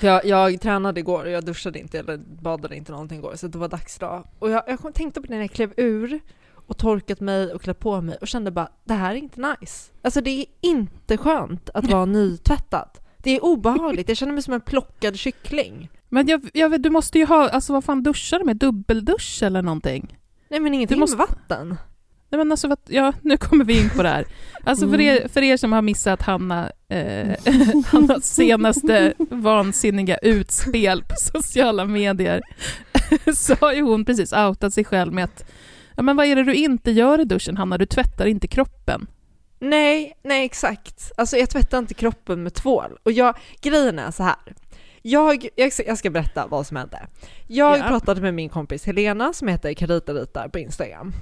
Jag, 0.00 0.24
jag 0.24 0.60
tränade 0.60 1.00
igår 1.00 1.24
och 1.24 1.30
jag 1.30 1.44
duschade 1.44 1.78
inte 1.78 1.98
eller 1.98 2.16
badade 2.42 2.76
inte 2.76 2.92
någonting 2.92 3.18
igår 3.18 3.32
så 3.36 3.48
det 3.48 3.58
var 3.58 3.68
dags 3.68 3.96
idag. 3.96 4.24
Och 4.38 4.50
jag, 4.50 4.62
jag 4.66 4.94
tänkte 4.94 5.20
på 5.20 5.26
det 5.26 5.34
när 5.34 5.40
jag 5.40 5.50
klev 5.50 5.72
ur 5.76 6.20
och 6.54 6.76
torkat 6.78 7.20
mig 7.20 7.52
och 7.52 7.62
klätt 7.62 7.78
på 7.78 8.00
mig 8.00 8.16
och 8.20 8.28
kände 8.28 8.50
bara 8.50 8.68
det 8.84 8.94
här 8.94 9.10
är 9.10 9.14
inte 9.16 9.40
nice. 9.60 9.90
Alltså 10.02 10.20
det 10.20 10.30
är 10.30 10.46
inte 10.60 11.16
skönt 11.16 11.70
att 11.74 11.84
vara 11.90 12.04
nytvättad. 12.04 12.88
Det 13.18 13.30
är 13.36 13.44
obehagligt, 13.44 14.08
jag 14.08 14.16
känner 14.16 14.32
mig 14.32 14.42
som 14.42 14.54
en 14.54 14.60
plockad 14.60 15.16
kyckling. 15.18 15.88
Men 16.08 16.26
jag, 16.26 16.50
jag, 16.54 16.82
du 16.82 16.90
måste 16.90 17.18
ju 17.18 17.26
ha, 17.26 17.48
alltså 17.48 17.72
vad 17.72 17.84
fan 17.84 18.02
duschar 18.02 18.38
du 18.38 18.44
med? 18.44 18.56
Dubbeldusch 18.56 19.42
eller 19.42 19.62
någonting? 19.62 20.18
Nej 20.48 20.60
men 20.60 20.74
ingenting 20.74 20.98
måste- 20.98 21.16
med 21.16 21.26
vatten. 21.28 21.76
Nej 22.30 22.38
men 22.38 22.50
alltså, 22.52 22.76
ja, 22.88 23.12
nu 23.22 23.36
kommer 23.36 23.64
vi 23.64 23.80
in 23.80 23.90
på 23.90 24.02
det 24.02 24.08
här. 24.08 24.26
Alltså 24.64 24.90
för 24.90 25.00
er, 25.00 25.28
för 25.28 25.42
er 25.42 25.56
som 25.56 25.72
har 25.72 25.82
missat 25.82 26.22
Hanna, 26.22 26.70
eh, 26.88 27.28
Hannas 27.86 28.34
senaste 28.34 29.14
vansinniga 29.18 30.16
utspel 30.16 31.02
på 31.04 31.14
sociala 31.16 31.84
medier, 31.84 32.40
så 33.34 33.54
har 33.60 33.72
ju 33.72 33.82
hon 33.82 34.04
precis 34.04 34.32
outat 34.32 34.74
sig 34.74 34.84
själv 34.84 35.12
med 35.12 35.24
att 35.24 35.44
Ja, 35.96 36.02
men 36.02 36.16
vad 36.16 36.26
är 36.26 36.36
det 36.36 36.44
du 36.44 36.54
inte 36.54 36.90
gör 36.90 37.20
i 37.20 37.24
duschen, 37.24 37.56
Hanna? 37.56 37.78
Du 37.78 37.86
tvättar 37.86 38.26
inte 38.26 38.48
kroppen. 38.48 39.06
Nej, 39.60 40.16
nej 40.24 40.44
exakt. 40.44 41.12
Alltså 41.16 41.36
jag 41.36 41.50
tvättar 41.50 41.78
inte 41.78 41.94
kroppen 41.94 42.42
med 42.42 42.54
tvål. 42.54 42.98
Och 43.02 43.12
jag, 43.12 43.36
grejen 43.60 43.98
är 43.98 44.10
så 44.10 44.22
här. 44.22 44.36
Jag, 45.02 45.48
jag, 45.56 45.72
ska, 45.72 45.82
jag 45.86 45.98
ska 45.98 46.10
berätta 46.10 46.46
vad 46.46 46.66
som 46.66 46.76
hände. 46.76 47.06
Jag 47.46 47.78
Ja. 47.78 47.82
pratade 47.88 48.20
med 48.20 48.34
min 48.34 48.48
kompis 48.48 48.86
Helena 48.86 49.32
som 49.32 49.48
heter 49.48 49.72
Carita 49.74 50.12
Ritar 50.12 50.48
på 50.48 50.58
Instagram. 50.58 51.12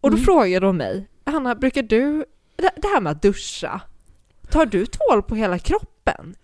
Och 0.00 0.10
då 0.10 0.16
Mm. 0.16 0.24
frågade 0.24 0.66
hon 0.66 0.76
mig, 0.76 1.06
Hanna, 1.24 1.54
brukar 1.54 1.82
du, 1.82 2.24
det, 2.56 2.88
här 2.94 3.00
med 3.00 3.10
att 3.12 3.22
duscha, 3.22 3.80
tar 4.50 4.66
du 4.66 4.86
tvål 4.86 5.22
på 5.22 5.34
hela 5.34 5.58
kroppen? 5.58 6.34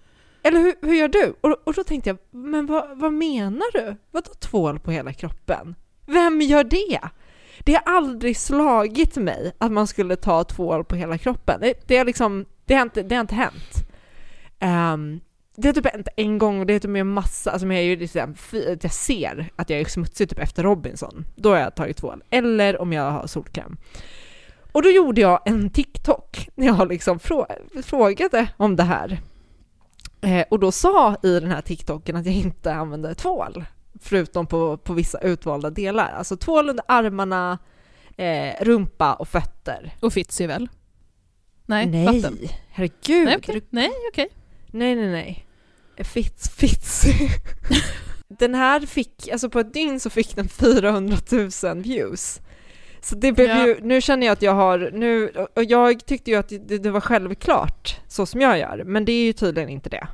Eller 0.43 0.61
hur, 0.61 0.75
hur 0.83 0.95
gör 0.95 1.09
du? 1.09 1.35
Och, 1.41 1.57
och 1.65 1.75
då 1.75 1.85
tänkte 1.85 2.11
jag, 2.11 2.19
men 2.31 2.67
vad, 2.67 2.99
vad 2.99 3.13
menar 3.13 3.73
du? 3.73 3.97
Vadå 4.11 4.31
tvål 4.35 4.79
på 4.79 4.91
hela 4.91 5.13
kroppen? 5.13 5.75
Vem 6.07 6.41
gör 6.41 6.65
det? 6.65 7.01
Det 7.65 7.73
har 7.73 7.83
aldrig 7.97 8.37
slagit 8.37 9.17
mig 9.17 9.53
att 9.59 9.73
man 9.73 9.87
skulle 9.87 10.17
ta 10.17 10.45
tvål 10.45 10.85
på 10.85 10.97
hela 10.97 11.19
kroppen. 11.19 11.61
Det, 11.61 11.89
det, 11.89 11.97
är 11.97 12.05
liksom, 12.05 12.45
det, 12.65 12.75
har, 12.75 12.83
inte, 12.83 13.03
det 13.03 13.15
har 13.15 13.21
inte 13.21 13.35
hänt. 13.35 13.89
Ehm, 14.59 15.21
det 15.57 15.69
har 15.69 15.73
typ 15.73 15.87
hänt 15.93 16.09
en 16.17 16.39
gång 16.39 16.61
och 16.61 16.67
det 16.67 16.75
är 16.75 16.79
typ 16.79 16.91
med 16.91 17.01
en 17.01 17.07
massa, 17.13 17.51
alltså 17.51 17.67
jag, 17.67 17.77
är 17.77 17.83
ju 17.83 17.97
liksom, 17.97 18.35
jag 18.83 18.93
ser 18.93 19.51
att 19.57 19.71
jag 19.71 19.81
är 19.81 19.85
smutsig 19.85 20.29
typ 20.29 20.39
efter 20.39 20.63
Robinson. 20.63 21.27
Då 21.37 21.51
har 21.51 21.57
jag 21.59 21.75
tagit 21.75 21.97
tvål. 21.97 22.23
Eller 22.31 22.81
om 22.81 22.93
jag 22.93 23.11
har 23.11 23.27
solkräm. 23.27 23.77
Och 24.73 24.83
då 24.83 24.91
gjorde 24.91 25.21
jag 25.21 25.41
en 25.45 25.71
TikTok 25.71 26.49
när 26.55 26.67
jag 26.67 26.89
liksom 26.89 27.19
frå- 27.19 27.83
frågade 27.83 28.49
om 28.57 28.77
det 28.77 28.83
här. 28.83 29.21
Eh, 30.21 30.45
och 30.51 30.59
då 30.59 30.73
sa 30.73 31.17
i 31.23 31.41
den 31.41 31.51
här 31.51 31.61
TikToken 31.63 32.17
att 32.17 32.27
jag 32.27 32.35
inte 32.35 32.75
använde 32.75 33.15
tvål, 33.15 33.65
förutom 34.01 34.47
på, 34.47 34.77
på 34.77 34.93
vissa 34.93 35.19
utvalda 35.19 35.71
delar. 35.71 36.13
Alltså 36.13 36.37
tvål 36.37 36.69
under 36.71 36.85
armarna, 36.89 37.59
eh, 38.17 38.65
rumpa 38.65 39.15
och 39.15 39.29
fötter. 39.29 39.95
Och 40.01 40.13
Fitzy 40.13 40.47
väl? 40.47 40.69
Nej, 41.67 41.87
nej 41.87 42.07
vatten. 42.07 42.39
herregud. 42.71 43.25
Nej, 43.25 43.37
okej. 43.37 43.63
Nej, 43.71 43.91
okej. 44.13 44.29
Nej, 44.67 44.95
nej, 44.95 45.11
nej. 45.11 45.46
Fitz, 46.05 46.49
Fitz. 46.49 47.05
den 48.29 48.55
här 48.55 48.81
fick, 48.81 49.29
alltså 49.33 49.51
på 49.51 49.61
ett 49.61 49.75
dygn 49.75 50.01
så 50.01 50.11
fick 50.11 50.37
den 50.37 50.49
400 50.49 51.17
000 51.63 51.83
views. 51.83 52.41
Så 53.01 53.15
det 53.15 53.33
blev 53.33 53.49
Ja. 53.49 53.67
ju, 53.67 53.77
nu 53.83 54.01
känner 54.01 54.27
jag 54.27 54.33
att 54.33 54.43
jag 54.43 54.55
har, 54.55 54.91
nu, 54.95 55.29
och 55.57 55.65
jag 55.65 56.07
tyckte 56.07 56.31
ju 56.31 56.37
att 56.37 56.49
det, 56.49 56.79
det 56.79 56.91
var 56.91 57.01
självklart 57.01 57.97
så 58.09 58.27
som 58.27 58.41
jag 58.41 58.59
gör, 58.59 58.83
men 58.87 59.05
det 59.05 59.13
är 59.13 59.25
ju 59.25 59.33
tydligen 59.33 59.69
inte 59.71 59.89
det. 59.89 60.09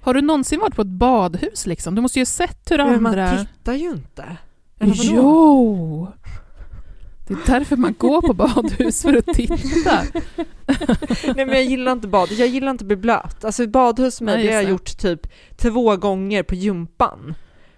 Har 0.00 0.14
du 0.14 0.20
någonsin 0.20 0.60
varit 0.60 0.74
på 0.76 0.82
ett 0.82 0.88
badhus 0.88 1.66
liksom? 1.66 1.94
Du 1.94 2.00
måste 2.02 2.18
ju 2.18 2.20
ha 2.20 2.26
sett 2.26 2.70
hur 2.70 2.78
Men 2.78 3.06
andra... 3.06 3.26
man 3.34 3.46
tittar 3.46 3.74
ju 3.74 3.88
inte. 3.90 4.36
Eller 4.80 4.94
vadå? 4.94 5.10
Jo! 5.14 6.08
Det 7.28 7.34
är 7.34 7.38
därför 7.58 7.76
man 7.76 7.94
går 7.98 8.22
på 8.22 8.32
badhus, 8.34 9.02
för 9.02 9.16
att 9.16 9.26
titta. 9.26 10.02
Nej 11.24 11.46
men 11.46 11.48
jag 11.48 11.64
gillar 11.64 11.92
inte 11.92 12.08
bad, 12.08 12.28
jag 12.32 12.48
gillar 12.48 12.70
inte 12.70 12.82
att 12.82 12.86
bli 12.86 12.96
blöt. 12.96 13.44
Alltså 13.44 13.66
badhus 13.66 14.20
med 14.20 14.34
Nej, 14.36 14.46
det 14.46 14.52
har 14.54 14.62
jag 14.62 14.70
gjort 14.70 14.98
typ 14.98 15.20
två 15.56 15.96
gånger 15.96 16.42
på 16.42 16.54
gympan. 16.54 17.34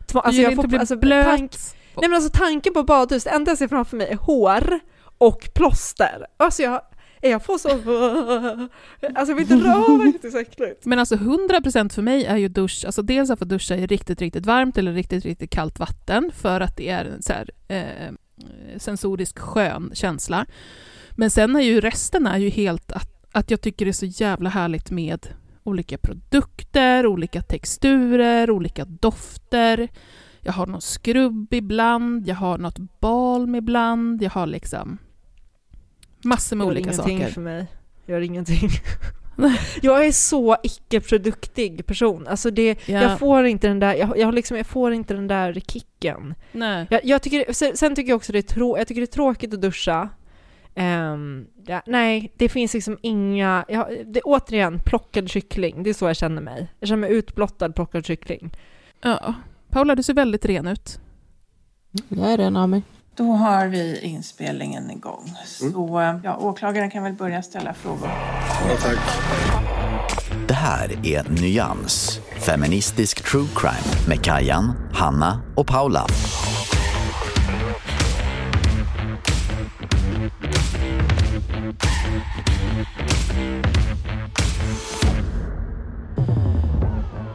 Två, 0.06 0.20
alltså 0.20 0.42
jag 0.42 0.52
inte 0.52 0.62
att 0.62 0.68
bli 0.68 0.78
alltså, 0.78 0.96
blöt. 0.96 1.26
tank- 1.26 1.74
Nej 2.00 2.08
men 2.08 2.14
alltså 2.14 2.30
tanken 2.38 2.72
på 2.74 2.82
badhus, 2.82 3.24
det 3.24 3.30
enda 3.30 3.50
jag 3.50 3.58
ser 3.58 3.68
framför 3.68 3.96
mig 3.96 4.06
är 4.08 4.16
hår 4.16 4.80
och 5.18 5.48
plåster. 5.54 6.26
Alltså 6.36 6.62
jag, 6.62 6.80
jag 7.20 7.44
får 7.44 7.58
så... 7.58 7.68
Alltså 9.14 9.32
jag 9.32 9.34
vill 9.36 9.52
inte 9.52 9.68
röra, 9.68 10.12
det 10.22 10.28
är 10.28 10.30
så 10.30 10.38
äckligt. 10.38 10.86
Men 10.86 10.98
alltså 10.98 11.14
100% 11.14 11.92
för 11.94 12.02
mig 12.02 12.24
är 12.24 12.36
ju 12.36 12.48
dusch, 12.48 12.82
alltså 12.86 13.02
dels 13.02 13.30
att 13.30 13.38
få 13.38 13.44
duscha 13.44 13.76
i 13.76 13.86
riktigt, 13.86 14.20
riktigt 14.20 14.46
varmt 14.46 14.78
eller 14.78 14.92
riktigt, 14.92 15.24
riktigt 15.24 15.50
kallt 15.50 15.78
vatten 15.78 16.30
för 16.34 16.60
att 16.60 16.76
det 16.76 16.88
är 16.88 17.16
så 17.20 17.32
här, 17.32 17.50
eh, 17.68 18.12
sensorisk 18.76 19.38
skön 19.38 19.90
känsla. 19.94 20.46
Men 21.10 21.30
sen 21.30 21.56
är 21.56 21.60
ju 21.60 21.80
resten 21.80 22.26
är 22.26 22.38
ju 22.38 22.48
helt 22.48 22.92
att, 22.92 23.24
att 23.32 23.50
jag 23.50 23.60
tycker 23.60 23.84
det 23.84 23.90
är 23.90 23.92
så 23.92 24.06
jävla 24.06 24.50
härligt 24.50 24.90
med 24.90 25.28
olika 25.62 25.98
produkter, 25.98 27.06
olika 27.06 27.42
texturer, 27.42 28.50
olika 28.50 28.84
dofter. 28.84 29.88
Jag 30.40 30.52
har 30.52 30.66
någon 30.66 30.80
skrubb 30.80 31.54
ibland, 31.54 32.28
jag 32.28 32.34
har 32.34 32.58
något 32.58 33.00
balm 33.00 33.54
ibland, 33.54 34.22
jag 34.22 34.30
har 34.30 34.46
liksom 34.46 34.98
massor 36.24 36.56
med 36.56 36.64
Gör 36.64 36.70
olika 36.70 36.90
ingenting 36.90 37.18
saker. 37.18 37.32
för 37.32 37.40
mig. 37.40 37.66
Gör 38.06 38.20
ingenting. 38.20 38.68
Jag 39.82 40.06
är 40.06 40.12
så 40.12 40.56
icke-produktig 40.62 41.86
person. 41.86 42.26
Alltså 42.26 42.50
det, 42.50 42.88
Ja. 42.88 43.02
jag 43.02 43.18
får 43.18 43.44
inte 43.46 43.68
den 43.68 43.80
där, 43.80 43.94
jag, 43.94 44.18
jag, 44.18 44.26
har 44.26 44.32
liksom, 44.32 44.56
jag 44.56 44.66
får 44.66 44.92
inte 44.92 45.14
den 45.14 45.26
där 45.26 45.52
kicken. 45.66 46.34
Nej. 46.52 46.86
Jag, 46.90 47.04
jag 47.04 47.22
tycker, 47.22 47.52
sen, 47.52 47.76
sen 47.76 47.94
tycker 47.94 48.08
jag 48.08 48.16
också 48.16 48.32
det 48.32 48.38
är, 48.38 48.42
trå, 48.42 48.78
jag 48.78 48.86
tycker 48.88 49.00
det 49.00 49.04
är 49.04 49.12
tråkigt 49.12 49.54
att 49.54 49.62
duscha. 49.62 50.08
Ehm, 50.74 51.46
ja, 51.66 51.82
nej, 51.86 52.32
det 52.36 52.48
finns 52.48 52.74
liksom 52.74 52.98
inga... 53.02 53.64
Jag, 53.68 53.86
det, 54.06 54.20
återigen, 54.20 54.80
plockad 54.84 55.28
kyckling. 55.30 55.82
Det 55.82 55.90
är 55.90 55.94
så 55.94 56.06
jag 56.06 56.16
känner 56.16 56.42
mig. 56.42 56.68
Jag 56.80 56.88
känner 56.88 57.00
mig 57.00 57.12
utblottad 57.12 57.72
plockad 57.72 58.06
kyckling. 58.06 58.50
Ja. 59.00 59.34
Paula, 59.70 59.94
du 59.94 60.02
ser 60.02 60.14
väldigt 60.14 60.44
ren 60.44 60.68
ut. 60.68 61.00
Jag 62.08 62.32
är 62.32 62.36
ren 62.36 62.56
av 62.56 62.68
mig. 62.68 62.82
Då 63.18 63.32
har 63.32 63.66
vi 63.66 63.98
inspelningen 64.00 64.90
igång. 64.90 65.34
Så 65.44 66.20
ja, 66.24 66.36
åklagaren 66.36 66.90
kan 66.90 67.02
väl 67.02 67.12
börja 67.12 67.42
ställa 67.42 67.74
frågor. 67.74 68.10
Ja, 68.68 68.76
tack. 68.82 68.98
Det 70.48 70.54
här 70.54 71.06
är 71.06 71.40
Nyans, 71.40 72.20
feministisk 72.46 73.24
true 73.30 73.48
crime 73.56 74.08
med 74.08 74.24
Kajan, 74.24 74.72
Hanna 74.92 75.40
och 75.56 75.66
Paula. 75.66 76.06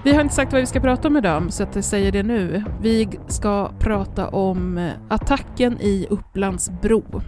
Vi 0.05 0.13
har 0.13 0.21
inte 0.21 0.35
sagt 0.35 0.51
vad 0.51 0.61
vi 0.61 0.67
ska 0.67 0.79
prata 0.79 1.07
om 1.07 1.17
idag, 1.17 1.53
så 1.53 1.63
att 1.63 1.75
jag 1.75 1.83
säger 1.83 2.11
det 2.11 2.23
nu. 2.23 2.63
Vi 2.81 3.09
ska 3.27 3.71
prata 3.79 4.29
om 4.29 4.91
attacken 5.09 5.81
i 5.81 6.07
Upplandsbro. 6.09 7.21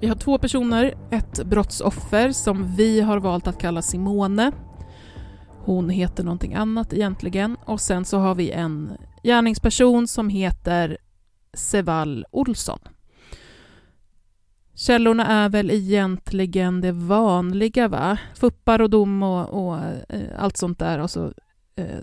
Vi 0.00 0.06
har 0.06 0.14
två 0.14 0.38
personer, 0.38 0.94
ett 1.10 1.44
brottsoffer 1.44 2.32
som 2.32 2.76
vi 2.76 3.00
har 3.00 3.20
valt 3.20 3.46
att 3.46 3.60
kalla 3.60 3.82
Simone. 3.82 4.52
Hon 5.64 5.90
heter 5.90 6.24
någonting 6.24 6.54
annat 6.54 6.92
egentligen. 6.92 7.56
Och 7.64 7.80
sen 7.80 8.04
så 8.04 8.18
har 8.18 8.34
vi 8.34 8.50
en 8.50 8.92
gärningsperson 9.22 10.08
som 10.08 10.28
heter 10.28 10.98
Sevall 11.52 12.24
Olsson. 12.30 12.78
Källorna 14.74 15.26
är 15.26 15.48
väl 15.48 15.70
egentligen 15.70 16.80
det 16.80 16.92
vanliga, 16.92 17.88
va? 17.88 18.18
Fuppar 18.34 18.80
och 18.80 18.90
dom 18.90 19.22
och, 19.22 19.48
och 19.48 19.78
eh, 20.08 20.22
allt 20.38 20.56
sånt 20.56 20.78
där. 20.78 20.98
Och 20.98 21.10
så 21.10 21.32
eh, 21.78 22.00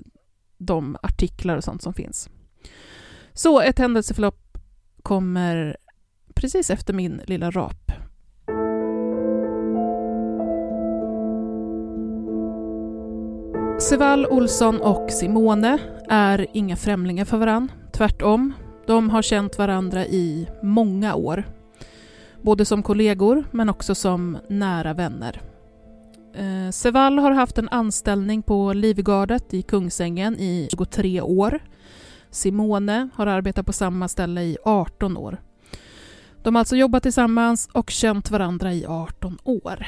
de 0.57 0.97
artiklar 1.03 1.57
och 1.57 1.63
sånt 1.63 1.81
som 1.81 1.93
finns. 1.93 2.29
Så 3.33 3.61
ett 3.61 3.79
händelseförlopp 3.79 4.57
kommer 5.03 5.77
precis 6.33 6.69
efter 6.69 6.93
min 6.93 7.21
lilla 7.25 7.51
rap. 7.51 7.91
Sevall 13.79 14.25
Olsson 14.25 14.81
och 14.81 15.11
Simone 15.11 15.77
är 16.09 16.47
inga 16.53 16.75
främlingar 16.75 17.25
för 17.25 17.37
varann. 17.37 17.71
Tvärtom. 17.93 18.53
De 18.87 19.09
har 19.09 19.21
känt 19.21 19.57
varandra 19.57 20.05
i 20.05 20.47
många 20.63 21.15
år. 21.15 21.43
Både 22.41 22.65
som 22.65 22.83
kollegor 22.83 23.43
men 23.51 23.69
också 23.69 23.95
som 23.95 24.37
nära 24.49 24.93
vänner. 24.93 25.41
Eh, 26.37 26.71
Sevall 26.71 27.19
har 27.19 27.31
haft 27.31 27.57
en 27.57 27.69
anställning 27.69 28.41
på 28.41 28.73
Livgardet 28.73 29.53
i 29.53 29.61
Kungsängen 29.61 30.39
i 30.39 30.67
23 30.71 31.21
år. 31.21 31.59
Simone 32.29 33.09
har 33.13 33.27
arbetat 33.27 33.65
på 33.65 33.73
samma 33.73 34.07
ställe 34.07 34.41
i 34.41 34.57
18 34.65 35.17
år. 35.17 35.41
De 36.43 36.55
har 36.55 36.59
alltså 36.59 36.75
jobbat 36.75 37.03
tillsammans 37.03 37.69
och 37.71 37.89
känt 37.89 38.31
varandra 38.31 38.73
i 38.73 38.85
18 38.85 39.37
år. 39.43 39.85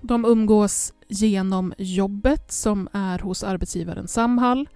De 0.00 0.24
umgås 0.24 0.92
genom 1.08 1.74
jobbet 1.78 2.52
som 2.52 2.88
är 2.92 3.18
hos 3.18 3.44
arbetsgivaren 3.44 4.08
Samhall 4.08 4.68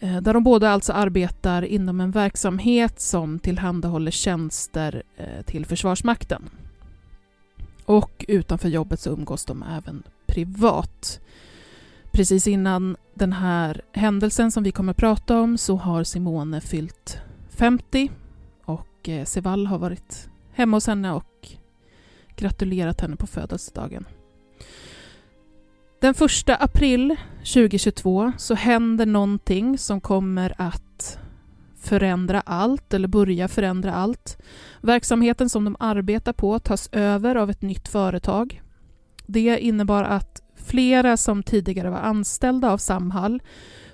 eh, 0.00 0.16
där 0.16 0.34
de 0.34 0.44
båda 0.44 0.70
alltså 0.70 0.92
arbetar 0.92 1.62
inom 1.62 2.00
en 2.00 2.10
verksamhet 2.10 3.00
som 3.00 3.38
tillhandahåller 3.38 4.10
tjänster 4.10 5.02
eh, 5.16 5.42
till 5.42 5.66
Försvarsmakten. 5.66 6.50
Och 7.86 8.24
utanför 8.28 8.68
jobbet 8.68 9.00
så 9.00 9.10
umgås 9.10 9.44
de 9.44 9.62
även 9.62 10.02
privat. 10.26 11.20
Precis 12.12 12.46
innan 12.46 12.96
den 13.14 13.32
här 13.32 13.82
händelsen 13.92 14.52
som 14.52 14.62
vi 14.62 14.72
kommer 14.72 14.90
att 14.90 14.96
prata 14.96 15.40
om 15.40 15.58
så 15.58 15.76
har 15.76 16.04
Simone 16.04 16.60
fyllt 16.60 17.18
50 17.48 18.10
och 18.64 19.08
eh, 19.08 19.24
Seval 19.24 19.66
har 19.66 19.78
varit 19.78 20.28
hemma 20.52 20.76
hos 20.76 20.86
henne 20.86 21.12
och 21.12 21.48
gratulerat 22.36 23.00
henne 23.00 23.16
på 23.16 23.26
födelsedagen. 23.26 24.04
Den 26.00 26.14
1 26.14 26.20
april 26.48 27.16
2022 27.38 28.32
så 28.38 28.54
händer 28.54 29.06
någonting 29.06 29.78
som 29.78 30.00
kommer 30.00 30.54
att 30.58 30.85
förändra 31.86 32.40
allt, 32.40 32.94
eller 32.94 33.08
börja 33.08 33.48
förändra 33.48 33.94
allt. 33.94 34.38
Verksamheten 34.80 35.50
som 35.50 35.64
de 35.64 35.76
arbetar 35.80 36.32
på 36.32 36.58
tas 36.58 36.88
över 36.92 37.36
av 37.36 37.50
ett 37.50 37.62
nytt 37.62 37.88
företag. 37.88 38.62
Det 39.26 39.58
innebar 39.58 40.04
att 40.04 40.42
flera 40.56 41.16
som 41.16 41.42
tidigare 41.42 41.90
var 41.90 41.98
anställda 41.98 42.70
av 42.70 42.78
Samhall 42.78 43.42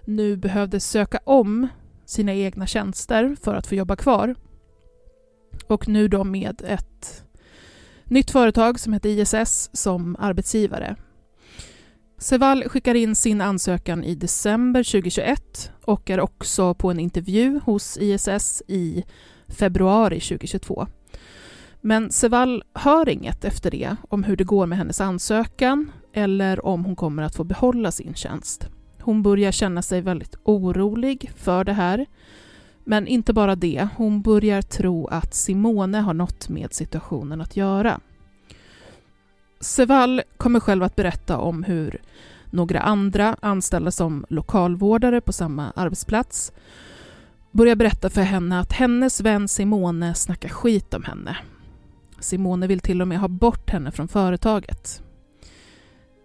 nu 0.05 0.37
behövde 0.37 0.81
söka 0.81 1.21
om 1.25 1.69
sina 2.05 2.35
egna 2.35 2.67
tjänster 2.67 3.37
för 3.43 3.55
att 3.55 3.67
få 3.67 3.75
jobba 3.75 3.97
kvar. 3.97 4.35
Och 5.67 5.89
nu 5.89 6.09
då 6.09 6.25
med 6.25 6.63
ett 6.67 7.25
nytt 8.05 8.31
företag 8.31 8.81
som 8.81 8.93
heter 8.93 9.09
ISS 9.09 9.71
som 9.73 10.17
arbetsgivare. 10.19 10.97
Sevall 12.23 12.69
skickar 12.69 12.95
in 12.95 13.17
sin 13.17 13.41
ansökan 13.41 14.05
i 14.05 14.15
december 14.15 14.83
2021 14.83 15.71
och 15.85 16.11
är 16.11 16.21
också 16.21 16.75
på 16.75 16.91
en 16.91 17.01
intervju 17.01 17.61
hos 17.65 17.99
ISS 18.01 18.63
i 18.69 19.05
februari 19.49 20.21
2022. 20.21 20.87
Men 21.81 22.11
Sevall 22.11 22.65
hör 22.75 23.09
inget 23.09 23.45
efter 23.45 23.71
det 23.71 23.97
om 24.09 24.25
hur 24.25 24.37
det 24.37 24.45
går 24.45 24.67
med 24.67 24.79
hennes 24.79 25.01
ansökan 25.01 25.93
eller 26.13 26.67
om 26.67 26.85
hon 26.85 26.97
kommer 26.97 27.23
att 27.23 27.37
få 27.37 27.45
behålla 27.45 27.91
sin 27.91 28.15
tjänst. 28.15 28.69
Hon 29.01 29.23
börjar 29.23 29.53
känna 29.53 29.83
sig 29.83 30.01
väldigt 30.01 30.37
orolig 30.45 31.31
för 31.37 31.65
det 31.65 31.73
här. 31.73 32.07
Men 32.85 33.07
inte 33.07 33.33
bara 33.33 33.57
det, 33.57 33.89
hon 33.97 34.23
börjar 34.23 34.63
tro 34.63 35.07
att 35.07 35.35
Simone 35.35 35.99
har 35.99 36.15
något 36.15 36.49
med 36.49 36.75
situationen 36.75 37.41
att 37.41 37.57
göra. 37.57 38.01
Sevall 39.63 40.23
kommer 40.37 40.61
själv 40.61 40.83
att 40.83 40.97
berätta 40.97 41.39
om 41.39 41.63
hur 41.65 42.01
några 42.51 42.81
andra 42.81 43.37
anställda 43.41 43.91
som 43.91 44.27
lokalvårdare 44.29 45.21
på 45.21 45.33
samma 45.33 45.71
arbetsplats 45.77 46.53
börjar 47.51 47.77
berätta 47.77 48.11
för 48.11 48.23
henne 48.23 48.61
att 48.61 48.73
hennes 48.73 49.21
vän 49.21 49.49
Simone 49.49 50.15
snackar 50.15 50.49
skit 50.49 50.95
om 50.95 51.05
henne. 51.05 51.37
Simone 52.21 52.67
vill 52.67 52.81
till 52.81 53.03
och 53.03 53.09
med 53.09 53.21
ha 53.21 53.29
bort 53.29 53.71
henne 53.71 53.91
från 53.91 54.09
företaget. 54.09 55.03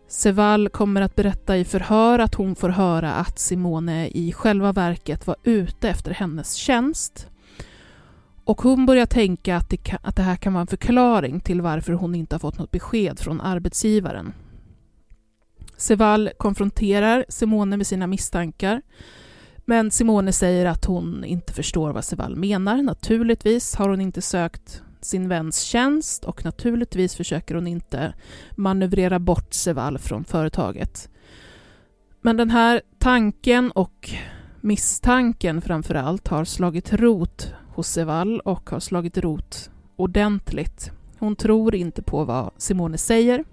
Sevall 0.07 0.69
kommer 0.69 1.01
att 1.01 1.15
berätta 1.15 1.57
i 1.57 1.65
förhör 1.65 2.19
att 2.19 2.35
hon 2.35 2.55
får 2.55 2.69
höra 2.69 3.13
att 3.13 3.39
Simone 3.39 4.07
i 4.07 4.33
själva 4.33 4.71
verket 4.71 5.27
var 5.27 5.35
ute 5.43 5.89
efter 5.89 6.11
hennes 6.11 6.53
tjänst 6.53 7.27
och 8.47 8.61
hon 8.61 8.85
börjar 8.85 9.05
tänka 9.05 9.57
att 9.57 9.69
det, 9.69 9.77
kan, 9.77 9.99
att 10.01 10.15
det 10.15 10.21
här 10.21 10.35
kan 10.35 10.53
vara 10.53 10.61
en 10.61 10.67
förklaring 10.67 11.39
till 11.39 11.61
varför 11.61 11.93
hon 11.93 12.15
inte 12.15 12.35
har 12.35 12.39
fått 12.39 12.57
något 12.57 12.71
besked 12.71 13.19
från 13.19 13.41
arbetsgivaren. 13.41 14.33
Seval 15.77 16.29
konfronterar 16.37 17.25
Simone 17.29 17.77
med 17.77 17.87
sina 17.87 18.07
misstankar 18.07 18.81
men 19.65 19.91
Simone 19.91 20.31
säger 20.31 20.65
att 20.65 20.85
hon 20.85 21.23
inte 21.23 21.53
förstår 21.53 21.91
vad 21.91 22.05
Seval 22.05 22.35
menar. 22.35 22.81
Naturligtvis 22.81 23.75
har 23.75 23.89
hon 23.89 24.01
inte 24.01 24.21
sökt 24.21 24.81
sin 25.01 25.29
väns 25.29 25.61
tjänst 25.61 26.25
och 26.25 26.45
naturligtvis 26.45 27.15
försöker 27.15 27.55
hon 27.55 27.67
inte 27.67 28.13
manövrera 28.55 29.19
bort 29.19 29.53
Seval 29.53 29.97
från 29.97 30.23
företaget. 30.23 31.09
Men 32.21 32.37
den 32.37 32.49
här 32.49 32.81
tanken 32.99 33.71
och 33.71 34.09
misstanken 34.61 35.61
framför 35.61 35.95
allt 35.95 36.27
har 36.27 36.45
slagit 36.45 36.93
rot 36.93 37.53
hos 37.77 37.87
Sevall 37.87 38.39
och 38.39 38.69
har 38.69 38.79
slagit 38.79 39.17
rot 39.17 39.69
ordentligt. 39.95 40.91
Hon 41.19 41.35
tror 41.35 41.75
inte 41.75 42.01
på 42.01 42.23
vad 42.23 42.51
Simone 42.57 42.97
säger. 42.97 43.43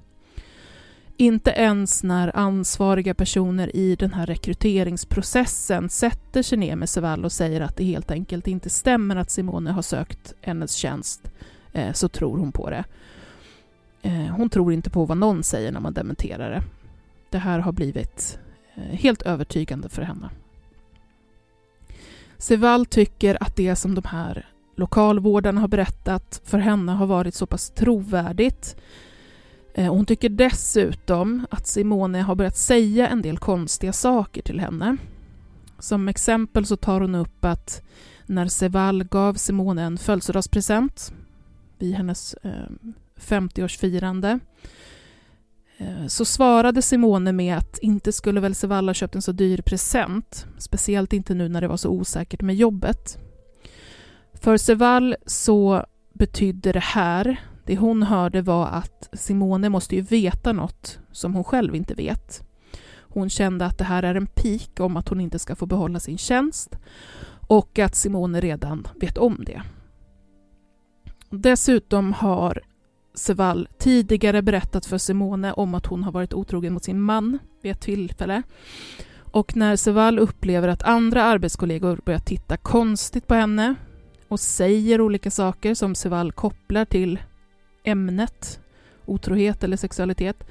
Inte 1.17 1.51
ens 1.51 2.03
när 2.03 2.37
ansvariga 2.37 3.15
personer 3.15 3.77
i 3.77 3.97
den 3.97 4.13
här 4.13 4.27
rekryteringsprocessen 4.27 5.89
sätter 5.89 6.43
sig 6.43 6.59
ner 6.59 6.77
med 6.77 6.89
Sevall 6.89 7.25
och 7.25 7.33
säger 7.33 7.61
att 7.61 7.77
det 7.77 7.85
helt 7.85 8.11
enkelt 8.11 8.47
inte 8.47 8.71
stämmer 8.71 9.17
att 9.17 9.31
Simone 9.31 9.71
har 9.71 9.83
sökt 9.83 10.35
hennes 10.41 10.75
tjänst, 10.75 11.31
eh, 11.73 11.93
så 11.93 12.09
tror 12.09 12.39
hon 12.39 12.53
på 12.53 12.71
det. 12.71 12.85
Eh, 14.03 14.13
hon 14.37 14.51
tror 14.51 14.73
inte 14.73 14.91
på 14.91 15.05
vad 15.05 15.17
någon 15.17 15.43
säger 15.43 15.73
när 15.73 15.81
man 15.81 15.95
dementerar 15.95 16.51
det. 16.51 16.63
Det 17.31 17.39
här 17.39 17.59
har 17.59 17.73
blivit 17.73 18.39
eh, 18.75 18.83
helt 18.83 19.23
övertygande 19.23 19.89
för 19.89 20.03
henne. 20.03 20.31
Sevall 22.39 22.87
tycker 22.87 23.43
att 23.43 23.57
det 23.57 23.77
som 23.77 23.95
de 23.95 24.05
här 24.05 24.47
lokalvårdarna 24.77 25.61
har 25.61 25.69
berättat 25.69 26.41
för 26.45 26.59
henne 26.59 26.93
har 26.93 27.07
varit 27.07 27.35
så 27.35 27.47
pass 27.47 27.71
trovärdigt. 27.71 28.77
Eh, 29.75 29.95
hon 29.95 30.07
tycker 30.07 30.29
dessutom 30.29 31.47
att 31.51 31.67
Simone 31.67 32.23
har 32.23 32.35
börjat 32.35 32.57
säga 32.57 33.09
en 33.09 33.23
del 33.23 33.39
konstiga 33.39 33.93
saker 33.93 34.43
till 34.43 34.61
henne. 34.61 34.97
Som 35.79 36.09
exempel 36.09 36.67
så 36.67 36.77
tar 36.77 37.01
hon 37.01 37.15
upp 37.15 37.45
att 37.45 37.83
när 38.27 38.47
Sevall 38.47 39.05
gav 39.05 39.35
Simone 39.35 39.83
en 39.83 39.99
födelsedagspresent 39.99 41.15
vid 41.79 41.95
hennes 41.95 42.35
eh, 42.35 42.51
50-årsfirande 43.21 44.41
Eh, 45.79 46.07
så 46.07 46.25
svarade 46.25 46.83
Simone 46.83 47.33
med 47.33 47.57
att 47.57 47.79
inte 47.79 48.13
skulle 48.13 48.41
väl 48.41 48.55
Sevalla 48.55 48.95
köpt 48.95 49.15
en 49.15 49.23
så 49.23 49.33
dyr 49.33 49.63
present, 49.63 50.47
speciellt 50.59 51.13
inte 51.13 51.35
nu 51.35 51.49
när 51.49 51.61
det 51.61 51.69
var 51.69 51.77
så 51.77 51.89
osäkert 51.89 52.43
med 52.43 52.57
jobbet. 52.57 53.19
För 54.35 54.57
Sevall 54.57 55.17
så 55.27 55.87
betydde 56.13 56.73
det 56.73 56.85
här, 56.85 57.41
Det 57.67 57.77
hon 57.77 58.03
hörde 58.03 58.43
var 58.43 58.67
att 58.67 59.09
Simone 59.13 59.69
måste 59.69 59.97
ju 59.97 60.03
veta 60.03 60.53
något 60.53 60.99
som 61.13 61.35
hon 61.35 61.45
själv 61.45 61.75
inte 61.75 61.95
vet. 61.95 62.43
Hon 63.01 63.31
kände 63.31 63.67
att 63.67 63.79
det 63.79 63.85
här 63.85 64.03
är 64.03 64.15
en 64.15 64.27
pik 64.27 64.81
om 64.81 64.97
att 64.97 65.09
hon 65.09 65.21
inte 65.21 65.39
ska 65.39 65.57
få 65.57 65.67
behålla 65.67 66.01
sin 66.01 66.19
tjänst 66.19 66.79
och 67.49 67.79
att 67.79 67.95
Simone 67.95 68.41
redan 68.41 68.89
vet 69.01 69.19
om 69.19 69.45
det. 69.47 69.63
Dessutom 71.31 72.13
har 72.13 72.61
Sevall 73.15 73.69
tidigare 73.79 74.43
berättat 74.43 74.87
för 74.87 74.99
Simone 74.99 75.53
om 75.53 75.75
att 75.75 75.87
hon 75.87 76.03
har 76.03 76.13
varit 76.13 76.35
otrogen 76.35 76.73
mot 76.73 76.85
sin 76.85 77.01
man 77.01 77.39
vid 77.63 77.73
ett 77.73 77.81
tillfälle. 77.81 78.43
Och 79.17 79.57
när 79.57 79.77
Sevall 79.77 80.19
upplever 80.19 80.69
att 80.69 80.83
andra 80.83 81.23
arbetskollegor 81.23 82.01
börjar 82.05 82.21
titta 82.21 82.57
konstigt 82.57 83.27
på 83.27 83.35
henne 83.35 83.75
och 84.29 84.41
säger 84.41 85.01
olika 85.01 85.31
saker 85.31 85.75
som 85.75 85.95
Sevall 85.95 86.33
kopplar 86.33 86.85
till 86.85 87.19
ämnet 87.85 88.61
otrohet 89.07 89.65
eller 89.65 89.77
sexualitet 89.77 90.45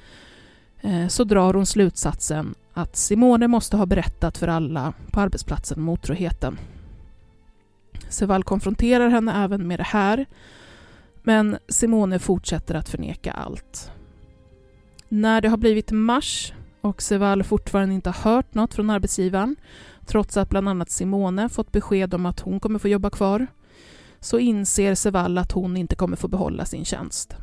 eh, 0.82 1.08
så 1.08 1.24
drar 1.24 1.54
hon 1.54 1.66
slutsatsen 1.66 2.56
att 2.74 2.96
Simone 2.96 3.48
måste 3.48 3.78
ha 3.78 3.86
berättat 3.86 4.38
för 4.38 4.48
alla 4.48 4.94
på 5.12 5.20
arbetsplatsen 5.20 5.80
om 5.80 5.90
otroheten. 5.90 6.60
Sevall 8.10 8.44
konfronterar 8.44 9.10
henne 9.10 9.44
även 9.44 9.68
med 9.68 9.80
det 9.80 9.84
här 9.84 10.26
men 11.24 11.58
Simone 11.68 12.20
fortsätter 12.20 12.76
att 12.76 12.90
förneka 12.90 13.32
allt. 13.32 13.92
När 15.10 15.42
det 15.42 15.50
har 15.50 15.58
blivit 15.58 15.92
mars 15.92 16.54
och 16.82 17.02
Seval 17.02 17.44
fortfarande 17.44 17.96
inte 17.96 18.10
har 18.10 18.32
hört 18.32 18.54
något 18.54 18.74
från 18.74 18.90
arbetsgivaren 18.90 19.56
trots 20.06 20.38
att 20.38 20.50
bland 20.50 20.70
annat 20.70 20.90
Simone 20.90 21.50
fått 21.50 21.72
besked 21.72 22.14
om 22.14 22.26
att 22.26 22.40
hon 22.40 22.60
kommer 22.60 22.80
få 22.80 22.88
jobba 22.88 23.10
kvar 23.10 23.48
så 24.20 24.40
inser 24.40 24.96
Seval 24.96 25.38
att 25.38 25.52
hon 25.52 25.78
inte 25.78 25.96
kommer 25.96 26.18
få 26.18 26.28
behålla 26.28 26.66
sin 26.66 26.86
tjänst. 26.86 27.36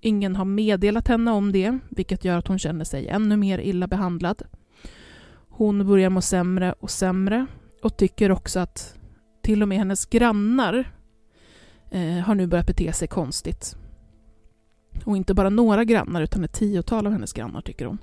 Ingen 0.00 0.36
har 0.36 0.44
meddelat 0.44 1.08
henne 1.08 1.30
om 1.30 1.52
det, 1.52 1.78
vilket 1.88 2.24
gör 2.24 2.38
att 2.38 2.48
hon 2.48 2.58
känner 2.58 2.84
sig 2.84 3.08
ännu 3.08 3.36
mer 3.36 3.58
illa 3.58 3.86
behandlad. 3.86 4.42
Hon 5.48 5.86
börjar 5.86 6.10
må 6.10 6.20
sämre 6.20 6.72
och 6.72 6.90
sämre 6.90 7.46
och 7.82 7.96
tycker 7.96 8.30
också 8.32 8.60
att 8.60 8.94
till 9.42 9.62
och 9.62 9.68
med 9.68 9.78
hennes 9.78 10.06
grannar 10.06 10.92
Eh, 11.90 12.18
har 12.18 12.34
nu 12.34 12.46
börjat 12.46 12.66
bete 12.66 12.92
sig 12.92 13.08
konstigt. 13.08 13.76
Och 15.04 15.16
inte 15.16 15.34
bara 15.34 15.50
några 15.50 15.84
grannar, 15.84 16.22
utan 16.22 16.44
ett 16.44 16.52
tiotal 16.52 17.06
av 17.06 17.12
hennes 17.12 17.32
grannar, 17.32 17.60
tycker 17.60 17.86
hon. 17.86 17.98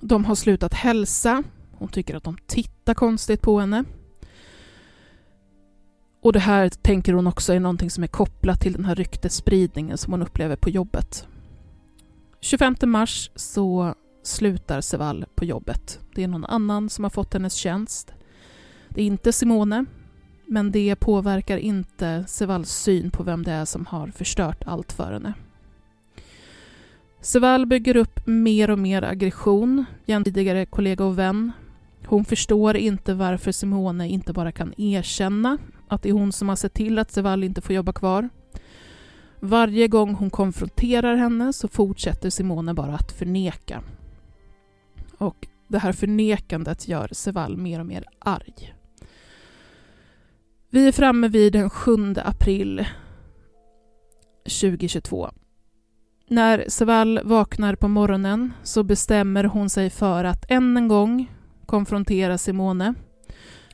De 0.00 0.24
har 0.24 0.34
slutat 0.34 0.74
hälsa. 0.74 1.42
Hon 1.72 1.88
tycker 1.88 2.14
att 2.14 2.24
de 2.24 2.36
tittar 2.46 2.94
konstigt 2.94 3.42
på 3.42 3.60
henne. 3.60 3.84
Och 6.22 6.32
det 6.32 6.38
här 6.38 6.68
tänker 6.68 7.12
hon 7.12 7.26
också 7.26 7.52
är 7.52 7.60
någonting 7.60 7.90
som 7.90 8.04
är 8.04 8.08
kopplat 8.08 8.60
till 8.60 8.72
den 8.72 8.84
här 8.84 8.94
ryktesspridningen 8.94 9.98
som 9.98 10.12
hon 10.12 10.22
upplever 10.22 10.56
på 10.56 10.70
jobbet. 10.70 11.26
25 12.40 12.74
mars 12.82 13.30
så 13.34 13.94
slutar 14.22 14.80
Sevall 14.80 15.24
på 15.34 15.44
jobbet. 15.44 16.00
Det 16.14 16.24
är 16.24 16.28
någon 16.28 16.44
annan 16.44 16.88
som 16.88 17.04
har 17.04 17.10
fått 17.10 17.32
hennes 17.32 17.54
tjänst. 17.54 18.12
Det 18.88 19.02
är 19.02 19.06
inte 19.06 19.32
Simone, 19.32 19.84
men 20.48 20.72
det 20.72 20.96
påverkar 20.96 21.56
inte 21.56 22.24
Sevalls 22.28 22.70
syn 22.70 23.10
på 23.10 23.22
vem 23.22 23.42
det 23.42 23.52
är 23.52 23.64
som 23.64 23.86
har 23.86 24.06
förstört 24.06 24.62
allt 24.66 24.92
för 24.92 25.12
henne. 25.12 25.34
Sevall 27.20 27.66
bygger 27.66 27.96
upp 27.96 28.26
mer 28.26 28.70
och 28.70 28.78
mer 28.78 29.02
aggression 29.02 29.84
gentemot 30.06 30.24
tidigare 30.34 30.66
kollega 30.66 31.04
och 31.04 31.18
vän. 31.18 31.52
Hon 32.06 32.24
förstår 32.24 32.76
inte 32.76 33.14
varför 33.14 33.52
Simone 33.52 34.08
inte 34.08 34.32
bara 34.32 34.52
kan 34.52 34.74
erkänna 34.80 35.58
att 35.88 36.02
det 36.02 36.08
är 36.08 36.12
hon 36.12 36.32
som 36.32 36.48
har 36.48 36.56
sett 36.56 36.74
till 36.74 36.98
att 36.98 37.10
Sevall 37.10 37.44
inte 37.44 37.60
får 37.60 37.74
jobba 37.74 37.92
kvar. 37.92 38.28
Varje 39.40 39.88
gång 39.88 40.14
hon 40.14 40.30
konfronterar 40.30 41.16
henne 41.16 41.52
så 41.52 41.68
fortsätter 41.68 42.30
Simone 42.30 42.74
bara 42.74 42.94
att 42.94 43.12
förneka. 43.12 43.82
Och 45.18 45.46
det 45.68 45.78
här 45.78 45.92
förnekandet 45.92 46.88
gör 46.88 47.08
Sevall 47.12 47.56
mer 47.56 47.80
och 47.80 47.86
mer 47.86 48.04
arg. 48.18 48.74
Vi 50.70 50.88
är 50.88 50.92
framme 50.92 51.28
vid 51.28 51.52
den 51.52 51.70
7 51.70 52.14
april 52.24 52.86
2022. 54.44 55.30
När 56.28 56.64
Sevall 56.68 57.20
vaknar 57.24 57.74
på 57.74 57.88
morgonen 57.88 58.52
så 58.62 58.82
bestämmer 58.82 59.44
hon 59.44 59.70
sig 59.70 59.90
för 59.90 60.24
att 60.24 60.50
än 60.50 60.76
en 60.76 60.88
gång 60.88 61.32
konfrontera 61.66 62.38
Simone. 62.38 62.94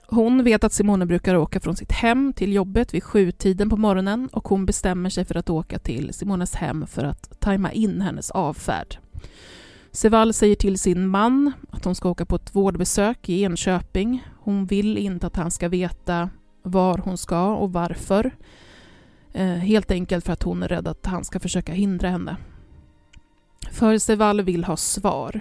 Hon 0.06 0.44
vet 0.44 0.64
att 0.64 0.72
Simone 0.72 1.06
brukar 1.06 1.34
åka 1.34 1.60
från 1.60 1.76
sitt 1.76 1.92
hem 1.92 2.32
till 2.32 2.52
jobbet 2.52 2.94
vid 2.94 3.04
sjutiden 3.04 3.70
på 3.70 3.76
morgonen 3.76 4.28
och 4.32 4.48
hon 4.48 4.66
bestämmer 4.66 5.10
sig 5.10 5.24
för 5.24 5.34
att 5.34 5.50
åka 5.50 5.78
till 5.78 6.14
Simones 6.14 6.54
hem 6.54 6.86
för 6.86 7.04
att 7.04 7.40
tajma 7.40 7.72
in 7.72 8.00
hennes 8.00 8.30
avfärd. 8.30 8.98
Sevall 9.92 10.32
säger 10.32 10.56
till 10.56 10.78
sin 10.78 11.08
man 11.08 11.52
att 11.70 11.84
hon 11.84 11.94
ska 11.94 12.10
åka 12.10 12.26
på 12.26 12.36
ett 12.36 12.54
vårdbesök 12.54 13.28
i 13.28 13.42
Enköping. 13.42 14.26
Hon 14.40 14.66
vill 14.66 14.98
inte 14.98 15.26
att 15.26 15.36
han 15.36 15.50
ska 15.50 15.68
veta 15.68 16.30
var 16.64 16.98
hon 16.98 17.18
ska 17.18 17.46
och 17.46 17.72
varför. 17.72 18.30
Eh, 19.32 19.46
helt 19.46 19.90
enkelt 19.90 20.24
för 20.24 20.32
att 20.32 20.42
hon 20.42 20.62
är 20.62 20.68
rädd 20.68 20.88
att 20.88 21.06
han 21.06 21.24
ska 21.24 21.40
försöka 21.40 21.72
hindra 21.72 22.08
henne. 22.08 22.36
Förseval 23.70 24.42
vill 24.42 24.64
ha 24.64 24.76
svar. 24.76 25.40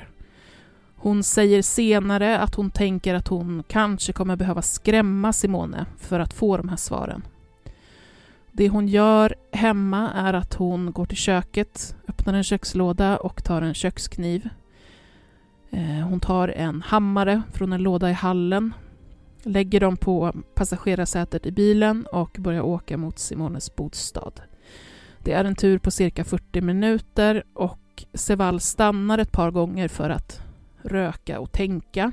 Hon 0.95 1.23
säger 1.23 1.61
senare 1.61 2.39
att 2.39 2.55
hon 2.55 2.69
tänker 2.69 3.13
att 3.15 3.27
hon 3.27 3.63
kanske 3.67 4.13
kommer 4.13 4.35
behöva 4.35 4.61
skrämma 4.61 5.33
Simone 5.33 5.85
för 5.97 6.19
att 6.19 6.33
få 6.33 6.57
de 6.57 6.69
här 6.69 6.77
svaren. 6.77 7.23
Det 8.51 8.69
hon 8.69 8.87
gör 8.87 9.35
hemma 9.51 10.11
är 10.11 10.33
att 10.33 10.53
hon 10.53 10.91
går 10.91 11.05
till 11.05 11.17
köket, 11.17 11.95
öppnar 12.07 12.33
en 12.33 12.43
kökslåda 12.43 13.17
och 13.17 13.43
tar 13.43 13.61
en 13.61 13.73
kökskniv. 13.73 14.49
Eh, 15.71 16.07
hon 16.09 16.19
tar 16.19 16.47
en 16.47 16.81
hammare 16.81 17.41
från 17.53 17.73
en 17.73 17.83
låda 17.83 18.09
i 18.09 18.13
hallen 18.13 18.73
lägger 19.43 19.79
dem 19.79 19.97
på 19.97 20.33
passagerarsätet 20.55 21.45
i 21.45 21.51
bilen 21.51 22.05
och 22.11 22.37
börjar 22.39 22.61
åka 22.61 22.97
mot 22.97 23.19
Simones 23.19 23.75
bostad. 23.75 24.41
Det 25.19 25.33
är 25.33 25.45
en 25.45 25.55
tur 25.55 25.79
på 25.79 25.91
cirka 25.91 26.23
40 26.23 26.61
minuter 26.61 27.43
och 27.53 28.03
Sevall 28.13 28.59
stannar 28.59 29.17
ett 29.17 29.31
par 29.31 29.51
gånger 29.51 29.87
för 29.87 30.09
att 30.09 30.41
röka 30.81 31.39
och 31.39 31.51
tänka. 31.51 32.11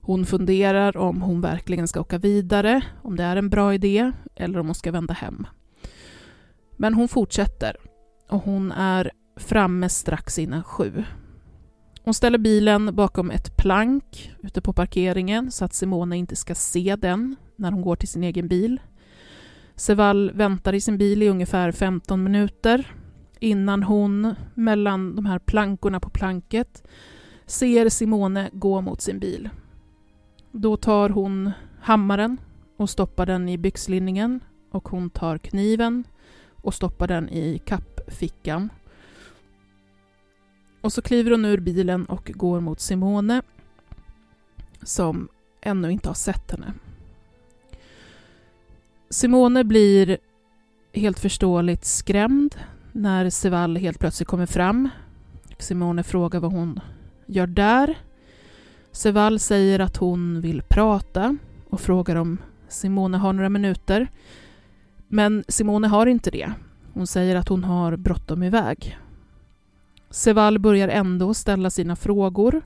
Hon 0.00 0.26
funderar 0.26 0.96
om 0.96 1.22
hon 1.22 1.40
verkligen 1.40 1.88
ska 1.88 2.00
åka 2.00 2.18
vidare, 2.18 2.82
om 3.02 3.16
det 3.16 3.24
är 3.24 3.36
en 3.36 3.50
bra 3.50 3.74
idé 3.74 4.12
eller 4.36 4.58
om 4.58 4.66
hon 4.66 4.74
ska 4.74 4.92
vända 4.92 5.14
hem. 5.14 5.46
Men 6.76 6.94
hon 6.94 7.08
fortsätter 7.08 7.76
och 8.28 8.40
hon 8.40 8.72
är 8.72 9.10
framme 9.36 9.88
strax 9.88 10.38
innan 10.38 10.64
sju. 10.64 11.04
Hon 12.04 12.14
ställer 12.14 12.38
bilen 12.38 12.94
bakom 12.94 13.30
ett 13.30 13.56
plank 13.56 14.32
ute 14.42 14.60
på 14.60 14.72
parkeringen 14.72 15.50
så 15.50 15.64
att 15.64 15.74
Simone 15.74 16.16
inte 16.16 16.36
ska 16.36 16.54
se 16.54 16.96
den 16.96 17.36
när 17.56 17.72
hon 17.72 17.82
går 17.82 17.96
till 17.96 18.08
sin 18.08 18.24
egen 18.24 18.48
bil. 18.48 18.80
Sevall 19.76 20.30
väntar 20.34 20.72
i 20.72 20.80
sin 20.80 20.98
bil 20.98 21.22
i 21.22 21.28
ungefär 21.28 21.72
15 21.72 22.22
minuter 22.24 22.92
innan 23.40 23.82
hon, 23.82 24.34
mellan 24.54 25.16
de 25.16 25.26
här 25.26 25.38
plankorna 25.38 26.00
på 26.00 26.10
planket, 26.10 26.88
ser 27.46 27.88
Simone 27.88 28.50
gå 28.52 28.80
mot 28.80 29.00
sin 29.00 29.18
bil. 29.18 29.48
Då 30.52 30.76
tar 30.76 31.08
hon 31.08 31.50
hammaren 31.80 32.36
och 32.76 32.90
stoppar 32.90 33.26
den 33.26 33.48
i 33.48 33.58
byxlinningen 33.58 34.40
och 34.70 34.88
hon 34.88 35.10
tar 35.10 35.38
kniven 35.38 36.04
och 36.50 36.74
stoppar 36.74 37.06
den 37.06 37.28
i 37.28 37.58
kappfickan 37.64 38.70
och 40.84 40.92
så 40.92 41.02
kliver 41.02 41.30
hon 41.30 41.44
ur 41.44 41.60
bilen 41.60 42.04
och 42.04 42.30
går 42.34 42.60
mot 42.60 42.80
Simone 42.80 43.42
som 44.82 45.28
ännu 45.60 45.92
inte 45.92 46.08
har 46.08 46.14
sett 46.14 46.50
henne. 46.50 46.72
Simone 49.10 49.64
blir 49.64 50.18
helt 50.92 51.18
förståeligt 51.18 51.84
skrämd 51.84 52.56
när 52.92 53.30
Sevall 53.30 53.76
helt 53.76 53.98
plötsligt 53.98 54.28
kommer 54.28 54.46
fram. 54.46 54.88
Simone 55.58 56.02
frågar 56.02 56.40
vad 56.40 56.52
hon 56.52 56.80
gör 57.26 57.46
där. 57.46 57.98
Sevall 58.92 59.38
säger 59.38 59.80
att 59.80 59.96
hon 59.96 60.40
vill 60.40 60.62
prata 60.62 61.36
och 61.70 61.80
frågar 61.80 62.16
om 62.16 62.38
Simone 62.68 63.16
har 63.16 63.32
några 63.32 63.48
minuter. 63.48 64.08
Men 65.08 65.44
Simone 65.48 65.88
har 65.88 66.06
inte 66.06 66.30
det. 66.30 66.52
Hon 66.92 67.06
säger 67.06 67.36
att 67.36 67.48
hon 67.48 67.64
har 67.64 67.96
bråttom 67.96 68.42
iväg. 68.42 68.98
Seval 70.14 70.58
börjar 70.58 70.88
ändå 70.88 71.34
ställa 71.34 71.70
sina 71.70 71.96
frågor. 71.96 72.62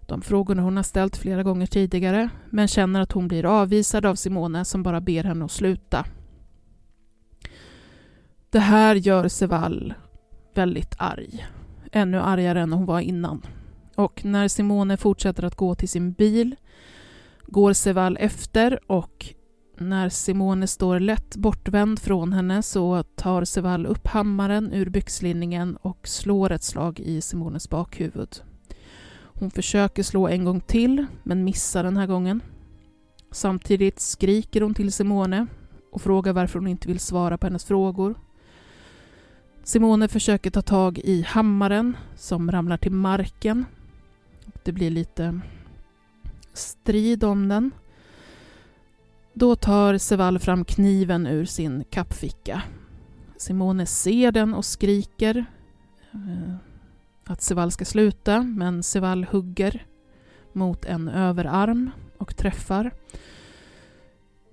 De 0.00 0.22
frågorna 0.22 0.62
hon 0.62 0.76
har 0.76 0.82
ställt 0.82 1.16
flera 1.16 1.42
gånger 1.42 1.66
tidigare, 1.66 2.30
men 2.50 2.68
känner 2.68 3.00
att 3.00 3.12
hon 3.12 3.28
blir 3.28 3.46
avvisad 3.46 4.06
av 4.06 4.14
Simone 4.14 4.64
som 4.64 4.82
bara 4.82 5.00
ber 5.00 5.24
henne 5.24 5.44
att 5.44 5.50
sluta. 5.50 6.04
Det 8.50 8.58
här 8.58 8.94
gör 8.94 9.28
Seval 9.28 9.94
väldigt 10.54 10.94
arg. 10.98 11.46
Ännu 11.92 12.20
argare 12.20 12.60
än 12.60 12.72
hon 12.72 12.86
var 12.86 13.00
innan. 13.00 13.46
Och 13.94 14.24
när 14.24 14.48
Simone 14.48 14.96
fortsätter 14.96 15.44
att 15.44 15.56
gå 15.56 15.74
till 15.74 15.88
sin 15.88 16.12
bil 16.12 16.56
går 17.46 17.72
Seval 17.72 18.16
efter 18.20 18.90
och 18.90 19.34
när 19.78 20.08
Simone 20.08 20.66
står 20.66 21.00
lätt 21.00 21.36
bortvänd 21.36 21.98
från 21.98 22.32
henne 22.32 22.62
så 22.62 23.02
tar 23.02 23.44
Sevall 23.44 23.86
upp 23.86 24.06
hammaren 24.06 24.72
ur 24.72 24.90
byxlinningen 24.90 25.76
och 25.76 26.08
slår 26.08 26.52
ett 26.52 26.62
slag 26.62 27.00
i 27.00 27.20
Simones 27.20 27.68
bakhuvud. 27.68 28.42
Hon 29.34 29.50
försöker 29.50 30.02
slå 30.02 30.28
en 30.28 30.44
gång 30.44 30.60
till, 30.60 31.06
men 31.22 31.44
missar 31.44 31.84
den 31.84 31.96
här 31.96 32.06
gången. 32.06 32.40
Samtidigt 33.30 34.00
skriker 34.00 34.60
hon 34.60 34.74
till 34.74 34.92
Simone 34.92 35.46
och 35.92 36.02
frågar 36.02 36.32
varför 36.32 36.58
hon 36.58 36.68
inte 36.68 36.88
vill 36.88 37.00
svara 37.00 37.38
på 37.38 37.46
hennes 37.46 37.64
frågor. 37.64 38.14
Simone 39.64 40.08
försöker 40.08 40.50
ta 40.50 40.62
tag 40.62 40.98
i 40.98 41.22
hammaren 41.22 41.96
som 42.16 42.50
ramlar 42.50 42.76
till 42.76 42.92
marken. 42.92 43.64
Det 44.64 44.72
blir 44.72 44.90
lite 44.90 45.40
strid 46.52 47.24
om 47.24 47.48
den. 47.48 47.70
Då 49.34 49.56
tar 49.56 49.98
Sevall 49.98 50.38
fram 50.38 50.64
kniven 50.64 51.26
ur 51.26 51.44
sin 51.44 51.84
kappficka. 51.90 52.62
Simone 53.36 53.86
ser 53.86 54.32
den 54.32 54.54
och 54.54 54.64
skriker 54.64 55.44
eh, 56.12 56.54
att 57.24 57.42
Sevall 57.42 57.70
ska 57.70 57.84
sluta, 57.84 58.42
men 58.42 58.82
Sevall 58.82 59.24
hugger 59.24 59.86
mot 60.52 60.84
en 60.84 61.08
överarm 61.08 61.90
och 62.18 62.36
träffar. 62.36 62.90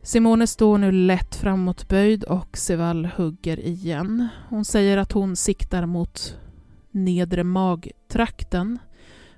Simone 0.02 0.48
står 0.48 0.78
nu 0.78 0.92
lätt 0.92 1.36
framåtböjd 1.36 2.24
och 2.24 2.58
Sevall 2.58 3.06
hugger 3.06 3.60
igen. 3.60 4.28
Hon 4.50 4.66
säger 4.66 4.98
att 4.98 5.12
hon 5.12 5.36
siktar 5.36 5.86
mot 5.86 6.38
nedre 6.92 7.44
magtrakten 7.44 8.80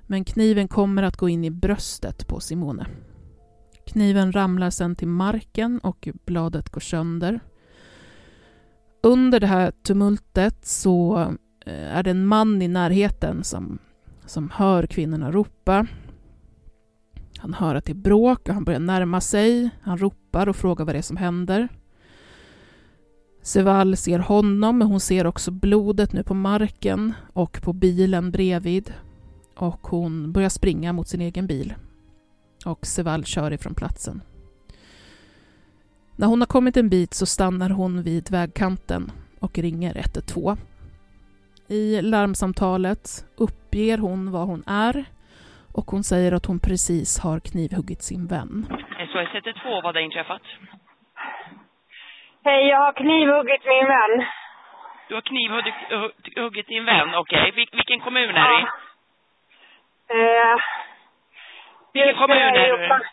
men 0.06 0.24
kniven 0.24 0.68
kommer 0.68 1.02
att 1.02 1.16
gå 1.16 1.28
in 1.28 1.44
i 1.44 1.50
bröstet 1.50 2.28
på 2.28 2.40
Simone. 2.40 2.86
Kniven 3.92 4.32
ramlar 4.32 4.70
sen 4.70 4.96
till 4.96 5.08
marken 5.08 5.78
och 5.78 6.08
bladet 6.24 6.70
går 6.70 6.80
sönder. 6.80 7.40
Under 9.02 9.40
det 9.40 9.46
här 9.46 9.70
tumultet 9.70 10.66
så 10.66 11.20
eh, 11.66 11.96
är 11.96 12.02
det 12.02 12.10
en 12.10 12.26
man 12.26 12.62
i 12.62 12.68
närheten 12.68 13.44
som, 13.44 13.78
som 14.26 14.50
hör 14.50 14.86
kvinnorna 14.86 15.32
ropa. 15.32 15.86
Han 17.38 17.54
hör 17.54 17.74
att 17.74 17.84
det 17.84 17.92
är 17.92 17.94
bråk 17.94 18.48
och 18.48 18.54
han 18.54 18.64
börjar 18.64 18.80
närma 18.80 19.20
sig. 19.20 19.70
Han 19.82 19.98
ropar 19.98 20.48
och 20.48 20.56
frågar 20.56 20.84
vad 20.84 20.94
det 20.94 20.98
är 20.98 21.02
som 21.02 21.16
händer. 21.16 21.68
Seval 23.42 23.96
ser 23.96 24.18
honom, 24.18 24.78
men 24.78 24.88
hon 24.88 25.00
ser 25.00 25.26
också 25.26 25.50
blodet 25.50 26.12
nu 26.12 26.22
på 26.22 26.34
marken 26.34 27.12
och 27.32 27.62
på 27.62 27.72
bilen 27.72 28.30
bredvid. 28.30 28.92
Och 29.56 29.86
hon 29.86 30.32
börjar 30.32 30.48
springa 30.48 30.92
mot 30.92 31.08
sin 31.08 31.20
egen 31.20 31.46
bil. 31.46 31.74
Och 32.66 32.86
Seval 32.86 33.24
kör 33.24 33.52
ifrån 33.52 33.74
platsen. 33.74 34.22
När 36.18 36.26
hon 36.26 36.40
har 36.40 36.46
kommit 36.46 36.76
en 36.76 36.88
bit 36.88 37.14
så 37.14 37.26
stannar 37.26 37.70
hon 37.70 38.02
vid 38.02 38.30
vägkanten 38.30 39.02
och 39.40 39.58
ringer 39.58 39.94
112. 39.96 40.56
I 41.68 42.02
larmsamtalet 42.02 43.04
uppger 43.36 43.98
hon 43.98 44.32
vad 44.32 44.46
hon 44.46 44.62
är 44.66 45.04
och 45.74 45.86
hon 45.90 46.02
säger 46.02 46.32
att 46.32 46.46
hon 46.46 46.60
precis 46.68 47.20
har 47.24 47.38
knivhuggit 47.40 48.02
sin 48.02 48.26
vän. 48.26 48.66
SOS 49.10 49.34
112, 49.34 49.82
vad 49.84 49.94
har 49.94 50.02
inträffat? 50.02 50.42
Hej, 52.44 52.68
jag 52.68 52.78
har 52.78 52.92
knivhuggit 52.92 53.64
min 53.72 53.86
vän. 53.96 54.14
Du 55.08 55.14
har 55.14 55.22
knivhuggit 55.30 56.66
din 56.66 56.84
vän, 56.84 57.14
okej. 57.14 57.48
Okay. 57.48 57.66
vilken 57.72 58.00
kommun 58.00 58.30
är 58.30 58.48
det 58.48 58.60
i? 58.60 58.64
Eh, 60.16 60.56
vilken 61.92 62.16
kommun 62.16 62.38
är 62.38 62.68
du 62.68 62.72
Uppland, 62.72 63.04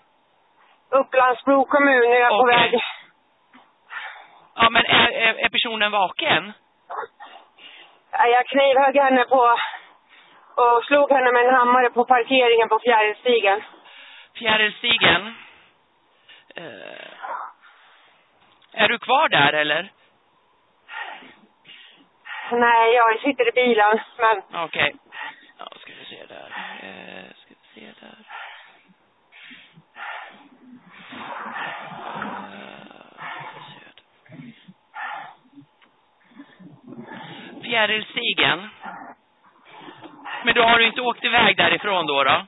Upplandsbro 0.90 1.66
kommun, 1.66 2.12
är 2.12 2.20
jag 2.20 2.32
okay. 2.32 2.40
på 2.40 2.60
väg. 2.60 2.82
Ja, 4.56 4.70
men 4.70 4.86
är, 4.86 5.12
är, 5.12 5.34
är 5.46 5.50
personen 5.50 5.92
vaken? 5.92 6.54
Jag 8.12 8.48
knivhögg 8.48 8.96
henne 8.98 9.26
på 9.26 9.58
och 10.56 10.84
slog 10.86 11.12
henne 11.12 11.32
med 11.32 11.46
en 11.46 11.54
hammare 11.54 11.90
på 11.90 12.06
parkeringen 12.06 12.70
på 12.70 12.80
Fjärilstigen. 12.80 13.64
Fjärilstigen? 14.34 15.36
Uh, 16.58 17.10
är 18.74 18.88
du 18.88 19.00
kvar 19.00 19.30
där 19.30 19.54
eller? 19.54 19.92
Nej, 22.52 22.94
jag 22.96 23.20
sitter 23.20 23.48
i 23.48 23.52
bilen, 23.52 24.00
men... 24.18 24.64
Okej. 24.66 24.66
Okay. 24.66 24.94
Ja, 25.58 25.66
ska 25.80 25.94
vi 26.00 26.06
se 26.06 26.26
där. 26.26 26.50
Uh, 26.84 27.34
ska 27.34 27.54
vi 27.74 27.82
se 27.82 27.94
där. 28.02 28.16
Uh, 28.16 28.40
Fjärilstigen? 37.70 38.60
Men 40.46 40.54
då 40.56 40.62
har 40.62 40.78
du 40.80 40.88
inte 40.88 41.02
åkt 41.02 41.24
iväg 41.24 41.58
därifrån 41.58 42.08
då 42.08 42.24
då? 42.24 42.46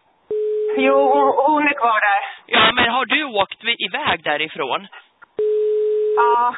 Jo, 0.77 0.99
hon 1.47 1.63
är 1.67 1.73
kvar 1.73 1.99
där. 2.10 2.21
Ja, 2.45 2.71
men 2.75 2.89
har 2.91 3.05
du 3.05 3.23
åkt 3.23 3.63
iväg 3.63 4.23
därifrån? 4.23 4.88
Ja. 6.15 6.55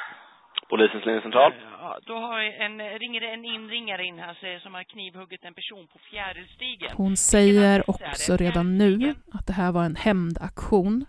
Polisens 0.70 1.06
ledningscentral? 1.06 1.54
Ja, 1.82 1.98
då 2.08 2.14
har 2.14 2.40
en, 2.40 3.00
ringer 3.00 3.22
en 3.22 3.46
inringare 3.46 4.04
in 4.04 4.20
här 4.20 4.60
som 4.60 4.74
har 4.74 4.84
knivhuggit 4.84 5.44
en 5.46 5.54
person 5.54 5.88
på 5.94 6.00
Fjärilstigen. 6.00 6.92
Hon 6.98 7.18
säger 7.18 7.90
också 7.90 8.38
redan 8.38 8.78
nu 8.78 9.16
att 9.34 9.48
det 9.48 9.54
här 9.54 9.72
var 9.72 9.84
en 9.84 9.96
hämndaktion 9.96 11.06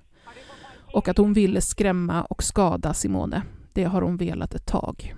och 0.94 1.08
att 1.08 1.18
hon 1.18 1.32
ville 1.32 1.60
skrämma 1.60 2.22
och 2.30 2.42
skada 2.42 2.94
Simone. 2.94 3.42
Det 3.74 3.84
har 3.84 4.02
hon 4.02 4.16
velat 4.16 4.54
ett 4.54 4.66
tag. 4.66 5.14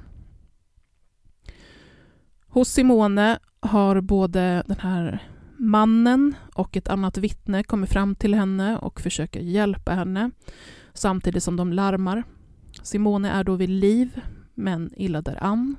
Hos 2.57 2.69
Simone 2.69 3.39
har 3.61 4.01
både 4.01 4.63
den 4.67 4.79
här 4.81 5.29
mannen 5.57 6.35
och 6.55 6.77
ett 6.77 6.89
annat 6.89 7.19
vittne 7.19 7.63
kommit 7.63 7.91
fram 7.91 8.15
till 8.15 8.35
henne 8.35 8.79
och 8.79 9.01
försöker 9.01 9.41
hjälpa 9.41 9.93
henne 9.93 10.31
samtidigt 10.95 11.43
som 11.43 11.57
de 11.57 11.73
larmar. 11.73 12.25
Simone 12.83 13.31
är 13.31 13.45
då 13.45 13.55
vid 13.55 13.69
liv, 13.69 14.21
men 14.55 14.91
illa 14.97 15.23
däran. 15.23 15.77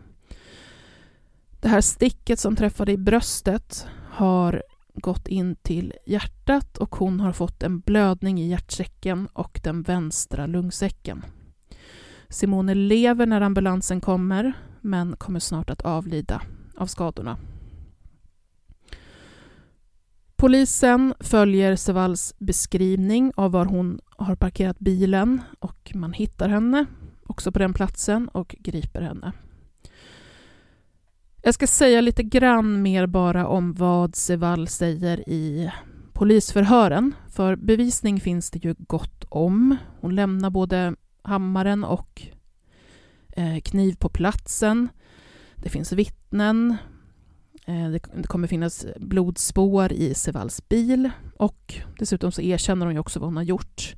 Det 1.62 1.68
här 1.68 1.82
sticket 1.82 2.40
som 2.40 2.56
träffade 2.56 2.92
i 2.92 2.98
bröstet 2.98 3.88
har 4.10 4.63
gått 4.94 5.28
in 5.28 5.56
till 5.56 5.94
hjärtat 6.06 6.78
och 6.78 6.96
hon 6.96 7.20
har 7.20 7.32
fått 7.34 7.63
en 7.63 7.80
blödning 7.80 8.40
i 8.40 8.48
hjärtsäcken 8.48 9.28
och 9.34 9.60
den 9.63 9.82
vänstra 9.82 10.46
lungsäcken. 10.46 11.26
Simone 12.30 12.76
lever 12.76 13.26
när 13.26 13.42
ambulansen 13.42 14.02
kommer, 14.02 14.54
men 14.82 15.16
kommer 15.16 15.40
snart 15.40 15.70
att 15.70 15.82
avlida 15.82 16.42
av 16.78 16.88
skadorna. 16.88 17.38
Polisen 20.36 21.13
följer 21.20 21.76
Sevalls 21.76 22.36
beskrivning 22.38 23.32
av 23.36 23.52
var 23.52 23.66
hon 23.66 24.00
har 24.18 24.36
parkerat 24.36 24.80
bilen 24.80 25.42
och 25.60 25.92
man 25.96 26.13
hittar 26.13 26.50
henne 26.50 26.86
också 27.24 27.52
på 27.52 27.60
den 27.60 27.74
platsen 27.74 28.28
och 28.28 28.56
griper 28.60 29.02
henne. 29.02 29.32
Jag 31.42 31.54
ska 31.54 31.68
säga 31.68 32.02
lite 32.02 32.24
grann 32.24 32.82
mer 32.82 33.08
bara 33.08 33.48
om 33.48 33.74
vad 33.74 34.16
Sevall 34.16 34.68
säger 34.68 35.30
i 35.30 35.72
polisförhören, 36.13 37.16
för 37.30 37.56
bevisning 37.56 38.20
finns 38.20 38.52
det 38.52 38.63
ju 38.63 38.76
gott 38.78 39.26
om. 39.30 39.78
Hon 40.00 40.16
lämnar 40.16 40.50
både 40.50 40.96
hammaren 41.22 41.84
och 41.84 42.22
eh, 43.32 43.60
kniv 43.60 43.96
på 43.96 44.10
platsen. 44.10 44.90
Det 45.62 45.70
finns 45.70 45.91
vittnen, 45.91 46.78
eh, 47.65 47.89
det 47.89 48.28
kommer 48.28 48.48
finnas 48.48 48.86
blodspår 48.96 49.91
i 49.91 50.13
Sevalls 50.13 50.70
bil 50.70 51.10
och 51.38 51.76
dessutom 52.00 52.32
så 52.32 52.41
erkänner 52.41 52.86
hon 52.86 52.96
ju 52.96 53.00
också 53.00 53.20
vad 53.20 53.28
hon 53.28 53.38
har 53.38 53.43
gjort. 53.43 53.96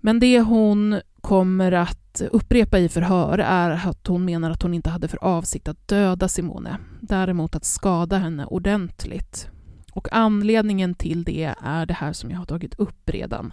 Men 0.00 0.20
det 0.20 0.40
hon 0.40 1.00
kommer 1.20 1.72
att 1.72 2.22
upprepa 2.32 2.78
i 2.78 2.88
förhör 2.88 3.38
är 3.38 3.70
att 3.70 4.06
hon 4.06 4.24
menar 4.24 4.50
att 4.50 4.62
hon 4.62 4.74
inte 4.74 4.90
hade 4.90 5.08
för 5.08 5.24
avsikt 5.24 5.68
att 5.68 5.88
döda 5.88 6.28
Simone, 6.28 6.78
däremot 7.00 7.54
att 7.54 7.64
skada 7.64 8.18
henne 8.18 8.46
ordentligt. 8.46 9.48
Och 9.92 10.08
anledningen 10.12 10.94
till 10.94 11.24
det 11.24 11.54
är 11.60 11.86
det 11.86 11.94
här 11.94 12.12
som 12.12 12.30
jag 12.30 12.38
har 12.38 12.44
tagit 12.44 12.74
upp 12.74 13.10
redan. 13.10 13.52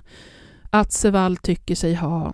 Att 0.69 0.91
Sevall 0.91 1.37
tycker 1.37 1.75
sig 1.75 1.95
ha 1.95 2.33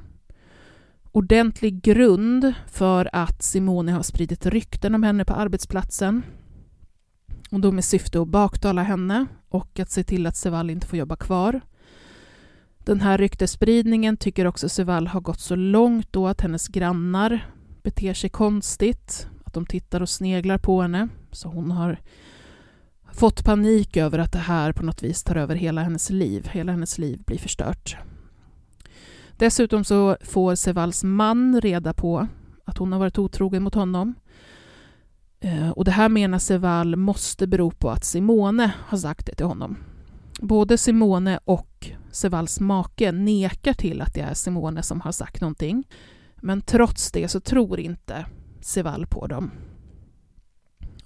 ordentlig 1.15 1.81
grund 1.81 2.53
för 2.67 3.09
att 3.13 3.43
Simone 3.43 3.91
har 3.91 4.03
spridit 4.03 4.45
rykten 4.45 4.95
om 4.95 5.03
henne 5.03 5.25
på 5.25 5.33
arbetsplatsen. 5.33 6.23
Och 7.51 7.59
då 7.59 7.71
med 7.71 7.85
syfte 7.85 8.21
att 8.21 8.27
baktala 8.27 8.83
henne 8.83 9.25
och 9.49 9.79
att 9.79 9.91
se 9.91 10.03
till 10.03 10.27
att 10.27 10.35
Sevall 10.35 10.69
inte 10.69 10.87
får 10.87 10.99
jobba 10.99 11.15
kvar. 11.15 11.61
Den 12.77 13.01
här 13.01 13.17
ryktesspridningen 13.17 14.17
tycker 14.17 14.45
också 14.45 14.69
Sevall 14.69 15.07
har 15.07 15.21
gått 15.21 15.39
så 15.39 15.55
långt 15.55 16.13
då 16.13 16.27
att 16.27 16.41
hennes 16.41 16.67
grannar 16.67 17.49
beter 17.83 18.13
sig 18.13 18.29
konstigt, 18.29 19.27
att 19.45 19.53
de 19.53 19.65
tittar 19.65 20.01
och 20.01 20.09
sneglar 20.09 20.57
på 20.57 20.81
henne. 20.81 21.07
Så 21.31 21.49
hon 21.49 21.71
har 21.71 21.99
fått 23.13 23.45
panik 23.45 23.97
över 23.97 24.19
att 24.19 24.31
det 24.31 24.39
här 24.39 24.73
på 24.73 24.83
något 24.83 25.03
vis 25.03 25.23
tar 25.23 25.35
över 25.35 25.55
hela 25.55 25.83
hennes 25.83 26.09
liv. 26.09 26.49
Hela 26.51 26.71
hennes 26.71 26.97
liv 26.97 27.23
blir 27.25 27.39
förstört. 27.39 27.97
Dessutom 29.37 29.83
så 29.83 30.17
får 30.21 30.55
Sevals 30.55 31.03
man 31.03 31.61
reda 31.61 31.93
på 31.93 32.27
att 32.65 32.77
hon 32.77 32.91
har 32.91 32.99
varit 32.99 33.19
otrogen 33.19 33.63
mot 33.63 33.75
honom. 33.75 34.13
Eh, 35.39 35.69
och 35.69 35.85
det 35.85 35.91
här 35.91 36.09
menar 36.09 36.39
Seval 36.39 36.95
måste 36.95 37.47
bero 37.47 37.71
på 37.71 37.89
att 37.89 38.03
Simone 38.03 38.71
har 38.87 38.97
sagt 38.97 39.25
det 39.25 39.35
till 39.35 39.45
honom. 39.45 39.77
Både 40.41 40.77
Simone 40.77 41.39
och 41.45 41.91
Sevals 42.11 42.59
make 42.59 43.11
nekar 43.11 43.73
till 43.73 44.01
att 44.01 44.13
det 44.13 44.21
är 44.21 44.33
Simone 44.33 44.83
som 44.83 45.01
har 45.01 45.11
sagt 45.11 45.41
någonting. 45.41 45.87
Men 46.35 46.61
trots 46.61 47.11
det 47.11 47.27
så 47.27 47.39
tror 47.39 47.79
inte 47.79 48.25
Seval 48.61 49.07
på 49.07 49.27
dem. 49.27 49.51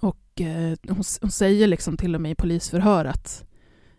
Och 0.00 0.40
eh, 0.40 0.78
hon, 0.88 1.02
hon, 1.20 1.30
säger 1.30 1.66
liksom 1.66 1.96
till 1.96 2.14
och 2.14 2.20
med 2.20 2.32
i 2.32 2.34
polisförhör 2.34 3.04
att 3.04 3.44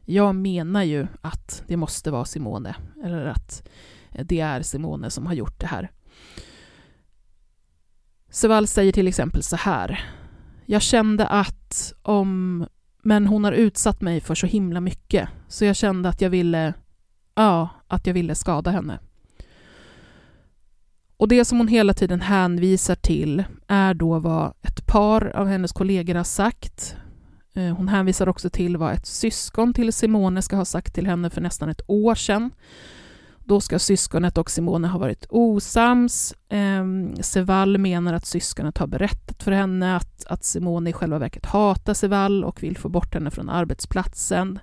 jag 0.05 0.35
menar 0.35 0.83
ju 0.83 1.07
att 1.21 1.63
det 1.67 1.77
måste 1.77 2.11
vara 2.11 2.25
Simone, 2.25 2.75
eller 3.03 3.25
att 3.25 3.67
det 4.11 4.39
är 4.39 4.61
Simone 4.61 5.09
som 5.09 5.25
har 5.25 5.33
gjort 5.33 5.59
det 5.59 5.67
här. 5.67 5.91
Seval 8.29 8.67
säger 8.67 8.91
till 8.91 9.07
exempel 9.07 9.43
så 9.43 9.55
här. 9.55 10.05
Jag 10.65 10.81
kände 10.81 11.27
att 11.27 11.93
om... 12.01 12.65
Men 13.03 13.27
hon 13.27 13.43
har 13.43 13.51
utsatt 13.51 14.01
mig 14.01 14.21
för 14.21 14.35
så 14.35 14.47
himla 14.47 14.81
mycket, 14.81 15.29
så 15.47 15.65
jag 15.65 15.75
kände 15.75 16.09
att 16.09 16.21
jag 16.21 16.29
ville... 16.29 16.73
Ja, 17.35 17.69
att 17.87 18.07
jag 18.07 18.13
ville 18.13 18.35
skada 18.35 18.71
henne. 18.71 18.99
Och 21.17 21.27
det 21.27 21.45
som 21.45 21.57
hon 21.57 21.67
hela 21.67 21.93
tiden 21.93 22.21
hänvisar 22.21 22.95
till 22.95 23.43
är 23.67 23.93
då 23.93 24.19
vad 24.19 24.53
ett 24.61 24.87
par 24.87 25.35
av 25.35 25.47
hennes 25.47 25.71
kollegor 25.71 26.15
har 26.15 26.23
sagt. 26.23 26.95
Eh, 27.53 27.75
hon 27.75 27.87
hänvisar 27.87 28.29
också 28.29 28.49
till 28.49 28.77
vad 28.77 28.93
ett 28.93 29.05
syskon 29.05 29.73
till 29.73 29.93
Simone 29.93 30.41
ska 30.41 30.55
ha 30.55 30.65
sagt 30.65 30.95
till 30.95 31.07
henne 31.07 31.29
för 31.29 31.41
nästan 31.41 31.69
ett 31.69 31.81
år 31.87 32.15
sedan. 32.15 32.51
Då 33.43 33.61
ska 33.61 33.79
syskonet 33.79 34.37
och 34.37 34.51
Simone 34.51 34.87
ha 34.87 34.99
varit 34.99 35.25
osams. 35.29 36.33
Eh, 36.49 36.85
Seval 37.21 37.77
menar 37.77 38.13
att 38.13 38.25
syskonet 38.25 38.77
har 38.77 38.87
berättat 38.87 39.43
för 39.43 39.51
henne 39.51 39.95
att, 39.95 40.25
att 40.25 40.43
Simone 40.43 40.89
i 40.89 40.93
själva 40.93 41.19
verket 41.19 41.45
hatar 41.45 41.93
Seval 41.93 42.43
och 42.43 42.63
vill 42.63 42.77
få 42.77 42.89
bort 42.89 43.13
henne 43.13 43.31
från 43.31 43.49
arbetsplatsen. 43.49 44.59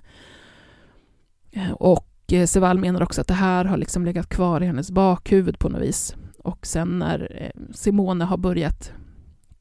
Eh, 1.51 1.71
och 1.71 2.33
eh, 2.33 2.45
Seval 2.45 2.79
menar 2.79 3.03
också 3.03 3.21
att 3.21 3.27
det 3.27 3.33
här 3.33 3.65
har 3.65 3.77
liksom 3.77 4.05
legat 4.05 4.29
kvar 4.29 4.61
i 4.61 4.65
hennes 4.65 4.91
bakhuvud 4.91 5.59
på 5.59 5.69
något 5.69 5.81
vis. 5.81 6.15
Och 6.43 6.65
sen 6.65 6.99
när 6.99 7.41
eh, 7.41 7.73
Simone 7.73 8.25
har 8.25 8.37
börjat 8.37 8.91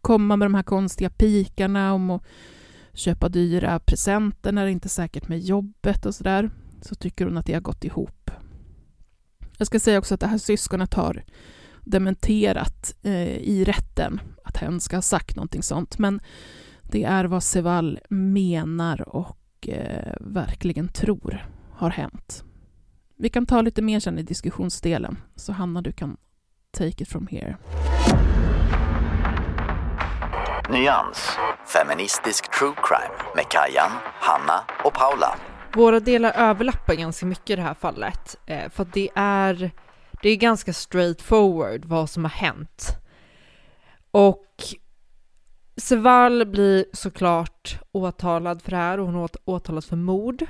komma 0.00 0.36
med 0.36 0.46
de 0.46 0.54
här 0.54 0.62
konstiga 0.62 1.10
pikarna 1.10 1.92
om 1.92 2.10
att 2.10 2.22
köpa 2.92 3.28
dyra 3.28 3.78
presenter 3.78 4.52
när 4.52 4.64
det 4.64 4.70
inte 4.70 4.86
är 4.86 4.90
säkert 4.90 5.28
med 5.28 5.40
jobbet 5.40 6.06
och 6.06 6.14
sådär, 6.14 6.50
så 6.82 6.94
tycker 6.94 7.24
hon 7.24 7.38
att 7.38 7.46
det 7.46 7.54
har 7.54 7.60
gått 7.60 7.84
ihop. 7.84 8.17
Jag 9.58 9.66
ska 9.66 9.80
säga 9.80 9.98
också 9.98 10.14
att 10.14 10.20
det 10.20 10.26
här 10.26 10.38
syskonet 10.38 10.94
har 10.94 11.24
dementerat 11.84 12.94
eh, 13.02 13.36
i 13.36 13.64
rätten 13.64 14.20
att 14.44 14.56
hen 14.56 14.80
ska 14.80 14.96
ha 14.96 15.02
sagt 15.02 15.36
någonting 15.36 15.62
sånt, 15.62 15.98
men 15.98 16.20
det 16.82 17.04
är 17.04 17.24
vad 17.24 17.42
Seval 17.42 18.00
menar 18.08 19.08
och 19.08 19.68
eh, 19.68 20.14
verkligen 20.20 20.88
tror 20.88 21.46
har 21.72 21.90
hänt. 21.90 22.44
Vi 23.16 23.28
kan 23.28 23.46
ta 23.46 23.60
lite 23.62 23.82
mer 23.82 24.00
sen 24.00 24.18
i 24.18 24.22
diskussionsdelen, 24.22 25.18
så 25.36 25.52
Hanna, 25.52 25.82
du 25.82 25.92
kan 25.92 26.16
take 26.70 27.02
it 27.02 27.08
from 27.08 27.26
here. 27.26 27.56
Nyans, 30.70 31.38
feministisk 31.66 32.58
true 32.58 32.74
crime 32.82 33.14
med 33.36 33.44
Kajan, 33.48 33.90
Hanna 34.20 34.64
och 34.84 34.94
Paula. 34.94 35.38
Våra 35.78 36.00
delar 36.00 36.32
överlappar 36.32 36.94
ganska 36.94 37.26
mycket 37.26 37.50
i 37.50 37.56
det 37.56 37.62
här 37.62 37.74
fallet, 37.74 38.36
eh, 38.46 38.70
för 38.70 38.82
att 38.82 38.92
det 38.92 39.08
är, 39.14 39.70
det 40.22 40.28
är 40.28 40.36
ganska 40.36 40.72
straightforward 40.72 41.84
vad 41.84 42.10
som 42.10 42.24
har 42.24 42.30
hänt. 42.30 42.88
Och 44.10 44.46
Seval 45.76 46.46
blir 46.46 46.84
såklart 46.92 47.80
åtalad 47.92 48.62
för 48.62 48.70
det 48.70 48.76
här 48.76 49.00
och 49.00 49.06
hon 49.06 49.24
är 49.24 49.30
åtalad 49.44 49.84
för 49.84 49.96
mord. 49.96 50.46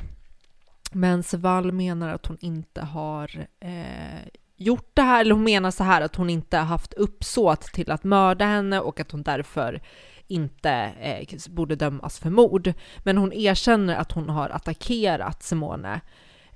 Men 0.92 1.22
Seval 1.22 1.72
menar 1.72 2.08
att 2.08 2.26
hon 2.26 2.38
inte 2.40 2.80
har 2.80 3.46
eh, 3.60 4.28
gjort 4.56 4.90
det 4.94 5.02
här, 5.02 5.20
eller 5.20 5.34
hon 5.34 5.44
menar 5.44 5.70
så 5.70 5.84
här 5.84 6.00
att 6.00 6.16
hon 6.16 6.30
inte 6.30 6.56
har 6.56 6.64
haft 6.64 6.92
uppsåt 6.92 7.62
till 7.62 7.90
att 7.90 8.04
mörda 8.04 8.44
henne 8.44 8.80
och 8.80 9.00
att 9.00 9.10
hon 9.10 9.22
därför 9.22 9.80
inte 10.28 10.70
eh, 11.00 11.38
borde 11.50 11.76
dömas 11.76 12.18
för 12.18 12.30
mord. 12.30 12.72
Men 12.98 13.18
hon 13.18 13.32
erkänner 13.32 13.96
att 13.96 14.12
hon 14.12 14.28
har 14.28 14.48
attackerat 14.48 15.42
Simone, 15.42 16.00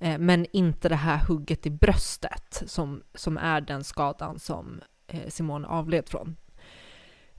eh, 0.00 0.18
men 0.18 0.46
inte 0.52 0.88
det 0.88 0.96
här 0.96 1.18
hugget 1.18 1.66
i 1.66 1.70
bröstet 1.70 2.62
som, 2.66 3.02
som 3.14 3.38
är 3.38 3.60
den 3.60 3.84
skadan 3.84 4.38
som 4.38 4.80
eh, 5.06 5.28
Simone 5.28 5.68
avled 5.68 6.08
från. 6.08 6.36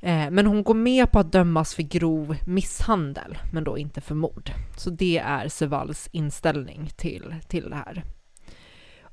Eh, 0.04 0.32
men 0.32 0.46
hon 0.46 0.64
går 0.64 0.74
med 0.74 1.12
på 1.12 1.20
att 1.20 1.32
dömas 1.32 1.76
för 1.76 1.84
grov 1.84 2.36
misshandel, 2.48 3.38
men 3.54 3.64
då 3.64 3.78
inte 3.78 4.02
för 4.02 4.16
mord. 4.16 4.52
Så 4.78 4.90
det 4.90 5.18
är 5.18 5.48
Sevals 5.48 6.10
inställning 6.12 6.90
till, 6.96 7.36
till 7.48 7.70
det 7.70 7.76
här. 7.76 8.04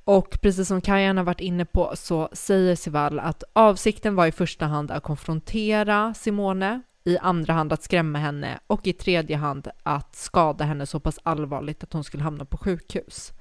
Och 0.04 0.38
precis 0.42 0.68
som 0.68 0.80
Kajan 0.80 1.16
har 1.16 1.24
varit 1.24 1.40
inne 1.40 1.64
på 1.64 1.92
så 1.94 2.28
säger 2.32 2.76
Sival 2.76 3.18
att 3.18 3.44
avsikten 3.52 4.14
var 4.14 4.26
i 4.26 4.32
första 4.32 4.66
hand 4.66 4.90
att 4.90 5.02
konfrontera 5.02 6.14
Simone, 6.14 6.82
i 7.04 7.18
andra 7.18 7.52
hand 7.52 7.72
att 7.72 7.82
skrämma 7.82 8.18
henne 8.18 8.58
och 8.66 8.86
i 8.86 8.92
tredje 8.92 9.36
hand 9.36 9.68
att 9.82 10.16
skada 10.16 10.64
henne 10.64 10.86
så 10.86 11.00
pass 11.00 11.18
allvarligt 11.22 11.84
att 11.84 11.92
hon 11.92 12.04
skulle 12.04 12.22
hamna 12.22 12.44
på 12.44 12.58
sjukhus. 12.58 13.32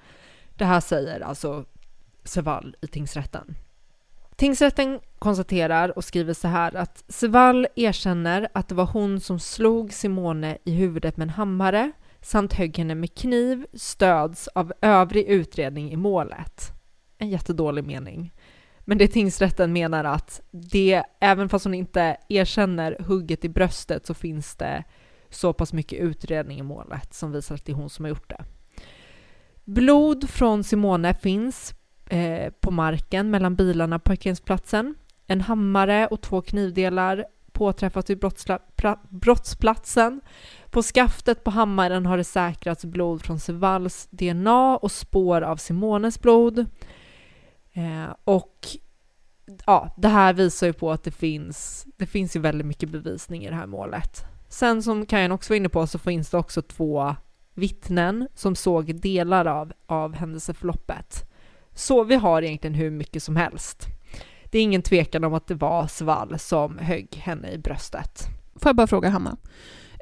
Det 0.56 0.66
här 0.66 0.80
säger 0.80 1.20
alltså 1.20 1.66
Seval 2.24 2.76
i 2.82 2.88
tingsrätten. 2.88 3.56
Tingsrätten 4.36 5.00
konstaterar 5.20 5.98
och 5.98 6.04
skriver 6.04 6.34
så 6.34 6.48
här 6.48 6.76
att 6.76 7.04
Seval 7.08 7.68
erkänner 7.76 8.48
att 8.54 8.68
det 8.68 8.76
var 8.76 8.86
hon 8.86 9.20
som 9.20 9.40
slog 9.40 9.94
Simone 9.94 10.58
i 10.64 10.72
huvudet 10.72 11.18
med 11.18 11.26
en 11.26 11.30
hammare 11.30 11.92
samt 12.22 12.54
högg 12.54 12.78
henne 12.78 12.96
med 12.96 13.16
kniv 13.16 13.66
stöds 13.74 14.48
av 14.48 14.74
övrig 14.82 15.26
utredning 15.26 15.92
i 15.92 15.96
målet. 15.96 16.72
En 17.18 17.30
jättedålig 17.30 17.84
mening. 17.84 18.34
Men 18.90 18.98
det 18.98 19.08
tingsrätten 19.08 19.74
menar 19.74 20.04
att 20.04 20.42
det, 20.52 21.04
även 21.20 21.50
fast 21.50 21.66
hon 21.66 21.74
inte 21.74 22.18
erkänner 22.30 22.98
hugget 23.00 23.46
i 23.46 23.50
bröstet 23.50 24.06
så 24.06 24.14
finns 24.14 24.56
det 24.56 24.84
så 25.30 25.54
pass 25.54 25.74
mycket 25.74 26.00
utredning 26.00 26.60
i 26.60 26.64
målet 26.64 27.14
som 27.14 27.32
visar 27.32 27.56
att 27.56 27.66
det 27.66 27.72
är 27.72 27.76
hon 27.76 27.90
som 27.90 28.06
har 28.06 28.10
gjort 28.10 28.30
det. 28.30 28.46
Blod 29.64 30.30
från 30.30 30.64
Simone 30.64 31.14
finns 31.14 31.74
eh, 32.10 32.54
på 32.60 32.72
marken 32.72 33.32
mellan 33.32 33.56
bilarna 33.56 34.00
på 34.00 34.04
parkeringsplatsen. 34.04 34.96
En 35.28 35.42
hammare 35.42 36.08
och 36.08 36.22
två 36.22 36.42
knivdelar 36.42 37.26
påträffas 37.52 38.10
vid 38.10 38.20
brottsplatsen. 39.10 40.22
På 40.70 40.82
skaftet 40.82 41.44
på 41.44 41.52
hammaren 41.52 42.06
har 42.06 42.18
det 42.18 42.24
säkrats 42.24 42.86
blod 42.86 43.22
från 43.22 43.40
Sevals 43.40 44.08
DNA 44.12 44.78
och 44.78 44.92
spår 44.92 45.42
av 45.42 45.58
Simones 45.58 46.22
blod. 46.22 46.66
Eh, 47.74 48.16
och 48.24 48.68
ja, 49.66 49.94
det 49.98 50.08
här 50.08 50.34
visar 50.34 50.68
ju 50.68 50.74
på 50.74 50.92
att 50.92 51.04
det 51.04 51.12
finns, 51.12 51.86
det 51.98 52.06
finns 52.06 52.36
ju 52.36 52.40
väldigt 52.40 52.68
mycket 52.68 52.90
bevisning 52.90 53.46
i 53.46 53.50
det 53.50 53.56
här 53.56 53.68
målet. 53.68 54.26
Sen 54.50 54.84
som 54.84 55.06
Kajan 55.06 55.32
också 55.32 55.54
var 55.54 55.58
inne 55.58 55.70
på 55.70 55.88
så 55.88 56.00
finns 56.00 56.30
det 56.30 56.38
också 56.38 56.62
två 56.62 57.16
vittnen 57.54 58.28
som 58.36 58.56
såg 58.56 58.96
delar 58.96 59.46
av, 59.46 59.74
av 59.86 60.16
händelseförloppet. 60.16 61.30
Så 61.74 62.04
vi 62.04 62.16
har 62.16 62.42
egentligen 62.42 62.74
hur 62.74 62.92
mycket 62.92 63.24
som 63.24 63.36
helst. 63.36 63.86
Det 64.52 64.60
är 64.60 64.64
ingen 64.64 64.82
tvekan 64.82 65.24
om 65.24 65.34
att 65.34 65.48
det 65.48 65.56
var 65.56 65.88
Svall 65.88 66.40
som 66.40 66.78
högg 66.78 67.16
henne 67.16 67.52
i 67.52 67.58
bröstet. 67.58 68.24
Får 68.56 68.70
jag 68.70 68.76
bara 68.76 68.88
fråga 68.88 69.10
Hanna? 69.10 69.38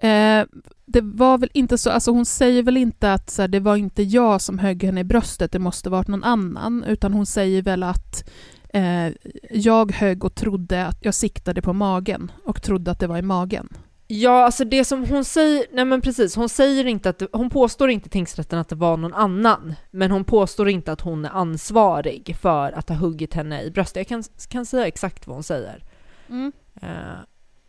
Eh, 0.01 0.45
det 0.85 1.01
var 1.01 1.37
väl 1.37 1.49
inte 1.53 1.77
så, 1.77 1.89
alltså 1.89 2.11
hon 2.11 2.25
säger 2.25 2.63
väl 2.63 2.77
inte 2.77 3.13
att 3.13 3.29
så 3.29 3.41
här, 3.41 3.47
det 3.47 3.59
var 3.59 3.75
inte 3.75 4.03
jag 4.03 4.41
som 4.41 4.59
högg 4.59 4.83
henne 4.83 5.01
i 5.01 5.03
bröstet, 5.03 5.51
det 5.51 5.59
måste 5.59 5.89
varit 5.89 6.07
någon 6.07 6.23
annan, 6.23 6.83
utan 6.83 7.13
hon 7.13 7.25
säger 7.25 7.61
väl 7.61 7.83
att 7.83 8.29
eh, 8.69 9.07
jag 9.51 9.91
högg 9.91 10.23
och 10.23 10.35
trodde 10.35 10.85
att 10.85 10.97
jag 11.01 11.13
siktade 11.13 11.61
på 11.61 11.73
magen 11.73 12.31
och 12.45 12.61
trodde 12.61 12.91
att 12.91 12.99
det 12.99 13.07
var 13.07 13.17
i 13.17 13.21
magen. 13.21 13.69
Ja, 14.09 14.45
alltså 14.45 14.65
det 14.65 14.85
som 14.85 15.05
hon 15.05 15.25
säger, 15.25 15.65
nej 15.71 15.85
men 15.85 16.01
precis, 16.01 16.35
hon 16.35 16.49
säger 16.49 16.85
inte 16.85 17.09
att, 17.09 17.21
hon 17.31 17.49
påstår 17.49 17.89
inte 17.89 18.09
tingsrätten 18.09 18.59
att 18.59 18.69
det 18.69 18.75
var 18.75 18.97
någon 18.97 19.13
annan, 19.13 19.75
men 19.91 20.11
hon 20.11 20.23
påstår 20.23 20.69
inte 20.69 20.91
att 20.91 21.01
hon 21.01 21.25
är 21.25 21.29
ansvarig 21.29 22.35
för 22.41 22.71
att 22.71 22.89
ha 22.89 22.95
huggit 22.95 23.33
henne 23.33 23.63
i 23.63 23.71
bröstet. 23.71 23.95
Jag 23.95 24.07
kan, 24.07 24.23
kan 24.49 24.65
säga 24.65 24.87
exakt 24.87 25.27
vad 25.27 25.35
hon 25.35 25.43
säger. 25.43 25.83
Mm. 26.29 26.51
Uh, 26.83 27.19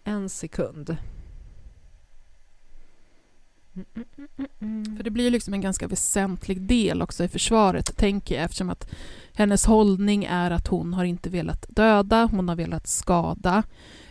en 0.04 0.28
sekund. 0.28 0.96
För 4.96 5.02
det 5.02 5.10
blir 5.10 5.24
ju 5.24 5.30
liksom 5.30 5.54
en 5.54 5.60
ganska 5.60 5.86
väsentlig 5.86 6.60
del 6.60 7.02
också 7.02 7.24
i 7.24 7.28
försvaret, 7.28 7.96
tänker 7.96 8.34
jag, 8.34 8.44
eftersom 8.44 8.70
att 8.70 8.90
hennes 9.34 9.66
hållning 9.66 10.24
är 10.24 10.50
att 10.50 10.66
hon 10.66 10.94
har 10.94 11.04
inte 11.04 11.30
velat 11.30 11.66
döda, 11.68 12.28
hon 12.30 12.48
har 12.48 12.56
velat 12.56 12.86
skada 12.86 13.62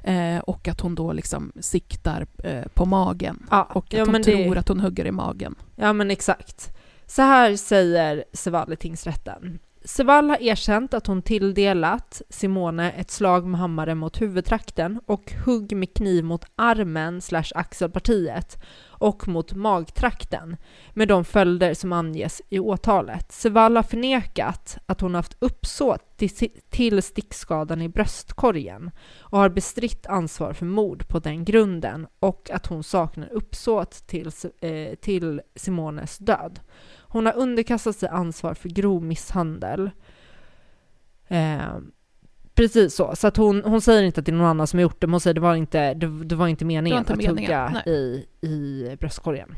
eh, 0.04 0.38
och 0.38 0.68
att 0.68 0.82
hon 0.82 0.96
då 0.96 1.14
liksom 1.14 1.52
siktar 1.60 2.28
eh, 2.44 2.66
på 2.74 2.86
magen 2.86 3.48
ja, 3.52 3.64
och 3.64 3.86
att 3.86 3.94
ja, 3.94 4.06
hon 4.06 4.24
tror 4.24 4.54
det... 4.54 4.60
att 4.60 4.68
hon 4.68 4.80
hugger 4.80 5.06
i 5.06 5.12
magen. 5.12 5.56
Ja, 5.76 5.94
men 5.94 6.12
exakt. 6.12 6.78
Så 7.06 7.22
här 7.22 7.56
säger 7.56 8.24
Sevall 8.34 8.74
i 8.74 8.76
tingsrätten. 8.76 9.60
Sevall 9.88 10.30
har 10.30 10.42
erkänt 10.42 10.94
att 10.94 11.08
hon 11.08 11.22
tilldelat 11.22 12.22
Simone 12.30 12.92
ett 12.92 13.12
slag 13.12 13.46
med 13.46 13.60
hammare 13.60 13.96
mot 13.96 14.22
huvudtrakten 14.22 15.00
och 15.06 15.34
hugg 15.46 15.76
med 15.76 15.94
kniv 15.94 16.24
mot 16.24 16.46
armen 16.56 17.22
slash 17.22 17.52
axelpartiet 17.56 18.64
och 18.86 19.28
mot 19.28 19.54
magtrakten 19.54 20.58
med 20.94 21.08
de 21.08 21.26
följder 21.26 21.74
som 21.74 21.94
anges 21.94 22.42
i 22.50 22.60
åtalet. 22.60 23.32
Sevall 23.32 23.76
har 23.76 23.84
förnekat 23.84 24.78
att 24.86 25.02
hon 25.02 25.16
haft 25.16 25.38
uppsåt 25.40 26.18
till 26.70 27.02
stickskadan 27.04 27.82
i 27.82 27.90
bröstkorgen 27.90 28.92
och 29.20 29.40
har 29.40 29.50
bestritt 29.50 30.06
ansvar 30.06 30.54
för 30.54 30.66
mord 30.66 31.08
på 31.08 31.20
den 31.20 31.46
grunden 31.46 32.08
och 32.20 32.50
att 32.54 32.68
hon 32.68 32.84
saknar 32.84 33.34
uppsåt 33.34 33.92
till, 33.92 34.32
eh, 34.62 34.96
till 34.96 35.42
Simones 35.56 36.18
död. 36.18 36.60
Hon 37.10 37.26
har 37.26 37.34
underkastat 37.34 37.96
sig 37.96 38.10
ansvar 38.10 38.54
för 38.54 38.70
grov 38.70 39.04
misshandel. 39.04 39.92
Eh, 41.28 41.78
precis 42.56 42.96
så. 42.96 43.16
Så 43.16 43.28
att 43.28 43.38
hon, 43.38 43.64
hon 43.64 43.82
säger 43.82 44.04
inte 44.04 44.20
att 44.20 44.26
det 44.26 44.32
är 44.32 44.36
någon 44.36 44.48
annan 44.48 44.68
som 44.68 44.78
har 44.78 44.82
gjort 44.82 45.02
det, 45.02 45.08
men 45.08 45.14
hon 45.14 45.22
säger 45.22 45.34
det 45.34 45.42
var 45.42 45.56
inte, 45.56 45.94
det, 45.94 46.24
det 46.24 46.36
var 46.36 46.48
inte 46.48 46.66
meningen 46.66 47.00
inte 47.00 47.14
att 47.14 47.20
meningen. 47.20 47.38
hugga 47.38 47.84
i, 47.86 48.26
i 48.42 48.96
bröstkorgen. 49.00 49.56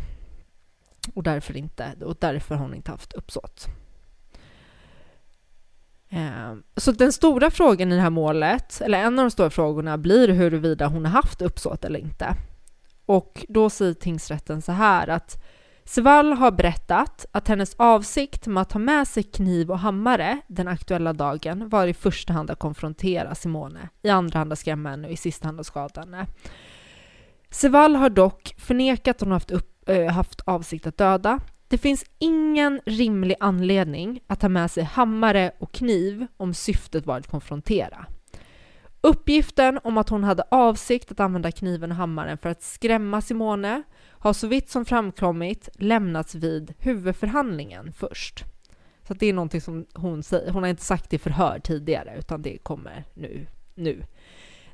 Och 1.14 1.24
därför, 1.24 1.58
inte, 1.58 1.96
och 2.02 2.18
därför 2.20 2.56
har 2.56 2.62
hon 2.62 2.76
inte 2.76 2.92
haft 2.92 3.14
uppsåt. 3.14 3.68
Eh, 6.10 6.56
så 6.76 6.92
den 6.92 7.12
stora 7.12 7.52
frågan 7.52 7.92
i 7.92 7.96
det 7.96 8.02
här 8.02 8.10
målet, 8.10 8.82
eller 8.82 8.98
en 8.98 9.20
av 9.20 9.26
de 9.26 9.32
stora 9.32 9.50
frågorna, 9.50 9.98
blir 9.98 10.28
huruvida 10.28 10.88
hon 10.88 11.06
har 11.06 11.12
haft 11.12 11.42
uppsåt 11.42 11.86
eller 11.86 12.00
inte. 12.00 12.36
Och 13.06 13.46
då 13.50 13.70
säger 13.70 13.94
tingsrätten 13.94 14.62
så 14.62 14.72
här 14.72 15.08
att 15.08 15.44
Svall 15.90 16.34
har 16.34 16.52
berättat 16.52 17.26
att 17.32 17.48
hennes 17.48 17.76
avsikt 17.78 18.48
med 18.48 18.62
att 18.62 18.70
ta 18.70 18.80
med 18.80 19.08
sig 19.08 19.24
kniv 19.24 19.72
och 19.72 19.80
hammare 19.80 20.42
den 20.48 20.68
aktuella 20.68 21.14
dagen 21.14 21.70
var 21.70 21.88
i 21.88 21.94
första 21.94 22.34
hand 22.34 22.52
att 22.52 22.60
konfrontera 22.60 23.36
Simone, 23.36 23.90
i 24.02 24.10
andra 24.10 24.40
hand 24.40 24.54
att 24.54 24.60
skrämma 24.60 24.90
henne 24.90 25.08
och 25.08 25.14
i 25.14 25.18
sista 25.18 25.48
hand 25.48 25.60
att 25.60 25.66
skada 25.66 26.02
henne. 26.02 26.26
Sevall 27.50 27.96
har 27.96 28.10
dock 28.10 28.56
förnekat 28.58 29.16
att 29.16 29.22
hon 29.22 29.32
haft, 29.32 29.52
upp, 29.52 29.90
äh, 29.90 30.06
haft 30.06 30.42
avsikt 30.42 30.88
att 30.88 30.98
döda. 30.98 31.40
Det 31.68 31.78
finns 31.78 32.06
ingen 32.20 32.82
rimlig 32.86 33.36
anledning 33.40 34.20
att 34.28 34.40
ta 34.40 34.50
med 34.50 34.72
sig 34.72 34.84
hammare 34.84 35.52
och 35.60 35.72
kniv 35.72 36.28
om 36.38 36.54
syftet 36.54 37.06
var 37.06 37.18
att 37.18 37.28
konfrontera. 37.28 38.06
Uppgiften 39.02 39.80
om 39.84 39.98
att 39.98 40.10
hon 40.10 40.24
hade 40.24 40.44
avsikt 40.52 41.12
att 41.12 41.20
använda 41.20 41.52
kniven 41.52 41.92
och 41.92 41.98
hammaren 41.98 42.38
för 42.38 42.50
att 42.50 42.64
skrämma 42.64 43.22
Simone 43.22 43.84
har 44.20 44.34
så 44.34 44.48
vitt 44.48 44.70
som 44.70 44.86
framkommit 44.86 45.70
lämnats 45.74 46.36
vid 46.36 46.74
huvudförhandlingen 46.80 47.94
först. 47.94 48.46
Så 49.08 49.14
det 49.14 49.26
är 49.26 49.34
någonting 49.34 49.62
som 49.62 49.86
hon 49.94 50.24
säger. 50.24 50.52
Hon 50.52 50.64
har 50.64 50.70
inte 50.70 50.84
sagt 50.84 51.14
i 51.14 51.18
förhör 51.18 51.60
tidigare, 51.60 52.16
utan 52.20 52.42
det 52.42 52.58
kommer 52.58 53.06
nu. 53.14 53.48
nu. 53.76 54.04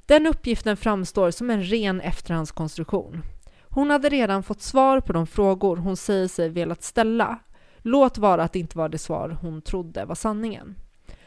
Den 0.06 0.28
uppgiften 0.28 0.78
framstår 0.78 1.32
som 1.32 1.50
en 1.50 1.64
ren 1.64 2.02
efterhandskonstruktion. 2.02 3.22
Hon 3.62 3.90
hade 3.90 4.10
redan 4.10 4.44
fått 4.44 4.62
svar 4.62 5.02
på 5.02 5.14
de 5.14 5.28
frågor 5.28 5.78
hon 5.78 5.98
säger 5.98 6.28
sig 6.28 6.50
velat 6.50 6.84
ställa. 6.84 7.40
Låt 7.78 8.18
vara 8.18 8.44
att 8.44 8.54
det 8.54 8.60
inte 8.60 8.78
var 8.78 8.90
det 8.90 8.98
svar 8.98 9.38
hon 9.42 9.62
trodde 9.62 10.06
var 10.06 10.16
sanningen. 10.16 10.76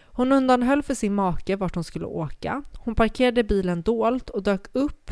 Hon 0.01 0.33
undanhöll 0.33 0.83
för 0.83 0.95
sin 0.95 1.15
make 1.15 1.57
vart 1.57 1.75
hon 1.75 1.85
skulle 1.85 2.07
åka. 2.07 2.63
Hon 2.79 2.95
parkerade 2.95 3.45
bilen 3.45 3.83
dolt 3.83 4.31
och 4.31 4.43
dök 4.43 4.67
upp 4.73 5.11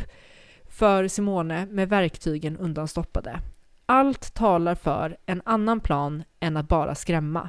för 0.77 1.09
Simone 1.09 1.67
med 1.67 1.89
verktygen 1.89 2.57
undanstoppade. 2.57 3.41
Allt 3.87 4.35
talar 4.35 4.75
för 4.75 5.17
en 5.27 5.43
annan 5.45 5.81
plan 5.81 6.23
än 6.41 6.57
att 6.57 6.69
bara 6.69 6.95
skrämma. 6.95 7.49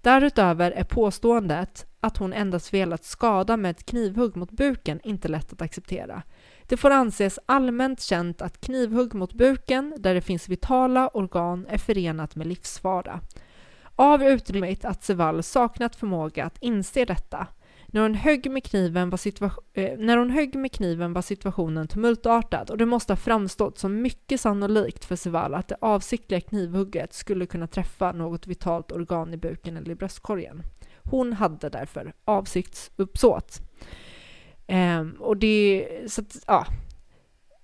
Därutöver 0.00 0.70
är 0.70 0.84
påståendet 0.84 1.86
att 2.00 2.16
hon 2.16 2.32
endast 2.32 2.74
velat 2.74 3.04
skada 3.04 3.56
med 3.56 3.70
ett 3.70 3.86
knivhugg 3.86 4.36
mot 4.36 4.50
buken 4.50 5.00
inte 5.04 5.28
lätt 5.28 5.52
att 5.52 5.62
acceptera. 5.62 6.22
Det 6.62 6.76
får 6.76 6.90
anses 6.90 7.38
allmänt 7.46 8.00
känt 8.00 8.42
att 8.42 8.60
knivhugg 8.60 9.14
mot 9.14 9.32
buken, 9.32 9.94
där 9.98 10.14
det 10.14 10.20
finns 10.20 10.48
vitala 10.48 11.08
organ, 11.08 11.66
är 11.68 11.78
förenat 11.78 12.36
med 12.36 12.46
livsfara. 12.46 13.20
Av 13.96 14.22
utrymmet 14.22 14.84
att 14.84 15.04
Sevall 15.04 15.42
saknat 15.42 15.96
förmåga 15.96 16.44
att 16.44 16.58
inse 16.60 17.04
detta 17.04 17.46
när 17.94 18.02
hon, 18.02 18.14
högg 18.14 18.50
med 18.50 18.64
kniven 18.64 19.10
var 19.10 19.20
eh, 19.72 19.98
när 19.98 20.16
hon 20.16 20.30
högg 20.30 20.54
med 20.54 20.72
kniven 20.72 21.12
var 21.12 21.22
situationen 21.22 21.88
tumultartad 21.88 22.70
och 22.70 22.78
det 22.78 22.86
måste 22.86 23.12
ha 23.12 23.16
framstått 23.16 23.78
som 23.78 24.02
mycket 24.02 24.40
sannolikt 24.40 25.04
för 25.04 25.16
Seval 25.16 25.54
att 25.54 25.68
det 25.68 25.76
avsiktliga 25.80 26.40
knivhugget 26.40 27.14
skulle 27.14 27.46
kunna 27.46 27.66
träffa 27.66 28.12
något 28.12 28.46
vitalt 28.46 28.92
organ 28.92 29.34
i 29.34 29.36
buken 29.36 29.76
eller 29.76 29.90
i 29.90 29.94
bröstkorgen. 29.94 30.62
Hon 31.10 31.32
hade 31.32 31.68
därför 31.68 32.12
avsiktsuppsåt. 32.24 33.60
Eh, 34.66 35.02
och 35.18 35.36
det, 35.36 35.88
så 36.06 36.20
att, 36.20 36.36
ja, 36.46 36.66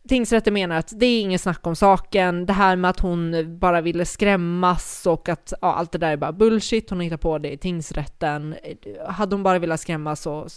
tingsrätten 0.08 0.54
menar 0.54 0.76
att 0.76 0.92
det 0.96 1.06
är 1.06 1.20
inget 1.20 1.40
snack 1.40 1.66
om 1.66 1.76
saken. 1.76 2.46
Det 2.46 2.52
här 2.52 2.76
med 2.76 2.88
att 2.88 3.00
hon 3.00 3.34
bara 3.58 3.80
ville 3.80 4.04
skrämmas 4.04 5.06
och 5.06 5.28
att 5.28 5.52
ja, 5.62 5.74
allt 5.74 5.92
det 5.92 5.98
där 5.98 6.12
är 6.12 6.16
bara 6.16 6.32
bullshit. 6.32 6.90
Hon 6.90 7.00
hittar 7.00 7.16
på 7.16 7.38
det 7.38 7.52
i 7.52 7.58
tingsrätten. 7.58 8.54
Hade 9.08 9.34
hon 9.34 9.42
bara 9.42 9.58
velat 9.58 9.80
skrämmas 9.80 10.20
så... 10.20 10.48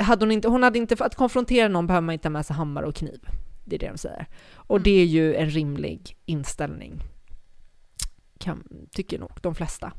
Hade 0.00 0.24
hon, 0.24 0.32
inte, 0.32 0.48
hon 0.48 0.62
hade 0.62 0.78
inte... 0.78 0.96
För 0.96 1.04
att 1.04 1.14
konfrontera 1.14 1.68
någon 1.68 1.86
behöver 1.86 2.06
man 2.06 2.12
inte 2.12 2.28
ha 2.28 2.30
med 2.30 2.46
sig 2.46 2.56
hammare 2.56 2.86
och 2.86 2.94
kniv. 2.94 3.20
Det 3.64 3.76
är 3.76 3.78
det 3.78 3.88
de 3.88 3.98
säger. 3.98 4.26
Och 4.54 4.76
mm. 4.76 4.82
det 4.82 4.90
är 4.90 5.04
ju 5.04 5.34
en 5.34 5.50
rimlig 5.50 6.16
inställning. 6.26 7.02
Kan, 8.38 8.64
tycker 8.90 9.18
nog 9.18 9.30
de 9.40 9.54
flesta. 9.54 9.92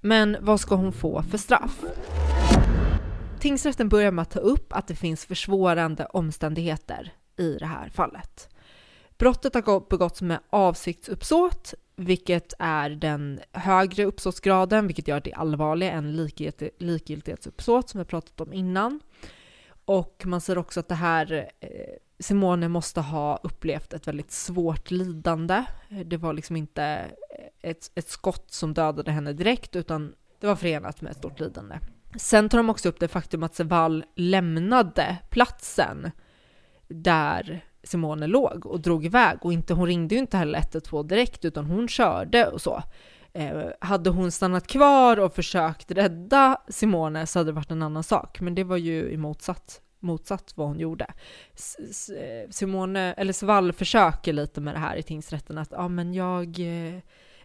Men 0.00 0.36
vad 0.40 0.60
ska 0.60 0.74
hon 0.74 0.92
få 0.92 1.22
för 1.22 1.38
straff? 1.38 1.84
Tingsrätten 3.40 3.88
börjar 3.88 4.10
med 4.10 4.22
att 4.22 4.30
ta 4.30 4.38
upp 4.38 4.72
att 4.72 4.88
det 4.88 4.94
finns 4.94 5.26
försvårande 5.26 6.06
omständigheter 6.06 7.12
i 7.36 7.56
det 7.58 7.66
här 7.66 7.88
fallet. 7.88 8.48
Brottet 9.18 9.54
har 9.54 9.88
begåtts 9.90 10.22
med 10.22 10.38
avsiktsuppsåt, 10.50 11.74
vilket 11.96 12.52
är 12.58 12.90
den 12.90 13.40
högre 13.52 14.04
uppsåtsgraden, 14.04 14.86
vilket 14.86 15.08
gör 15.08 15.20
det 15.20 15.32
allvarligare 15.32 15.94
än 15.94 16.30
likgiltighetsuppsåt 16.78 17.88
som 17.88 17.98
vi 17.98 18.04
pratat 18.04 18.40
om 18.40 18.52
innan. 18.52 19.00
Och 19.84 20.22
man 20.26 20.40
ser 20.40 20.58
också 20.58 20.80
att 20.80 20.88
det 20.88 20.94
här 20.94 21.50
eh, 21.60 21.68
Simone 22.18 22.68
måste 22.68 23.00
ha 23.00 23.40
upplevt 23.42 23.92
ett 23.92 24.06
väldigt 24.06 24.30
svårt 24.30 24.90
lidande. 24.90 25.64
Det 26.04 26.16
var 26.16 26.32
liksom 26.32 26.56
inte 26.56 26.82
eh, 26.82 27.70
ett, 27.70 27.90
ett 27.94 28.08
skott 28.08 28.52
som 28.52 28.74
dödade 28.74 29.10
henne 29.10 29.32
direkt, 29.32 29.76
utan 29.76 30.14
det 30.40 30.46
var 30.46 30.56
förenat 30.56 31.00
med 31.00 31.10
ett 31.10 31.18
stort 31.18 31.40
lidande. 31.40 31.78
Sen 32.16 32.48
tar 32.48 32.58
de 32.58 32.70
också 32.70 32.88
upp 32.88 33.00
det 33.00 33.08
faktum 33.08 33.42
att 33.42 33.54
Sevall 33.54 34.04
lämnade 34.14 35.16
platsen 35.30 36.10
där 36.88 37.64
Simone 37.82 38.26
låg 38.26 38.66
och 38.66 38.80
drog 38.80 39.04
iväg 39.04 39.38
och 39.40 39.52
inte, 39.52 39.74
hon 39.74 39.86
ringde 39.86 40.14
ju 40.14 40.20
inte 40.20 40.36
heller 40.36 40.58
112 40.58 41.06
direkt 41.06 41.44
utan 41.44 41.66
hon 41.66 41.88
körde 41.88 42.46
och 42.46 42.60
så. 42.60 42.82
Eh, 43.32 43.62
hade 43.80 44.10
hon 44.10 44.32
stannat 44.32 44.66
kvar 44.66 45.20
och 45.20 45.34
försökt 45.34 45.90
rädda 45.90 46.56
Simone 46.68 47.26
så 47.26 47.38
hade 47.38 47.50
det 47.50 47.54
varit 47.54 47.70
en 47.70 47.82
annan 47.82 48.02
sak, 48.02 48.40
men 48.40 48.54
det 48.54 48.64
var 48.64 48.76
ju 48.76 49.10
i 49.10 49.16
motsatt, 49.16 49.80
motsatt 50.00 50.52
vad 50.56 50.68
hon 50.68 50.78
gjorde. 50.78 51.06
S 51.54 52.08
eh, 52.08 52.50
Simone, 52.50 53.12
eller 53.12 53.32
Svall 53.32 53.72
försöker 53.72 54.32
lite 54.32 54.60
med 54.60 54.74
det 54.74 54.78
här 54.78 54.96
i 54.96 55.02
tingsrätten 55.02 55.58
att 55.58 55.72
ja 55.72 55.88
men 55.88 56.14
jag 56.14 56.58
Eh, 56.58 57.00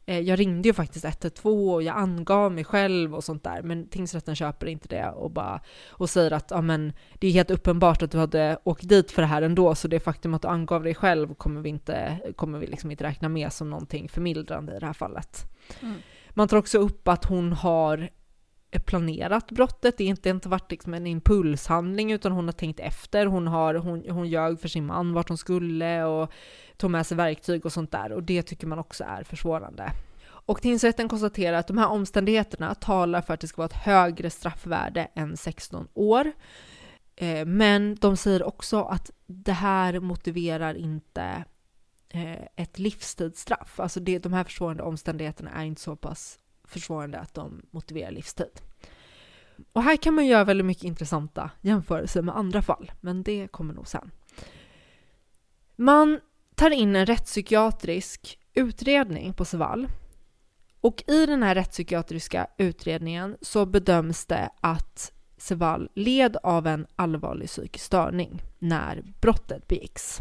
jag 0.06 0.40
ringde 0.40 0.70
ju 0.70 0.74
faktiskt 0.74 1.06
112 1.06 1.70
och 1.70 1.84
jag 1.84 1.98
angav 1.98 2.52
mig 2.52 2.64
själv 2.64 3.16
och 3.16 3.24
sånt 3.24 3.44
där, 3.44 3.62
men 3.62 3.88
tingsrätten 3.88 4.36
köper 4.36 4.68
inte 4.68 4.88
det 4.88 5.10
och, 5.10 5.32
bara, 5.32 5.62
och 5.90 6.10
säger 6.10 6.32
att 6.32 6.52
ja, 6.52 6.62
men, 6.62 6.94
det 7.14 7.28
är 7.28 7.32
helt 7.32 7.52
uppenbart 7.52 8.02
att 8.02 8.12
du 8.12 8.18
hade 8.18 8.58
åkt 8.64 8.90
dit 8.90 9.12
för 9.12 9.22
det 9.22 9.28
här 9.28 9.42
ändå, 9.42 9.76
så 9.76 9.88
det 9.88 10.00
faktum 10.00 10.34
att 10.34 10.42
du 10.42 10.48
angav 10.48 10.84
dig 10.84 10.96
själv 10.96 11.34
kommer 11.34 11.62
vi, 11.62 11.70
inte, 11.70 12.20
kommer 12.36 12.60
vi 12.60 12.68
liksom 12.68 12.92
inte 12.92 13.04
räkna 13.04 13.30
med 13.30 13.54
som 13.54 13.70
någonting 13.70 14.10
förmildrande 14.10 14.76
i 14.76 14.80
det 14.80 14.86
här 14.86 14.94
fallet. 14.94 15.46
Mm. 15.82 15.96
Man 16.30 16.48
tar 16.48 16.58
också 16.58 16.78
upp 16.78 17.08
att 17.08 17.26
hon 17.26 17.54
har 17.54 18.10
planerat 18.80 19.52
brottet, 19.52 19.98
det 19.98 20.04
har 20.04 20.10
inte, 20.10 20.30
inte 20.30 20.50
varit 20.50 20.72
liksom 20.72 20.94
en 20.94 21.08
impulshandling 21.08 22.12
utan 22.12 22.32
hon 22.32 22.46
har 22.46 22.52
tänkt 22.52 22.80
efter, 22.80 23.26
hon, 23.26 23.48
har, 23.48 23.76
hon, 23.76 24.04
hon 24.10 24.30
ljög 24.30 24.60
för 24.60 24.68
sin 24.68 24.86
man 24.86 25.14
vart 25.14 25.30
hon 25.30 25.38
skulle 25.38 26.04
och 26.04 26.32
tog 26.78 26.92
med 26.92 27.08
sig 27.08 27.18
verktyg 27.18 27.66
och 27.66 27.74
sånt 27.74 27.92
där 27.92 28.12
och 28.12 28.24
det 28.24 28.42
tycker 28.42 28.68
man 28.68 28.80
också 28.80 29.04
är 29.04 29.24
försvårande. 29.24 29.92
Och 30.46 30.62
tingsrätten 30.62 31.10
konstaterar 31.10 31.58
att 31.58 31.68
de 31.68 31.78
här 31.78 31.88
omständigheterna 31.88 32.76
talar 32.76 33.22
för 33.22 33.34
att 33.34 33.40
det 33.40 33.48
ska 33.48 33.62
vara 33.62 33.66
ett 33.66 33.84
högre 33.86 34.30
straffvärde 34.30 35.08
än 35.16 35.38
16 35.38 35.88
år. 35.94 36.32
Eh, 37.16 37.46
men 37.46 37.96
de 37.96 38.18
säger 38.18 38.44
också 38.44 38.84
att 38.84 39.12
det 39.28 39.52
här 39.52 40.00
motiverar 40.00 40.76
inte 40.76 41.44
eh, 42.10 42.42
ett 42.56 42.80
livstidsstraff. 42.80 43.80
Alltså 43.80 44.00
det, 44.00 44.20
de 44.20 44.34
här 44.34 44.44
försvårande 44.44 44.84
omständigheterna 44.84 45.52
är 45.52 45.64
inte 45.64 45.82
så 45.82 45.96
pass 45.96 46.40
försvårande 46.72 47.20
att 47.20 47.34
de 47.34 47.62
motiverar 47.72 48.12
livstid. 48.12 48.62
Och 49.74 49.84
här 49.84 49.98
kan 49.98 50.14
man 50.14 50.26
göra 50.26 50.44
väldigt 50.44 50.66
mycket 50.66 50.84
intressanta 50.84 51.52
jämförelser 51.62 52.22
med 52.22 52.38
andra 52.38 52.62
fall, 52.62 52.92
men 53.02 53.24
det 53.24 53.48
kommer 53.48 53.74
nog 53.74 53.88
sen. 53.88 54.12
Man 55.76 56.20
tar 56.56 56.72
in 56.72 56.96
en 56.96 57.06
rättspsykiatrisk 57.06 58.40
utredning 58.54 59.34
på 59.34 59.46
Sevall 59.46 59.88
Och 60.82 61.04
i 61.08 61.26
den 61.26 61.44
här 61.44 61.56
rättspsykiatriska 61.56 62.48
utredningen 62.58 63.38
så 63.42 63.66
bedöms 63.66 64.26
det 64.26 64.50
att 64.62 65.12
Sevall 65.38 65.90
led 65.96 66.38
av 66.44 66.68
en 66.68 66.88
allvarlig 66.96 67.48
psykisk 67.48 67.86
störning 67.86 68.42
när 68.60 69.04
brottet 69.22 69.68
begicks. 69.68 70.20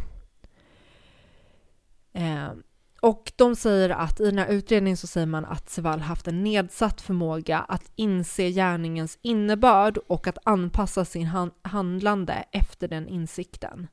Ehm, 2.12 2.62
och 3.00 3.32
de 3.36 3.56
säger 3.56 3.90
att 3.90 4.20
i 4.20 4.24
den 4.24 4.38
här 4.38 4.48
utredningen 4.48 4.96
så 4.96 5.06
säger 5.06 5.26
man 5.26 5.44
att 5.44 5.70
Sevall 5.70 6.00
haft 6.00 6.28
en 6.28 6.42
nedsatt 6.42 7.00
förmåga 7.00 7.58
att 7.58 7.92
inse 7.96 8.50
gärningens 8.50 9.18
innebörd 9.22 9.98
och 9.98 10.26
att 10.26 10.38
anpassa 10.44 11.04
sin 11.04 11.26
handlande 11.62 12.44
efter 12.52 12.88
den 12.88 13.08
insikten. 13.08 13.86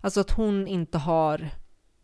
Alltså 0.00 0.20
att 0.20 0.30
hon 0.30 0.66
inte 0.66 0.98
har 0.98 1.50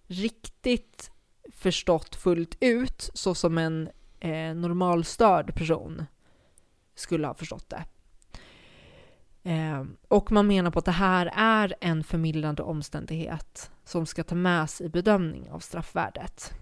riktigt 0.06 1.10
förstått 1.52 2.16
fullt 2.16 2.56
ut 2.60 3.10
så 3.14 3.34
som 3.34 3.58
en 3.58 3.88
eh, 4.20 4.54
normalstörd 4.54 5.54
person 5.54 6.06
skulle 6.94 7.26
ha 7.26 7.34
förstått 7.34 7.70
det. 7.70 7.84
Eh, 9.44 9.84
och 10.08 10.32
man 10.32 10.46
menar 10.46 10.70
på 10.70 10.78
att 10.78 10.84
det 10.84 10.90
här 10.90 11.30
är 11.36 11.74
en 11.80 12.04
förmildrande 12.04 12.62
omständighet 12.62 13.70
som 13.84 14.06
ska 14.06 14.24
ta 14.24 14.34
med 14.34 14.70
sig 14.70 14.86
i 14.86 14.88
bedömning 14.88 15.50
av 15.50 15.58
straffvärdet. 15.58 16.52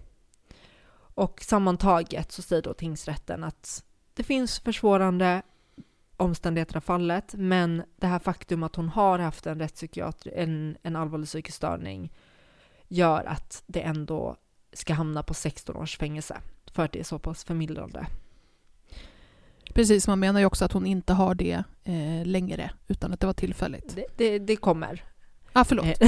Och 1.15 1.41
sammantaget 1.41 2.31
så 2.31 2.41
säger 2.41 2.61
då 2.61 2.73
tingsrätten 2.73 3.43
att 3.43 3.83
det 4.13 4.23
finns 4.23 4.59
försvårande 4.59 5.41
omständigheter 6.17 6.77
av 6.77 6.81
fallet, 6.81 7.33
men 7.37 7.83
det 7.95 8.07
här 8.07 8.19
faktum 8.19 8.63
att 8.63 8.75
hon 8.75 8.89
har 8.89 9.19
haft 9.19 9.45
en, 9.45 9.67
en, 10.35 10.77
en 10.83 10.95
allvarlig 10.95 11.27
psykisk 11.27 11.57
störning 11.57 12.13
gör 12.87 13.23
att 13.23 13.63
det 13.67 13.81
ändå 13.81 14.37
ska 14.73 14.93
hamna 14.93 15.23
på 15.23 15.33
16 15.33 15.75
års 15.75 15.97
fängelse 15.97 16.37
för 16.73 16.83
att 16.83 16.91
det 16.91 16.99
är 16.99 17.03
så 17.03 17.19
pass 17.19 17.43
förmildrande. 17.43 18.07
Precis, 19.73 20.07
man 20.07 20.19
menar 20.19 20.39
ju 20.39 20.45
också 20.45 20.65
att 20.65 20.71
hon 20.71 20.85
inte 20.85 21.13
har 21.13 21.35
det 21.35 21.63
eh, 21.83 22.25
längre, 22.25 22.71
utan 22.87 23.13
att 23.13 23.19
det 23.19 23.27
var 23.27 23.33
tillfälligt. 23.33 23.95
Det, 23.95 24.05
det, 24.17 24.39
det 24.39 24.55
kommer. 24.55 25.03
Ah, 25.53 25.63
förlåt. 25.63 25.85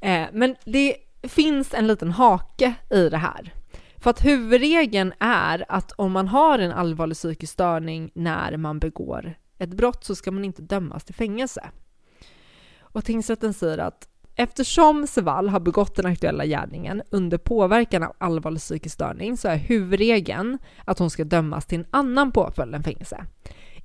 eh, 0.00 0.26
men 0.32 0.56
det 0.64 0.96
finns 1.22 1.74
en 1.74 1.86
liten 1.86 2.10
hake 2.10 2.74
i 2.90 3.08
det 3.08 3.16
här. 3.16 3.54
För 3.96 4.10
att 4.10 4.24
huvudregeln 4.24 5.12
är 5.18 5.64
att 5.68 5.92
om 5.92 6.12
man 6.12 6.28
har 6.28 6.58
en 6.58 6.72
allvarlig 6.72 7.16
psykisk 7.16 7.52
störning 7.52 8.10
när 8.14 8.56
man 8.56 8.78
begår 8.78 9.34
ett 9.58 9.70
brott 9.70 10.04
så 10.04 10.14
ska 10.14 10.30
man 10.30 10.44
inte 10.44 10.62
dömas 10.62 11.04
till 11.04 11.14
fängelse. 11.14 11.70
Och 12.80 13.04
tingsrätten 13.04 13.54
säger 13.54 13.78
att 13.78 14.08
Eftersom 14.40 15.06
Sevall 15.06 15.48
har 15.48 15.60
begått 15.60 15.96
den 15.96 16.06
aktuella 16.06 16.44
gärningen 16.46 17.02
under 17.10 17.38
påverkan 17.38 18.02
av 18.02 18.12
allvarlig 18.18 18.60
psykisk 18.60 18.94
störning 18.94 19.36
så 19.36 19.48
är 19.48 19.56
huvudregeln 19.56 20.58
att 20.84 20.98
hon 20.98 21.10
ska 21.10 21.24
dömas 21.24 21.66
till 21.66 21.78
en 21.78 21.86
annan 21.90 22.32
påföljd 22.32 22.74
än 22.74 22.82
fängelse. 22.82 23.24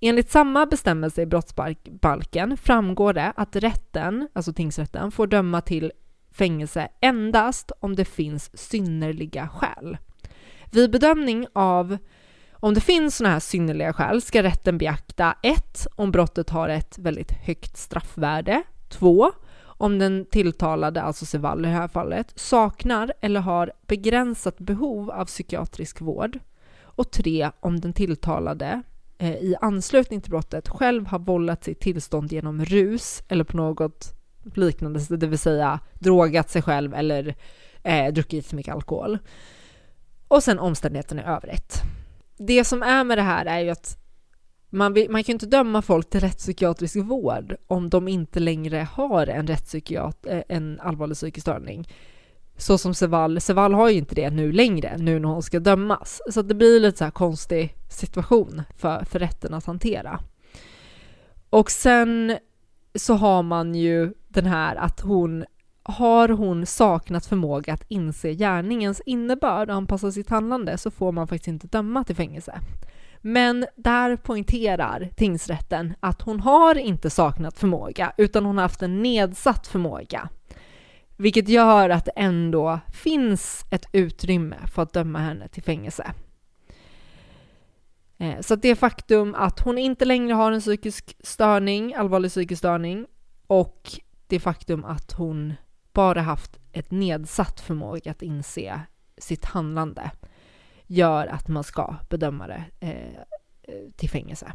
Enligt 0.01 0.31
samma 0.31 0.65
bestämmelse 0.65 1.21
i 1.21 1.25
brottsbalken 1.25 2.57
framgår 2.57 3.13
det 3.13 3.33
att 3.35 3.55
rätten, 3.55 4.27
alltså 4.33 4.53
tingsrätten, 4.53 5.11
får 5.11 5.27
döma 5.27 5.61
till 5.61 5.91
fängelse 6.31 6.87
endast 7.01 7.71
om 7.79 7.95
det 7.95 8.05
finns 8.05 8.57
synnerliga 8.57 9.47
skäl. 9.47 9.97
Vid 10.71 10.91
bedömning 10.91 11.47
av 11.53 11.97
om 12.53 12.73
det 12.73 12.81
finns 12.81 13.17
sådana 13.17 13.33
här 13.33 13.39
synnerliga 13.39 13.93
skäl 13.93 14.21
ska 14.21 14.43
rätten 14.43 14.77
beakta 14.77 15.35
1. 15.43 15.87
Om 15.95 16.11
brottet 16.11 16.49
har 16.49 16.69
ett 16.69 16.97
väldigt 16.97 17.31
högt 17.31 17.77
straffvärde. 17.77 18.63
2 18.89 19.31
om 19.77 19.99
den 19.99 20.25
tilltalade, 20.25 21.01
alltså 21.01 21.25
Sevall 21.25 21.59
i 21.59 21.67
det 21.67 21.73
här 21.73 21.87
fallet, 21.87 22.33
saknar 22.35 23.13
eller 23.21 23.39
har 23.39 23.71
begränsat 23.87 24.57
behov 24.57 25.11
av 25.11 25.25
psykiatrisk 25.25 26.01
vård. 26.01 26.39
Och 26.81 27.11
tre, 27.11 27.49
om 27.59 27.79
den 27.79 27.93
tilltalade 27.93 28.81
eh, 29.17 29.35
i 29.35 29.55
anslutning 29.61 30.21
till 30.21 30.31
brottet 30.31 30.69
själv 30.69 31.07
har 31.07 31.19
vållat 31.19 31.63
sitt 31.63 31.79
tillstånd 31.79 32.31
genom 32.31 32.65
rus 32.65 33.23
eller 33.27 33.43
på 33.43 33.57
något 33.57 34.13
liknande, 34.55 34.99
det 35.17 35.27
vill 35.27 35.39
säga 35.39 35.79
drogat 35.93 36.49
sig 36.49 36.61
själv 36.61 36.93
eller 36.93 37.35
eh, 37.83 38.13
druckit 38.13 38.47
för 38.47 38.55
mycket 38.55 38.73
alkohol. 38.73 39.17
Och 40.27 40.43
sen 40.43 40.59
omständigheterna 40.59 41.21
i 41.21 41.25
övrigt. 41.25 41.81
Det 42.37 42.63
som 42.63 42.83
är 42.83 43.03
med 43.03 43.17
det 43.17 43.21
här 43.21 43.45
är 43.45 43.59
ju 43.59 43.69
att 43.69 44.02
man, 44.73 44.93
man 45.09 45.23
kan 45.23 45.31
ju 45.31 45.33
inte 45.33 45.45
döma 45.45 45.81
folk 45.81 46.09
till 46.09 46.19
rättspsykiatrisk 46.19 46.95
vård 46.95 47.55
om 47.67 47.89
de 47.89 48.07
inte 48.07 48.39
längre 48.39 48.87
har 48.91 49.27
en, 49.27 49.47
rättspsykiat, 49.47 50.25
eh, 50.25 50.41
en 50.49 50.79
allvarlig 50.79 51.17
psykisk 51.17 51.43
störning. 51.43 51.87
Så 52.57 52.77
som 52.77 52.93
Sevall, 52.93 53.41
Sevall 53.41 53.73
har 53.73 53.89
ju 53.89 53.97
inte 53.97 54.15
det 54.15 54.29
nu 54.29 54.51
längre, 54.51 54.97
nu 54.97 55.19
när 55.19 55.29
hon 55.29 55.43
ska 55.43 55.59
dömas. 55.59 56.21
Så 56.31 56.41
det 56.41 56.53
blir 56.53 56.79
lite 56.79 56.97
så 56.97 57.03
här 57.03 57.11
konstig 57.11 57.75
situation 57.89 58.61
för, 58.77 59.05
för 59.05 59.19
rätten 59.19 59.53
att 59.53 59.65
hantera. 59.65 60.19
Och 61.49 61.71
sen 61.71 62.37
så 62.95 63.13
har 63.13 63.43
man 63.43 63.75
ju 63.75 64.13
den 64.27 64.45
här 64.45 64.75
att 64.75 64.99
hon 65.01 65.45
har 65.83 66.29
hon 66.29 66.65
saknat 66.65 67.25
förmåga 67.25 67.73
att 67.73 67.85
inse 67.87 68.33
gärningens 68.33 69.01
innebörd 69.05 69.69
och 69.69 69.75
anpassa 69.75 70.11
sitt 70.11 70.29
handlande 70.29 70.77
så 70.77 70.91
får 70.91 71.11
man 71.11 71.27
faktiskt 71.27 71.47
inte 71.47 71.67
döma 71.67 72.03
till 72.03 72.15
fängelse. 72.15 72.59
Men 73.25 73.65
där 73.75 74.15
poängterar 74.15 75.09
tingsrätten 75.15 75.93
att 75.99 76.21
hon 76.21 76.39
har 76.39 76.75
inte 76.75 77.09
saknat 77.09 77.59
förmåga 77.59 78.13
utan 78.17 78.45
hon 78.45 78.57
har 78.57 78.61
haft 78.61 78.81
en 78.81 79.01
nedsatt 79.01 79.67
förmåga. 79.67 80.29
Vilket 81.17 81.49
gör 81.49 81.89
att 81.89 82.05
det 82.05 82.11
ändå 82.15 82.79
finns 82.93 83.65
ett 83.71 83.85
utrymme 83.91 84.57
för 84.67 84.81
att 84.81 84.93
döma 84.93 85.19
henne 85.19 85.47
till 85.47 85.63
fängelse. 85.63 86.13
Eh, 88.17 88.39
så 88.39 88.55
det 88.55 88.75
faktum 88.75 89.35
att 89.35 89.59
hon 89.59 89.77
inte 89.77 90.05
längre 90.05 90.33
har 90.33 90.51
en 90.51 90.61
psykisk 90.61 91.17
störning, 91.19 91.93
allvarlig 91.93 92.31
psykisk 92.31 92.59
störning 92.59 93.05
och 93.47 93.91
det 94.27 94.39
faktum 94.39 94.85
att 94.85 95.11
hon 95.11 95.53
bara 95.93 96.21
haft 96.21 96.59
ett 96.71 96.91
nedsatt 96.91 97.59
förmåga 97.59 98.11
att 98.11 98.21
inse 98.21 98.81
sitt 99.17 99.45
handlande 99.45 100.11
gör 100.93 101.27
att 101.27 101.47
man 101.47 101.63
ska 101.63 101.95
bedöma 102.09 102.47
det 102.47 102.63
eh, 102.79 103.13
eh, 103.63 103.91
till 103.95 104.09
fängelse. 104.09 104.53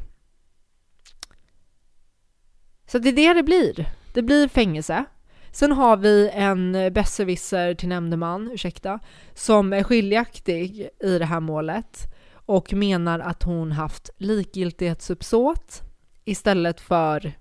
Så 2.86 2.98
det 2.98 3.08
är 3.08 3.12
det 3.12 3.34
det 3.34 3.42
blir. 3.42 3.88
Det 4.14 4.22
blir 4.22 4.48
fängelse. 4.48 5.04
Sen 5.52 5.72
har 5.72 5.96
vi 5.96 6.30
en 6.32 6.72
besserwisser 6.72 7.74
till 7.74 7.88
nämndeman, 7.88 8.50
ursäkta, 8.52 9.00
som 9.34 9.72
är 9.72 9.82
skiljaktig 9.82 10.88
i 11.00 11.18
det 11.18 11.24
här 11.24 11.40
målet 11.40 12.14
och 12.32 12.72
menar 12.72 13.18
att 13.18 13.42
hon 13.42 13.72
haft 13.72 14.10
likgiltighetsuppsåt 14.16 15.82
istället 16.24 16.80
för 16.80 17.32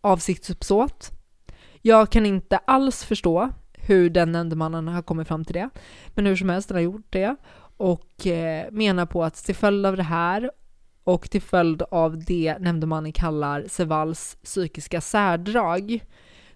avsiktsuppsåt. 0.00 1.10
Jag 1.82 2.10
kan 2.10 2.26
inte 2.26 2.56
alls 2.56 3.04
förstå 3.04 3.50
hur 3.72 4.10
den 4.10 4.32
nämndemannen 4.32 4.88
har 4.88 5.02
kommit 5.02 5.28
fram 5.28 5.44
till 5.44 5.54
det, 5.54 5.70
men 6.14 6.26
hur 6.26 6.36
som 6.36 6.48
helst, 6.48 6.68
den 6.68 6.76
har 6.76 6.82
gjort 6.82 7.06
det 7.10 7.36
och 7.76 8.26
eh, 8.26 8.70
menar 8.70 9.06
på 9.06 9.24
att 9.24 9.34
till 9.34 9.54
följd 9.54 9.86
av 9.86 9.96
det 9.96 10.02
här 10.02 10.50
och 11.04 11.30
till 11.30 11.42
följd 11.42 11.82
av 11.82 12.18
det 12.24 12.58
nämndemannen 12.58 13.12
kallar 13.12 13.64
Sevals 13.68 14.36
psykiska 14.42 15.00
särdrag 15.00 16.04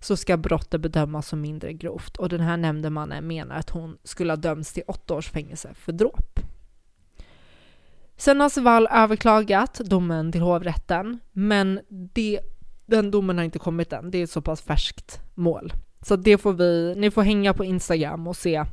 så 0.01 0.17
ska 0.17 0.37
brottet 0.37 0.81
bedömas 0.81 1.29
som 1.29 1.41
mindre 1.41 1.73
grovt 1.73 2.17
och 2.17 2.29
den 2.29 2.41
här 2.41 2.57
nämndemannen 2.57 3.27
menar 3.27 3.57
att 3.57 3.71
hon 3.71 3.99
skulle 4.05 4.33
ha 4.33 4.37
dömts 4.37 4.73
till 4.73 4.83
åtta 4.87 5.15
års 5.15 5.31
fängelse 5.31 5.75
för 5.75 5.93
dråp. 5.93 6.41
Sen 8.17 8.41
har 8.41 8.49
Sevall 8.49 8.89
överklagat 8.91 9.81
domen 9.85 10.33
till 10.33 10.41
hovrätten, 10.41 11.19
men 11.33 11.81
det, 11.89 12.41
den 12.87 13.11
domen 13.11 13.39
har 13.39 13.45
inte 13.45 13.59
kommit 13.59 13.93
än. 13.93 14.11
Det 14.11 14.19
är 14.19 14.25
ett 14.25 14.31
så 14.31 14.43
pass 14.43 14.63
färskt 14.63 15.21
mål. 15.35 15.73
Så 16.01 16.17
det 16.17 16.39
får 16.39 16.53
vi, 16.53 16.95
ni 16.97 17.11
får 17.11 17.23
hänga 17.23 17.55
på 17.55 17.65
Instagram 17.65 18.27
och 18.27 18.37
se. 18.37 18.65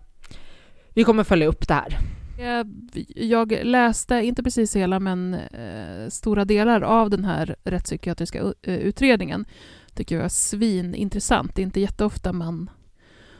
Vi 0.89 1.03
kommer 1.03 1.23
följa 1.23 1.47
upp 1.47 1.67
det 1.67 1.73
här. 1.73 1.97
Eh, 2.43 2.65
jag 3.15 3.51
läste, 3.63 4.15
inte 4.15 4.43
precis 4.43 4.75
hela, 4.75 4.99
men 4.99 5.33
eh, 5.33 6.09
stora 6.09 6.45
delar 6.45 6.81
av 6.81 7.09
den 7.09 7.25
här 7.25 7.55
rättspsykiatriska 7.63 8.39
eh, 8.61 8.75
utredningen. 8.75 9.45
tycker 9.93 10.15
jag 10.15 10.25
är 10.25 10.29
svinintressant. 10.29 11.55
Det 11.55 11.61
är 11.61 11.63
inte 11.63 11.79
jätteofta 11.79 12.33
man 12.33 12.69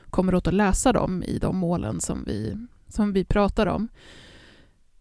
kommer 0.10 0.36
åt 0.36 0.48
att 0.48 0.54
läsa 0.54 0.94
dem 0.94 1.24
i 1.24 1.38
de 1.38 1.58
målen 1.58 2.02
som 2.02 2.24
vi, 2.28 2.58
som 2.88 3.14
vi 3.14 3.26
pratar 3.26 3.68
om. 3.68 3.88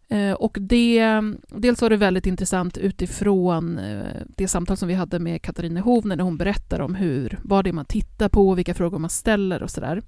Eh, 0.09 0.33
och 0.33 0.57
det, 0.61 1.21
dels 1.49 1.83
var 1.83 1.91
det 1.91 1.97
väldigt 1.97 2.27
intressant 2.27 2.79
utifrån 2.79 3.79
eh, 3.79 4.23
det 4.37 4.49
samtal 4.49 4.77
som 4.77 4.89
vi 4.89 4.95
hade 4.95 5.19
med 5.19 5.43
Katarina 5.43 5.81
Hovner 5.81 6.17
när 6.17 6.25
hon 6.25 6.37
berättar 6.37 6.81
om 6.81 6.95
hur, 6.95 7.39
vad 7.43 7.65
det 7.65 7.71
är 7.71 7.73
man 7.73 7.85
tittar 7.85 8.29
på, 8.29 8.55
vilka 8.55 8.75
frågor 8.75 8.99
man 8.99 9.11
ställer 9.11 9.63
och 9.63 9.71
sådär. 9.71 10.03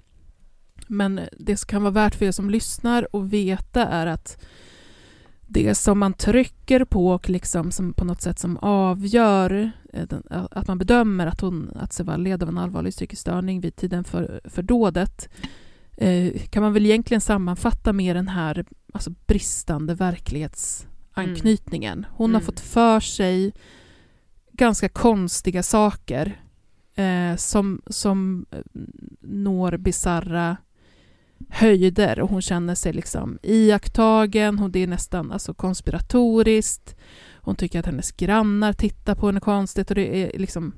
Men 0.87 1.21
det 1.33 1.57
som 1.57 1.67
kan 1.67 1.83
vara 1.83 1.93
värt 1.93 2.15
för 2.15 2.27
er 2.27 2.33
som 2.33 2.51
lyssnar 2.51 3.09
att 3.13 3.25
veta 3.25 3.87
är 3.87 4.07
att 4.07 4.45
det 5.47 5.75
som 5.75 5.99
man 5.99 6.13
trycker 6.13 6.85
på 6.85 7.09
och 7.09 7.31
liksom 7.31 7.71
som 7.71 7.93
på 7.93 8.05
något 8.05 8.23
sätt 8.23 8.39
som 8.39 8.57
avgör 8.57 9.71
eh, 9.93 10.05
att 10.31 10.69
man 10.69 10.79
bedömer 10.79 11.27
att, 11.27 11.41
hon, 11.41 11.71
att 11.75 12.01
led 12.19 12.43
av 12.43 12.49
en 12.49 12.59
allvarlig 12.59 12.93
psykisk 12.93 13.21
störning 13.23 13.61
vid 13.61 13.77
tiden 13.77 14.05
för, 14.05 14.41
för 14.45 14.63
dådet 14.63 15.29
eh, 15.97 16.33
kan 16.51 16.63
man 16.63 16.73
väl 16.73 16.87
egentligen 16.87 17.21
sammanfatta 17.21 17.93
med 17.93 18.17
den 18.17 18.29
här 18.29 18.65
alltså, 18.93 19.11
bristande 19.27 19.95
verklighetsanknytningen. 19.95 22.07
Hon 22.11 22.31
har 22.31 22.41
Mm. 22.41 22.47
fått 22.47 22.61
för 22.61 23.01
sig 23.01 23.53
ganska 24.53 24.89
konstiga 24.89 25.63
saker 25.63 26.41
eh, 26.95 27.37
som, 27.37 27.83
som 27.87 28.47
eh, 28.51 28.59
når 29.21 29.77
bisarra 29.77 30.57
höjder 31.51 32.21
och 32.21 32.31
hon 32.31 32.43
känner 32.43 32.75
sig 32.75 32.93
liksom 32.93 33.39
iakttagen, 33.43 34.59
hon, 34.59 34.73
det 34.73 34.83
är 34.83 34.87
nästan 34.87 35.33
alltså, 35.33 35.55
konspiratoriskt. 35.55 36.97
Hon 37.41 37.57
tycker 37.57 37.79
att 37.79 37.87
hennes 37.87 38.13
grannar 38.13 38.73
tittar 38.73 39.15
på 39.15 39.27
henne 39.27 39.41
konstigt 39.41 39.91
och 39.91 39.95
det 39.95 40.17
är 40.17 40.39
liksom 40.39 40.73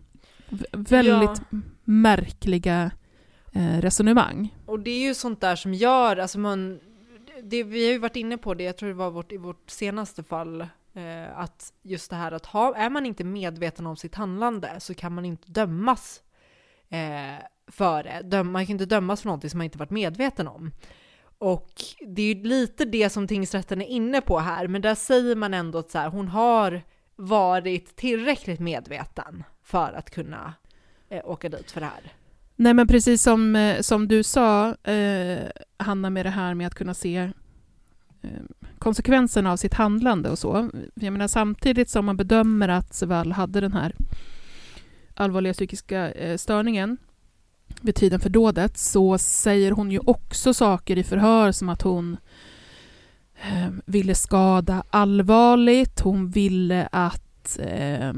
väldigt 0.73 1.41
märkliga 1.85 2.91
eh, 3.53 3.81
resonemang. 3.81 4.55
Och 4.67 4.81
det 4.81 4.91
är 4.91 5.09
ju 5.09 5.15
sånt 5.15 5.41
där 5.41 5.57
som 5.57 5.75
gör, 5.75 6.17
alltså 6.17 6.39
man, 6.39 6.81
det, 7.43 7.63
vi 7.63 7.87
har 7.87 7.93
ju 7.93 7.99
varit 7.99 8.17
inne 8.17 8.39
på 8.39 8.55
det, 8.55 8.65
jag 8.65 8.77
tror 8.77 8.89
det 8.89 8.95
var 8.95 9.11
vårt, 9.11 9.33
i 9.33 9.37
vårt 9.37 9.71
senaste 9.71 10.23
fall, 10.23 10.67
eh, 10.97 11.39
att 11.39 11.73
just 11.83 12.11
det 12.11 12.17
här 12.17 12.33
att 12.33 12.47
ha, 12.47 12.75
är 12.77 12.91
man 12.91 13.07
inte 13.07 13.25
medveten 13.25 13.87
om 13.87 13.97
sitt 13.97 14.15
handlande 14.15 14.81
så 14.81 14.95
kan 14.95 15.15
man 15.15 15.25
inte 15.25 15.53
dömas 15.53 16.23
eh, 16.89 17.45
för 17.67 18.03
det. 18.03 18.23
Döm, 18.25 18.53
man 18.53 18.67
kan 18.67 18.73
inte 18.73 18.87
dömas 18.87 19.23
för 19.23 19.29
någonting 19.29 19.51
som 19.51 19.59
man 19.59 19.65
inte 19.65 19.79
varit 19.79 19.91
medveten 19.91 20.49
om. 20.49 20.73
Och 21.39 21.73
det 22.07 22.23
är 22.23 22.35
ju 22.35 22.43
lite 22.43 22.85
det 22.85 23.11
som 23.11 23.29
tingsrätten 23.29 23.83
är 23.83 23.87
inne 23.87 24.21
på 24.21 24.39
här, 24.39 24.69
men 24.69 24.83
där 24.83 24.95
säger 24.95 25.37
man 25.37 25.55
ändå 25.55 25.79
att 25.79 25.91
så 25.91 25.99
här, 25.99 26.09
hon 26.09 26.29
har 26.29 26.83
varit 27.17 27.97
tillräckligt 27.97 28.61
medveten 28.61 29.45
för 29.63 29.93
att 29.93 30.11
kunna 30.11 30.55
eh, 31.09 31.21
åka 31.25 31.49
dit 31.49 31.71
för 31.71 31.81
det 31.81 31.87
här. 31.87 32.13
Nej 32.57 32.75
men 32.75 32.87
precis 32.87 33.23
som, 33.23 33.57
eh, 33.57 33.81
som 33.81 34.09
du 34.09 34.23
sa, 34.23 34.75
eh, 34.75 35.49
Hanna, 35.77 36.11
med 36.11 36.27
det 36.27 36.31
här 36.31 36.55
med 36.55 36.67
att 36.67 36.75
kunna 36.75 36.95
se 36.95 37.17
eh, 38.23 38.31
konsekvenserna 38.87 39.53
av 39.53 39.57
sitt 39.57 39.75
handlande 39.75 40.31
och 40.31 40.39
så. 40.39 40.71
Jag 40.95 41.13
menar 41.13 41.29
samtidigt 41.29 41.91
som 41.91 42.05
man 42.07 42.17
bedömer 42.17 42.69
att 42.69 42.95
Sevall 42.95 43.33
hade 43.33 43.61
den 43.61 43.73
här 43.73 43.95
allvarliga 45.15 45.53
psykiska 45.53 46.13
eh, 46.13 46.37
störningen 46.37 46.97
vid 47.81 47.95
tiden 47.95 48.21
för 48.21 48.29
dådet 48.31 48.79
så 48.79 49.19
säger 49.19 49.71
hon 49.71 49.91
ju 49.91 49.99
också 49.99 50.55
saker 50.55 50.99
i 50.99 51.05
förhör 51.05 51.53
som 51.53 51.69
att 51.69 51.83
hon 51.83 52.17
eh, 53.43 53.71
ville 53.87 54.15
skada 54.15 54.83
allvarligt, 54.91 56.01
hon 56.01 56.31
ville 56.31 56.89
att 56.93 57.59
eh, 57.59 58.13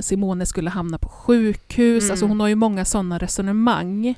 Simone 0.00 0.46
skulle 0.46 0.70
hamna 0.70 0.98
på 0.98 1.08
sjukhus. 1.08 2.04
Mm. 2.04 2.12
Alltså 2.12 2.26
hon 2.26 2.40
har 2.40 2.48
ju 2.48 2.54
många 2.54 2.84
sådana 2.84 3.18
resonemang. 3.18 4.14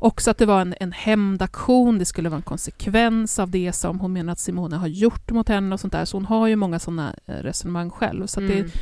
Också 0.00 0.30
att 0.30 0.38
det 0.38 0.46
var 0.46 0.60
en, 0.60 0.74
en 0.80 0.92
hämndaktion, 0.92 1.98
det 1.98 2.04
skulle 2.04 2.28
vara 2.28 2.36
en 2.36 2.42
konsekvens 2.42 3.38
av 3.38 3.50
det 3.50 3.72
som 3.72 4.00
hon 4.00 4.12
menar 4.12 4.32
att 4.32 4.38
Simone 4.38 4.76
har 4.76 4.86
gjort 4.86 5.30
mot 5.30 5.48
henne 5.48 5.74
och 5.74 5.80
sånt 5.80 5.92
där. 5.92 6.04
Så 6.04 6.16
hon 6.16 6.24
har 6.26 6.46
ju 6.46 6.56
många 6.56 6.78
sådana 6.78 7.14
eh, 7.26 7.32
resonemang 7.34 7.90
själv. 7.90 8.26
Så 8.26 8.40
att 8.40 8.44
Mm. 8.50 8.62
det, 8.62 8.72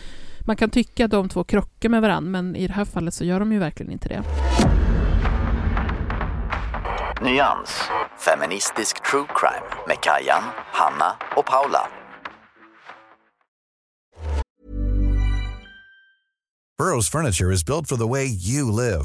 man 0.46 0.56
kan 0.56 0.70
tycka 0.70 1.04
att 1.04 1.10
de 1.10 1.28
två 1.28 1.44
krockar 1.44 1.88
med 1.88 2.02
varandra, 2.02 2.30
men 2.30 2.56
i 2.56 2.66
det 2.66 2.72
här 2.72 2.84
fallet 2.84 3.14
så 3.14 3.24
gör 3.24 3.40
de 3.40 3.52
ju 3.52 3.58
verkligen 3.58 3.92
inte 3.92 4.08
det. 4.08 4.22
Nyans. 7.22 7.80
Feministisk 8.18 9.10
true 9.10 9.26
crime 9.40 9.66
med 9.88 9.96
Kajan, 10.00 10.42
Hanna 10.72 11.16
och 11.36 11.46
Paula. 11.46 11.88
Burrow's 16.82 17.08
furniture 17.12 17.52
is 17.54 17.64
built 17.64 17.88
for 17.88 17.96
the 17.96 18.06
way 18.08 18.26
you 18.26 18.70
live. 18.70 19.04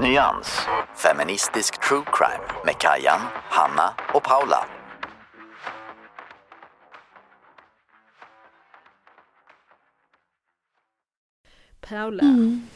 Nyans. 0.00 0.48
Feministisk 0.96 1.80
true 1.88 2.04
crime 2.12 2.44
med 2.64 2.78
Kajan, 2.78 3.20
Hanna 3.50 3.94
och 4.14 4.22
Paula. 4.22 4.64
Paula. 11.80 12.22
Mm. 12.22 12.66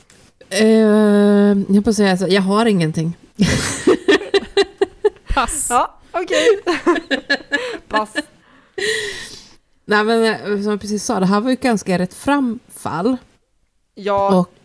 Eh, 0.48 1.74
jag 1.74 1.84
får 1.84 1.92
säga 1.92 2.16
så, 2.16 2.26
jag 2.28 2.42
har 2.42 2.66
ingenting. 2.66 3.16
Pass. 5.34 5.66
Ja, 5.70 5.98
okej. 6.12 6.46
Pass. 7.88 8.14
Nej 9.84 10.04
men 10.04 10.24
eh, 10.24 10.62
som 10.62 10.70
jag 10.70 10.80
precis 10.80 11.04
sa, 11.04 11.20
det 11.20 11.26
här 11.26 11.40
var 11.40 11.50
ju 11.50 11.54
ett 11.54 11.60
ganska 11.60 11.98
rätt 11.98 12.14
framfall. 12.14 13.16
Ja. 13.94 14.38
Och 14.38 14.63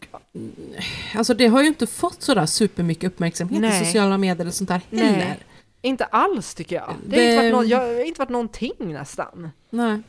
alltså 1.15 1.33
det 1.33 1.47
har 1.47 1.61
ju 1.61 1.67
inte 1.67 1.87
fått 1.87 2.21
sådär 2.21 2.45
supermycket 2.45 3.07
uppmärksamhet 3.13 3.61
Nej. 3.61 3.81
i 3.81 3.85
sociala 3.85 4.17
medier 4.17 4.47
och 4.47 4.53
sånt 4.53 4.69
där 4.69 4.81
heller. 4.91 5.11
Nej, 5.17 5.37
inte 5.81 6.05
alls 6.05 6.53
tycker 6.55 6.75
jag. 6.75 6.95
Det 7.05 7.15
har 7.17 7.23
Det- 7.25 7.31
inte 7.35 7.51
varit, 7.55 7.67
nå- 7.69 7.75
jag, 7.75 7.79
har 7.95 8.05
inte 8.07 8.19
varit 8.19 8.29
någonting 8.29 8.71
nästan. 8.79 9.49
Nej. 9.69 10.01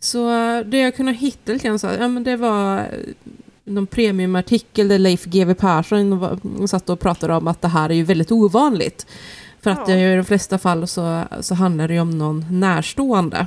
Så 0.00 0.30
eh, 0.30 0.60
det 0.66 0.78
jag 0.78 0.96
kunde 0.96 1.12
hitta 1.12 1.52
lite 1.52 1.66
grann 1.68 1.78
så, 1.78 1.86
ja 1.98 2.08
men 2.08 2.24
det 2.24 2.36
var 2.36 2.78
eh, 2.78 2.84
någon 3.64 3.86
premiumartikel 3.86 4.88
där 4.88 4.98
Leif 4.98 5.24
GW 5.24 5.54
Persson 5.54 6.18
var- 6.18 6.66
satt 6.66 6.90
och 6.90 7.00
pratade 7.00 7.34
om 7.34 7.48
att 7.48 7.62
det 7.62 7.68
här 7.68 7.90
är 7.90 7.94
ju 7.94 8.02
väldigt 8.02 8.32
ovanligt. 8.32 9.06
För 9.62 9.70
att 9.70 9.88
Ja. 9.88 9.94
i 9.96 10.16
de 10.16 10.24
flesta 10.24 10.58
fall 10.58 10.86
så, 10.86 11.22
så 11.40 11.54
handlar 11.54 11.88
det 11.88 11.94
ju 11.94 12.00
om 12.00 12.18
någon 12.18 12.44
närstående. 12.60 13.46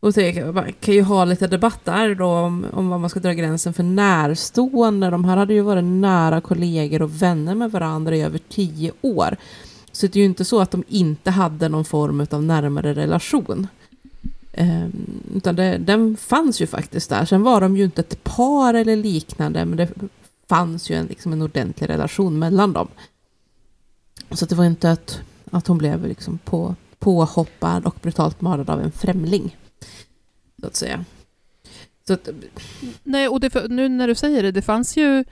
Och 0.00 0.14
så 0.14 0.20
man 0.54 0.72
kan 0.80 0.94
ju 0.94 1.02
ha 1.02 1.24
lite 1.24 1.46
debatt 1.46 1.84
där 1.84 2.14
då 2.14 2.26
om, 2.26 2.66
om 2.72 2.88
vad 2.88 3.00
man 3.00 3.10
ska 3.10 3.20
dra 3.20 3.32
gränsen 3.32 3.72
för 3.72 3.82
närstående. 3.82 5.10
De 5.10 5.24
här 5.24 5.36
hade 5.36 5.54
ju 5.54 5.60
varit 5.60 5.84
nära 5.84 6.40
kollegor 6.40 7.02
och 7.02 7.22
vänner 7.22 7.54
med 7.54 7.70
varandra 7.70 8.16
i 8.16 8.22
över 8.22 8.40
tio 8.48 8.92
år. 9.00 9.36
Så 9.92 10.06
det 10.06 10.16
är 10.16 10.20
ju 10.20 10.26
inte 10.26 10.44
så 10.44 10.60
att 10.60 10.70
de 10.70 10.84
inte 10.88 11.30
hade 11.30 11.68
någon 11.68 11.84
form 11.84 12.26
av 12.30 12.42
närmare 12.42 12.94
relation. 12.94 13.68
Ehm, 14.52 14.92
utan 15.34 15.56
det, 15.56 15.78
den 15.78 16.16
fanns 16.16 16.62
ju 16.62 16.66
faktiskt 16.66 17.10
där. 17.10 17.24
Sen 17.24 17.42
var 17.42 17.60
de 17.60 17.76
ju 17.76 17.84
inte 17.84 18.00
ett 18.00 18.24
par 18.24 18.74
eller 18.74 18.96
liknande, 18.96 19.64
men 19.64 19.76
det 19.76 19.88
fanns 20.48 20.90
ju 20.90 20.94
en, 20.94 21.06
liksom 21.06 21.32
en 21.32 21.42
ordentlig 21.42 21.88
relation 21.88 22.38
mellan 22.38 22.72
dem. 22.72 22.88
Så 24.30 24.46
det 24.46 24.54
var 24.54 24.64
inte 24.64 24.90
att, 24.90 25.20
att 25.50 25.66
hon 25.66 25.78
blev 25.78 26.06
liksom 26.06 26.38
på, 26.38 26.74
påhoppad 26.98 27.86
och 27.86 27.96
brutalt 28.02 28.40
mördad 28.40 28.70
av 28.70 28.80
en 28.80 28.92
främling. 28.92 29.56
Så 30.60 30.66
att 30.66 30.76
säga. 30.76 31.04
Så 32.06 32.12
att, 32.12 32.28
Nej, 33.02 33.28
och 33.28 33.40
det, 33.40 33.68
nu 33.68 33.88
när 33.88 34.08
du 34.08 34.14
säger 34.14 34.42
det, 34.42 34.52
det 34.52 34.62
fanns 34.62 34.96
ju... 34.96 35.24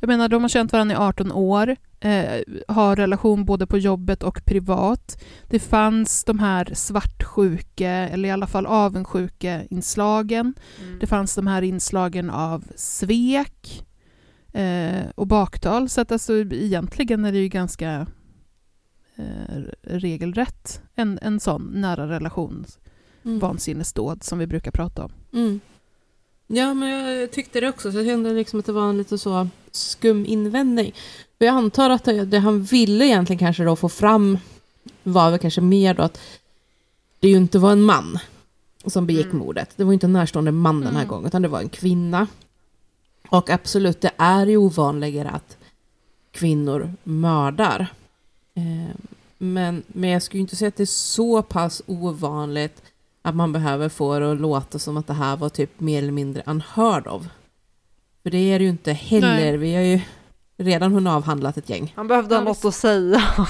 Jag 0.00 0.08
menar, 0.08 0.28
de 0.28 0.42
har 0.42 0.48
känt 0.48 0.72
varandra 0.72 0.94
i 0.94 0.98
18 0.98 1.32
år, 1.32 1.76
eh, 2.00 2.40
har 2.68 2.96
relation 2.96 3.44
både 3.44 3.66
på 3.66 3.78
jobbet 3.78 4.22
och 4.22 4.44
privat. 4.44 5.24
Det 5.50 5.58
fanns 5.58 6.24
de 6.24 6.38
här 6.38 6.70
svartsjuke, 6.74 7.88
eller 7.88 8.28
i 8.28 8.32
alla 8.32 8.46
fall 8.46 8.66
avundsjuke 8.66 9.66
inslagen. 9.70 10.54
Mm. 10.82 10.98
Det 10.98 11.06
fanns 11.06 11.34
de 11.34 11.46
här 11.46 11.62
inslagen 11.62 12.30
av 12.30 12.64
svek 12.76 13.86
eh, 14.52 15.02
och 15.14 15.26
baktal. 15.26 15.88
Så 15.88 16.00
att 16.00 16.12
alltså, 16.12 16.34
egentligen 16.38 17.24
är 17.24 17.32
det 17.32 17.38
ju 17.38 17.48
ganska 17.48 18.06
eh, 19.16 19.62
regelrätt 19.82 20.82
en, 20.94 21.18
en 21.22 21.40
sån 21.40 21.70
nära 21.74 22.08
relation 22.08 22.66
Mm. 23.24 23.38
vansinnesdåd 23.38 24.22
som 24.24 24.38
vi 24.38 24.46
brukar 24.46 24.70
prata 24.70 25.04
om. 25.04 25.12
mm. 25.32 25.60
Ja, 26.46 26.74
men 26.74 26.88
jag 26.88 27.30
tyckte 27.30 27.60
det 27.60 27.68
också. 27.68 27.92
Så 27.92 27.98
jag 27.98 28.06
kände 28.06 28.32
liksom 28.32 28.60
att 28.60 28.66
det 28.66 28.72
var 28.72 28.88
en 28.88 28.98
lite 28.98 29.18
så 29.18 29.48
skum 29.70 30.26
invändning. 30.26 30.94
För 31.38 31.44
jag 31.44 31.54
antar 31.54 31.90
att 31.90 32.04
det, 32.04 32.24
det 32.24 32.38
han 32.38 32.62
ville 32.62 33.04
egentligen 33.06 33.38
kanske 33.38 33.64
då 33.64 33.76
få 33.76 33.88
fram 33.88 34.38
var 35.02 35.30
väl 35.30 35.38
kanske 35.38 35.60
mer 35.60 35.94
då 35.94 36.02
att 36.02 36.20
det 37.20 37.28
ju 37.28 37.36
inte 37.36 37.58
var 37.58 37.72
en 37.72 37.82
man 37.82 38.18
som 38.86 39.06
begick 39.06 39.32
mordet. 39.32 39.70
Det 39.76 39.84
var 39.84 39.92
inte 39.92 40.06
en 40.06 40.12
närstående 40.12 40.52
man 40.52 40.80
den 40.80 40.88
här 40.94 41.02
Mm. 41.02 41.08
gången, 41.08 41.26
utan 41.26 41.42
det 41.42 41.48
var 41.48 41.60
en 41.60 41.68
kvinna. 41.68 42.26
Och 43.28 43.50
absolut, 43.50 44.00
det 44.00 44.10
är 44.16 44.46
ju 44.46 44.56
ovanligare 44.56 45.28
att 45.30 45.56
kvinnor 46.30 46.92
mördar. 47.04 47.86
Eh, 48.54 48.96
men, 49.38 49.82
men 49.86 50.10
jag 50.10 50.22
skulle 50.22 50.38
ju 50.38 50.42
inte 50.42 50.56
säga 50.56 50.68
att 50.68 50.76
det 50.76 50.82
är 50.84 50.86
så 50.86 51.42
pass 51.42 51.82
ovanligt 51.86 52.82
att 53.24 53.34
man 53.34 53.52
behöver 53.52 53.88
få 53.88 54.18
det 54.18 54.32
att 54.32 54.40
låta 54.40 54.78
som 54.78 54.96
att 54.96 55.06
det 55.06 55.14
här 55.14 55.36
var 55.36 55.48
typ 55.48 55.80
mer 55.80 55.98
eller 55.98 56.12
mindre 56.12 56.42
unheard 56.46 57.06
of. 57.06 57.22
För 58.22 58.30
det 58.30 58.38
är 58.38 58.58
det 58.58 58.64
ju 58.64 58.70
inte 58.70 58.92
heller. 58.92 59.36
Nej. 59.36 59.56
Vi 59.56 59.74
har 59.74 59.82
ju 59.82 60.00
redan 60.56 60.92
hunnit 60.92 61.10
avhandlat 61.10 61.56
ett 61.56 61.68
gäng. 61.68 61.92
Han 61.96 62.08
behövde 62.08 62.34
ha 62.34 62.42
något 62.42 62.64
att 62.64 62.74
säga. 62.74 63.22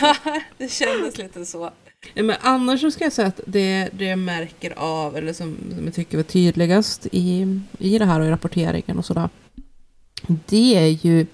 Ja, 0.00 0.16
det 0.58 0.68
kändes 0.68 1.18
lite 1.18 1.46
så. 1.46 1.70
Men 2.14 2.36
annars 2.40 2.80
så 2.80 2.90
ska 2.90 3.04
jag 3.04 3.12
säga 3.12 3.28
att 3.28 3.40
det, 3.46 3.88
det 3.92 4.04
jag 4.04 4.18
märker 4.18 4.78
av, 4.78 5.16
eller 5.16 5.32
som, 5.32 5.56
som 5.76 5.84
jag 5.84 5.94
tycker 5.94 6.16
var 6.16 6.24
tydligast 6.24 7.06
i, 7.12 7.60
i 7.78 7.98
det 7.98 8.04
här 8.04 8.20
och 8.20 8.26
i 8.26 8.30
rapporteringen 8.30 8.98
och 8.98 9.04
sådär. 9.04 9.28
Det 10.46 10.76
är 10.76 11.06
ju 11.06 11.26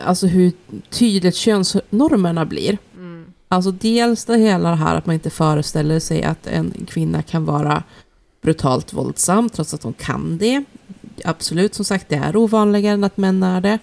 alltså 0.00 0.26
hur 0.26 0.52
tydligt 0.90 1.36
könsnormerna 1.36 2.44
blir. 2.44 2.78
Alltså 3.48 3.70
dels 3.70 4.24
det 4.24 4.36
hela 4.36 4.70
det 4.70 4.76
här 4.76 4.96
att 4.96 5.06
man 5.06 5.14
inte 5.14 5.30
föreställer 5.30 6.00
sig 6.00 6.22
att 6.22 6.46
en 6.46 6.86
kvinna 6.88 7.22
kan 7.22 7.44
vara 7.44 7.82
brutalt 8.42 8.92
våldsam 8.92 9.50
trots 9.50 9.74
att 9.74 9.82
hon 9.82 9.92
kan 9.92 10.38
det. 10.38 10.64
Absolut, 11.24 11.74
som 11.74 11.84
sagt, 11.84 12.08
det 12.08 12.16
är 12.16 12.36
ovanligare 12.36 12.94
än 12.94 13.04
att 13.04 13.16
män 13.16 13.42
är 13.42 13.60
det. 13.60 13.78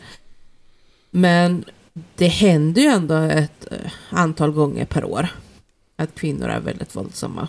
Men 1.12 1.66
det 2.16 2.28
händer 2.28 2.82
ju 2.82 2.88
ändå 2.88 3.16
ett 3.16 3.72
eh, 3.72 3.92
antal 4.10 4.52
gånger 4.52 4.86
per 4.86 5.06
år 5.06 5.28
att 5.96 6.16
kvinnor 6.16 6.48
är 6.48 6.60
väldigt 6.60 6.96
våldsamma 6.96 7.48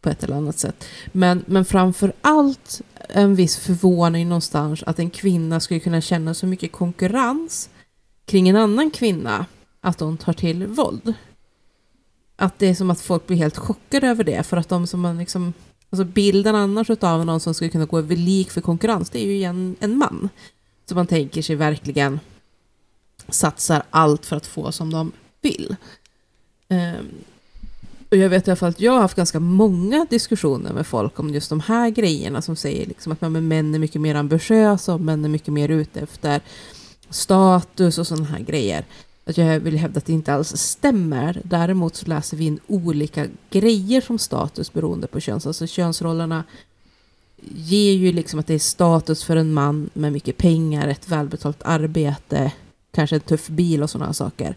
på 0.00 0.08
ett 0.08 0.24
eller 0.24 0.36
annat 0.36 0.58
sätt. 0.58 0.84
Men, 1.12 1.44
men 1.46 1.64
framför 1.64 2.12
allt 2.20 2.80
en 3.08 3.34
viss 3.34 3.56
förvåning 3.56 4.28
någonstans 4.28 4.82
att 4.82 4.98
en 4.98 5.10
kvinna 5.10 5.60
skulle 5.60 5.80
kunna 5.80 6.00
känna 6.00 6.34
så 6.34 6.46
mycket 6.46 6.72
konkurrens 6.72 7.68
kring 8.24 8.48
en 8.48 8.56
annan 8.56 8.90
kvinna 8.90 9.46
att 9.88 10.00
hon 10.00 10.16
tar 10.16 10.32
till 10.32 10.66
våld. 10.66 11.14
Att 12.36 12.58
det 12.58 12.66
är 12.66 12.74
som 12.74 12.90
att 12.90 13.00
folk 13.00 13.26
blir 13.26 13.36
helt 13.36 13.58
chockade 13.58 14.06
över 14.06 14.24
det 14.24 14.42
för 14.42 14.56
att 14.56 14.68
de 14.68 14.86
som 14.86 15.00
man 15.00 15.18
liksom 15.18 15.52
Alltså 15.90 16.04
bilden 16.04 16.54
annars 16.54 16.90
av 16.90 17.26
någon 17.26 17.40
som 17.40 17.54
skulle 17.54 17.70
kunna 17.70 17.84
gå 17.84 17.98
över 17.98 18.16
lik 18.16 18.50
för 18.50 18.60
konkurrens, 18.60 19.10
det 19.10 19.18
är 19.18 19.26
ju 19.26 19.34
igen 19.34 19.76
en 19.80 19.98
man. 19.98 20.28
Så 20.86 20.94
man 20.94 21.06
tänker 21.06 21.42
sig 21.42 21.56
verkligen 21.56 22.20
satsar 23.28 23.82
allt 23.90 24.26
för 24.26 24.36
att 24.36 24.46
få 24.46 24.72
som 24.72 24.92
de 24.92 25.12
vill. 25.40 25.76
Ehm, 26.68 27.08
och 28.10 28.16
jag 28.16 28.28
vet 28.28 28.48
i 28.48 28.50
alla 28.50 28.56
fall 28.56 28.68
att 28.68 28.80
jag 28.80 28.92
har 28.92 29.00
haft 29.00 29.16
ganska 29.16 29.40
många 29.40 30.06
diskussioner 30.10 30.72
med 30.72 30.86
folk 30.86 31.18
om 31.18 31.34
just 31.34 31.50
de 31.50 31.60
här 31.60 31.90
grejerna 31.90 32.42
som 32.42 32.56
säger 32.56 32.86
liksom 32.86 33.12
att 33.12 33.20
men 33.20 33.48
män 33.48 33.74
är 33.74 33.78
mycket 33.78 34.00
mer 34.00 34.14
ambitiösa 34.14 34.94
och 34.94 35.00
män 35.00 35.24
är 35.24 35.28
mycket 35.28 35.52
mer 35.52 35.68
ute 35.68 36.00
efter 36.00 36.40
status 37.10 37.98
och 37.98 38.06
sådana 38.06 38.26
här 38.26 38.40
grejer. 38.40 38.84
Att 39.28 39.38
jag 39.38 39.60
vill 39.60 39.76
hävda 39.76 39.98
att 39.98 40.06
det 40.06 40.12
inte 40.12 40.34
alls 40.34 40.56
stämmer. 40.56 41.40
Däremot 41.44 41.96
så 41.96 42.06
läser 42.06 42.36
vi 42.36 42.44
in 42.44 42.60
olika 42.66 43.26
grejer 43.50 44.00
som 44.00 44.18
status 44.18 44.72
beroende 44.72 45.06
på 45.06 45.20
köns. 45.20 45.46
Alltså 45.46 45.66
könsrollerna 45.66 46.44
ger 47.54 47.92
ju 47.92 48.12
liksom 48.12 48.40
att 48.40 48.46
det 48.46 48.54
är 48.54 48.58
status 48.58 49.24
för 49.24 49.36
en 49.36 49.52
man 49.52 49.90
med 49.92 50.12
mycket 50.12 50.36
pengar, 50.36 50.88
ett 50.88 51.08
välbetalt 51.08 51.62
arbete, 51.64 52.52
kanske 52.90 53.16
en 53.16 53.20
tuff 53.20 53.48
bil 53.48 53.82
och 53.82 53.90
sådana 53.90 54.12
saker. 54.12 54.56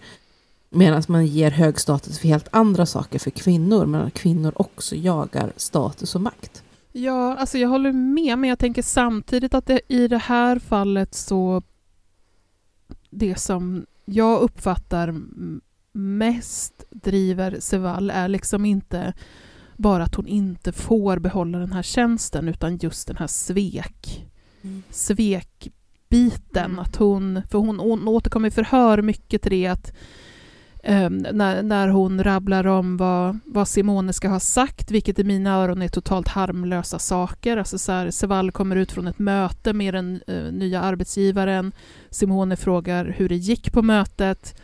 Medan 0.70 1.04
man 1.08 1.26
ger 1.26 1.52
hög 1.52 1.80
status 1.80 2.20
för 2.20 2.28
helt 2.28 2.48
andra 2.52 2.86
saker 2.86 3.20
för 3.20 3.32
kvinnor, 3.32 3.86
men 3.86 4.12
kvinnor 4.12 4.54
också 4.56 4.96
jagar 4.96 5.54
status 5.58 6.16
och 6.16 6.22
makt. 6.22 6.64
Ja, 6.92 7.38
alltså 7.38 7.58
jag 7.58 7.70
håller 7.70 7.92
med, 7.92 8.38
men 8.38 8.50
jag 8.50 8.60
tänker 8.60 8.82
samtidigt 8.82 9.54
att 9.54 9.66
det, 9.66 9.82
i 9.88 10.08
det 10.08 10.18
här 10.18 10.60
fallet 10.60 11.16
så... 11.16 11.64
Det 13.10 13.40
som 13.40 13.86
jag 14.06 14.42
uppfattar 14.42 15.16
mest 15.94 16.84
driver 16.90 17.58
Sevall 17.60 18.10
är 18.10 18.28
liksom 18.28 18.66
inte 18.66 19.14
bara 19.78 20.04
att 20.04 20.16
hon 20.16 20.28
inte 20.28 20.72
får 20.72 21.20
behålla 21.20 21.58
den 21.58 21.72
här 21.72 21.84
tjänsten 21.84 22.48
utan 22.48 22.78
just 22.78 23.08
den 23.08 23.18
här 23.18 23.28
svek, 23.28 24.28
svekbiten. 24.90 26.80
Att 26.80 26.96
hon, 26.96 27.42
för 27.52 27.58
hon, 27.58 27.80
hon 27.80 28.08
återkommer 28.08 28.48
i 28.48 28.52
förhör 28.52 29.02
mycket 29.02 29.42
till 29.42 29.52
det 29.52 29.68
att 29.68 29.94
Ehm, 30.84 31.18
när, 31.18 31.64
när 31.64 31.88
hon 31.88 32.24
rabblar 32.24 32.68
om 32.68 32.98
vad, 32.98 33.40
vad 33.46 33.68
Simone 33.68 34.14
ska 34.14 34.30
ha 34.30 34.40
sagt, 34.40 34.92
vilket 34.92 35.20
i 35.20 35.24
mina 35.24 35.56
öron 35.56 35.82
är 35.82 35.88
totalt 35.88 36.28
harmlösa 36.28 37.00
saker. 37.00 37.58
Alltså 37.58 37.78
så 37.78 37.92
här, 37.92 38.12
Sevall 38.12 38.52
kommer 38.52 38.76
ut 38.76 38.92
från 38.92 39.08
ett 39.08 39.20
möte 39.20 39.74
med 39.74 39.94
den 39.94 40.22
eh, 40.28 40.52
nya 40.52 40.82
arbetsgivaren. 40.82 41.72
Simone 42.10 42.56
frågar 42.56 43.06
hur 43.06 43.30
det 43.30 43.36
gick 43.36 43.74
på 43.74 43.82
mötet. 43.82 44.60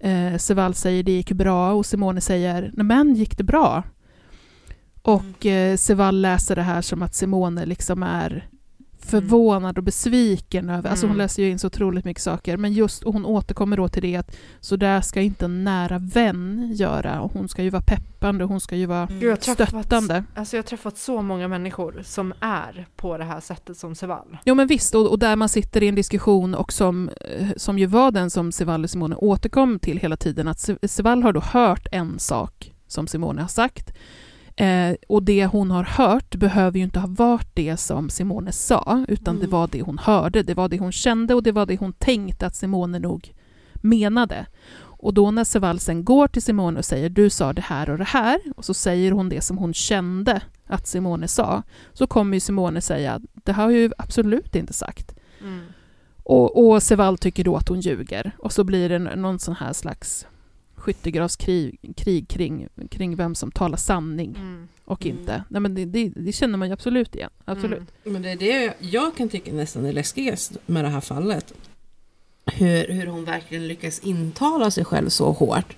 Eh, 0.00 0.36
Sevall 0.36 0.74
säger 0.74 1.02
det 1.02 1.12
gick 1.12 1.32
bra 1.32 1.72
och 1.72 1.86
Simone 1.86 2.20
säger 2.20 2.70
men 2.74 3.14
gick 3.14 3.38
det 3.38 3.44
bra? 3.44 3.82
Och 5.02 5.46
eh, 5.46 5.76
Sevall 5.76 6.20
läser 6.20 6.56
det 6.56 6.62
här 6.62 6.80
som 6.80 7.02
att 7.02 7.14
Simone 7.14 7.66
liksom 7.66 8.02
är 8.02 8.48
förvånad 9.04 9.78
och 9.78 9.84
besviken 9.84 10.70
över, 10.70 10.90
alltså 10.90 11.06
hon 11.06 11.10
Mm. 11.10 11.18
läser 11.24 11.42
ju 11.42 11.50
in 11.50 11.58
så 11.58 11.66
otroligt 11.66 12.04
mycket 12.04 12.22
saker, 12.22 12.56
men 12.56 12.72
just, 12.72 13.02
och 13.02 13.12
hon 13.12 13.26
återkommer 13.26 13.76
då 13.76 13.88
till 13.88 14.02
det 14.02 14.16
att 14.16 14.36
så 14.60 14.76
där 14.76 15.00
ska 15.00 15.20
inte 15.20 15.44
en 15.44 15.64
nära 15.64 15.98
vän 15.98 16.72
göra, 16.74 17.20
och 17.20 17.32
hon 17.32 17.48
ska 17.48 17.62
ju 17.62 17.70
vara 17.70 17.82
peppande, 17.82 18.44
och 18.44 18.50
hon 18.50 18.60
ska 18.60 18.76
ju 18.76 18.86
vara 18.86 19.06
träffat, 19.06 19.68
stöttande. 19.68 20.24
alltså 20.34 20.56
jag 20.56 20.62
har 20.62 20.66
träffat 20.68 20.98
så 20.98 21.22
många 21.22 21.48
människor 21.48 22.02
som 22.04 22.32
är 22.40 22.86
på 22.96 23.18
det 23.18 23.24
här 23.24 23.40
sättet 23.40 23.76
som 23.76 23.94
Sevall. 23.94 24.38
Jo 24.44 24.54
men 24.54 24.66
visst, 24.66 24.94
och, 24.94 25.10
och 25.10 25.18
där 25.18 25.36
man 25.36 25.48
sitter 25.48 25.82
i 25.82 25.88
en 25.88 25.94
diskussion 25.94 26.54
och 26.54 26.72
som, 26.72 27.08
eh, 27.08 27.48
som 27.56 27.78
ju 27.78 27.86
var 27.86 28.10
den 28.10 28.30
som 28.30 28.52
Sevall 28.52 28.84
och 28.84 28.90
Simone 28.90 29.16
återkom 29.16 29.78
till 29.78 29.98
hela 29.98 30.16
tiden, 30.16 30.48
att 30.48 30.58
Se- 30.60 30.88
Sevall 30.88 31.22
har 31.22 31.32
då 31.32 31.40
hört 31.40 31.86
en 31.92 32.18
sak 32.18 32.72
som 32.86 33.06
Simone 33.06 33.40
har 33.40 33.48
sagt, 33.48 33.92
eh, 34.56 34.94
och 35.08 35.22
det 35.22 35.46
hon 35.46 35.70
har 35.70 35.84
hört 35.84 36.34
behöver 36.36 36.78
ju 36.78 36.84
inte 36.84 37.00
ha 37.00 37.08
varit 37.08 37.50
det 37.54 37.76
som 37.76 38.10
Simone 38.10 38.52
sa, 38.52 39.04
utan 39.08 39.34
det 39.34 39.40
Mm. 39.44 39.50
var 39.50 39.68
det 39.72 39.82
hon 39.82 39.98
hörde, 39.98 40.42
det 40.42 40.54
var 40.54 40.68
det 40.68 40.78
hon 40.78 40.92
kände 40.92 41.34
och 41.34 41.42
det 41.42 41.52
var 41.52 41.66
det 41.66 41.76
hon 41.80 41.92
tänkte 41.92 42.46
att 42.46 42.54
Simone 42.54 42.98
nog 42.98 43.34
menade. 43.74 44.46
Och 45.02 45.14
då 45.14 45.30
när 45.30 45.44
Sevall 45.44 45.78
sen 45.78 46.04
går 46.04 46.28
till 46.28 46.42
Simone 46.42 46.78
och 46.78 46.84
säger 46.84 47.08
du 47.10 47.30
sa 47.30 47.52
det 47.52 47.62
här 47.62 47.90
och 47.90 47.98
det 47.98 48.04
här, 48.04 48.40
och 48.56 48.64
så 48.64 48.74
säger 48.74 49.12
hon 49.12 49.28
det 49.28 49.40
som 49.40 49.58
hon 49.58 49.74
kände 49.74 50.42
att 50.66 50.86
Simone 50.86 51.28
sa, 51.28 51.62
så 51.92 52.06
kommer 52.06 52.36
ju 52.36 52.40
Simone 52.40 52.80
säga 52.80 53.20
det 53.44 53.52
har 53.52 53.62
jag 53.62 53.72
ju 53.72 53.90
absolut 53.98 54.54
inte 54.56 54.72
sagt. 54.72 55.14
Mm. 55.40 55.60
Och, 56.24 56.68
och 56.68 56.82
Sevall 56.82 57.18
tycker 57.18 57.44
då 57.44 57.56
att 57.56 57.68
hon 57.68 57.80
ljuger. 57.80 58.32
Och 58.38 58.52
så 58.52 58.64
blir 58.64 58.88
det 58.88 58.98
någon 58.98 59.38
sån 59.38 59.54
här 59.54 59.72
slags 59.72 60.26
skyttegravskrig 60.82 61.78
krig 61.96 62.28
kring, 62.28 62.68
kring 62.90 63.16
vem 63.16 63.34
som 63.34 63.50
talar 63.52 63.76
sanning 63.76 64.36
Mm. 64.38 64.68
och 64.84 65.06
inte. 65.06 65.44
Nej, 65.48 65.60
men 65.60 65.74
det, 65.74 65.84
det, 65.84 66.08
det 66.08 66.32
känner 66.32 66.58
man 66.58 66.68
ju 66.68 66.72
absolut 66.74 67.14
igen. 67.14 67.30
Absolut. 67.44 67.78
Mm. 67.78 68.12
Men 68.12 68.22
det 68.22 68.30
är 68.30 68.36
det 68.36 68.74
jag 68.78 69.16
kan 69.16 69.28
tycka 69.28 69.52
nästan 69.52 69.84
är 69.86 69.92
läskigast 69.92 70.56
med 70.66 70.84
det 70.84 70.88
här 70.88 71.00
fallet. 71.00 71.52
Hur, 72.46 72.88
hur 72.92 73.06
hon 73.06 73.24
verkligen 73.24 73.68
lyckas 73.68 73.98
intala 73.98 74.70
sig 74.70 74.84
själv 74.84 75.08
så 75.08 75.32
hårt. 75.32 75.76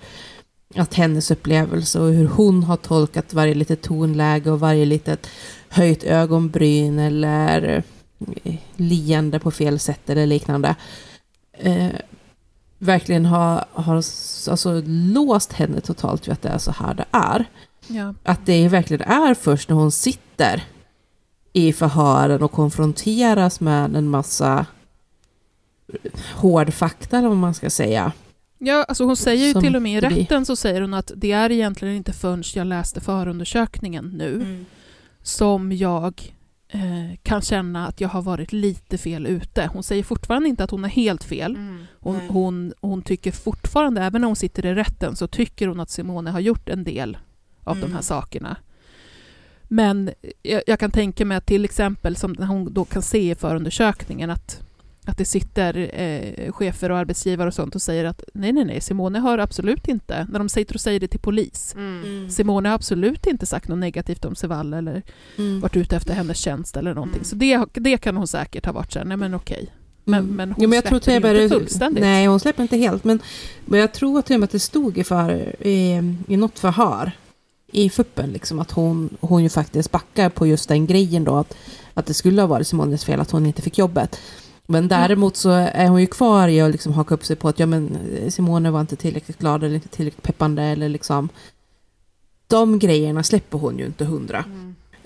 Att 0.75 0.95
hennes 0.95 1.31
upplevelse 1.31 2.01
och 2.01 2.13
hur 2.13 2.27
hon 2.27 2.63
har 2.63 2.77
tolkat 2.77 3.35
varje 3.35 3.55
litet 3.55 3.83
tonläge 3.83 4.51
och 4.51 4.61
varje 4.61 4.85
litet 4.85 5.27
höjt 5.69 6.05
ögonbryn 6.05 6.99
eller 6.99 7.83
eh, 8.45 8.55
leende 8.77 9.39
på 9.39 9.51
fel 9.51 9.79
sätt 9.79 10.11
eller 10.11 10.27
liknande. 10.27 10.77
Eh, 11.53 11.89
verkligen 12.85 13.27
har, 13.27 13.65
har 13.73 13.97
alltså, 13.97 14.83
låst 14.87 15.53
henne 15.53 15.81
totalt 15.81 16.29
vid 16.29 16.33
att 16.33 16.43
det 16.43 16.49
är 16.49 16.59
så 16.59 16.71
här 16.71 16.95
det 16.95 17.05
är. 17.11 17.45
Ja. 17.87 18.15
Att 18.23 18.47
det 18.47 18.69
verkligen 18.69 19.09
är 19.09 19.35
först 19.35 19.69
när 19.69 19.77
hon 19.77 19.93
sitter 19.93 20.63
i 21.53 21.73
förhören 21.73 22.43
och 22.43 22.53
konfronteras 22.53 23.61
med 23.61 23.97
en 23.97 24.09
massa 24.09 24.67
hård 26.35 26.75
fakta, 26.75 27.19
eller 27.19 27.29
vad 27.29 27.37
man 27.37 27.55
ska 27.55 27.71
säga. 27.71 28.13
Ja, 28.59 28.85
alltså 28.89 29.05
hon 29.05 29.17
säger 29.17 29.47
ju 29.47 29.53
Som 29.53 29.63
till 29.63 29.77
och 29.77 29.83
med 29.83 30.05
i 30.05 30.07
rätten 30.07 30.47
så 30.47 30.57
säger 30.57 30.81
hon 30.81 30.95
att 30.95 31.13
det 31.17 31.33
är 31.33 31.53
egentligen 31.53 31.97
inte 31.97 32.13
förrän 32.13 32.43
jag 32.55 32.67
läste 32.67 33.01
förundersökningen 33.01 34.11
nu 34.15 34.65
som 35.23 35.73
jag 35.73 36.35
kan 37.23 37.43
känna 37.43 37.87
att 37.87 38.01
jag 38.01 38.09
har 38.09 38.23
varit 38.23 38.53
lite 38.53 38.99
fel 38.99 39.27
ute. 39.27 39.71
Hon 39.73 39.83
säger 39.83 40.03
fortfarande 40.03 40.49
inte 40.49 40.65
att 40.65 40.71
hon 40.71 40.85
är 40.85 40.89
helt 40.89 41.25
fel. 41.25 41.57
Mm. 41.57 41.85
Hon, 42.01 42.21
hon, 42.29 42.73
hon 42.81 43.03
tycker 43.03 43.33
fortfarande, 43.33 44.03
även 44.03 44.21
när 44.21 44.27
hon 44.27 44.37
sitter 44.37 44.67
i 44.67 44.75
rätten, 44.75 45.17
så 45.17 45.27
tycker 45.27 45.69
hon 45.69 45.81
att 45.81 45.91
Simone 45.91 46.31
har 46.31 46.41
gjort 46.41 46.69
en 46.69 46.85
del 46.85 47.19
av 47.65 47.77
de 47.77 47.83
här 47.83 47.89
Mm. 47.91 48.03
sakerna. 48.03 48.57
Men 49.63 50.11
jag, 50.43 50.63
jag 50.67 50.81
kan 50.81 50.91
tänka 50.91 51.25
mig 51.25 51.37
att 51.37 51.47
till 51.47 51.65
exempel, 51.65 52.17
som 52.17 52.37
hon 52.39 52.75
då 52.75 52.85
kan 52.85 53.03
se 53.03 53.31
i 53.31 53.35
förundersökningen, 53.35 54.31
att, 54.31 54.63
att 55.07 55.19
det 55.19 55.25
sitter 55.25 55.91
eh, 56.01 56.53
chefer 56.53 56.91
och 56.91 56.99
arbetsgivare 56.99 57.49
och 57.49 57.55
sånt 57.55 57.75
och 57.75 57.83
säger 57.83 58.05
att 58.05 58.23
nej, 58.35 58.53
nej, 58.53 58.65
nej, 58.65 58.81
Simone 58.81 59.19
har 59.19 59.39
absolut 59.39 59.89
inte, 59.89 60.27
när 60.31 60.39
de 60.39 60.49
sitter 60.49 60.75
och 60.75 60.81
säger 60.81 61.01
det 61.01 61.09
till 61.09 61.21
polis, 61.21 61.75
Mm. 61.77 62.31
Simone 62.31 62.69
har 62.69 62.75
absolut 62.75 63.27
inte 63.27 63.47
sagt 63.47 63.69
något 63.69 63.79
negativt 63.79 64.25
om 64.25 64.35
Sevall 64.35 64.75
eller 64.75 65.03
Mm. 65.39 65.61
varit 65.61 65.77
ute 65.77 65.97
efter 65.97 66.15
hennes 66.15 66.39
tjänst 66.39 66.77
eller 66.77 66.95
någonting. 66.95 67.25
Så 67.25 67.37
det, 67.37 67.65
det 67.73 67.97
kan 67.99 68.17
hon 68.17 68.29
säkert 68.29 68.67
ha 68.67 68.73
varit 68.73 68.93
så 68.93 68.99
här, 68.99 69.07
nej 69.07 69.17
men 69.17 69.35
okej. 69.35 69.67
Men, 70.05 70.25
Mm. 70.25 70.37
men 70.37 70.49
hon 70.53 70.63
Jo, 70.63 70.69
men 70.69 70.77
jag 70.77 70.85
tror 70.85 71.01
släpper 71.01 71.33
med 71.33 71.43
inte 71.43 71.55
fullständigt. 71.57 72.03
Nej, 72.03 72.27
hon 72.27 72.41
släpper 72.41 72.63
inte 72.63 72.77
helt. 72.77 73.05
Men, 73.05 73.19
men 73.65 73.81
jag 73.81 73.93
tror 73.95 74.23
till 74.23 74.35
och 74.37 74.41
med 74.41 74.45
att 74.45 74.51
det 74.51 74.59
stod 74.61 74.99
i, 74.99 75.05
för, 75.05 75.31
i, 75.67 76.03
i 76.29 76.37
något 76.37 76.59
förhör 76.59 77.13
i 77.73 77.91
fuppen 77.91 78.31
liksom, 78.31 78.59
att 78.61 78.71
hon, 78.71 79.17
hon 79.21 79.43
ju 79.43 79.49
faktiskt 79.49 79.91
backar 79.91 80.29
på 80.29 80.47
just 80.47 80.69
den 80.69 80.87
grejen 80.87 81.25
då. 81.25 81.37
Att, 81.37 81.57
att 81.95 82.07
det 82.07 82.15
skulle 82.15 82.43
ha 82.43 82.47
varit 82.47 82.67
Simones 82.67 83.05
fel 83.05 83.21
att 83.21 83.31
hon 83.31 83.47
inte 83.47 83.63
fick 83.63 83.79
jobbet. 83.79 84.19
Men 84.67 84.89
däremot 84.89 85.37
så 85.37 85.51
är 85.51 85.89
hon 85.89 86.01
ju 86.01 86.07
kvar 86.07 86.49
i 86.49 86.61
att 86.61 86.73
liksom 86.73 86.93
haka 86.93 87.15
upp 87.15 87.25
sig 87.25 87.37
på 87.37 87.49
att 87.49 87.59
ja, 87.59 87.67
men 87.67 87.99
Simone 88.29 88.71
var 88.71 88.81
inte 88.81 88.97
tillräckligt 88.97 89.39
glad 89.39 89.65
eller 89.65 89.75
inte 89.75 89.89
tillräckligt 89.89 90.23
peppande. 90.23 90.63
Eller 90.63 90.89
liksom, 90.89 91.29
de 92.47 92.79
grejerna 92.79 93.23
släpper 93.23 93.59
hon 93.59 93.79
ju 93.79 93.87
inte 93.87 94.05
hundra. 94.05 94.45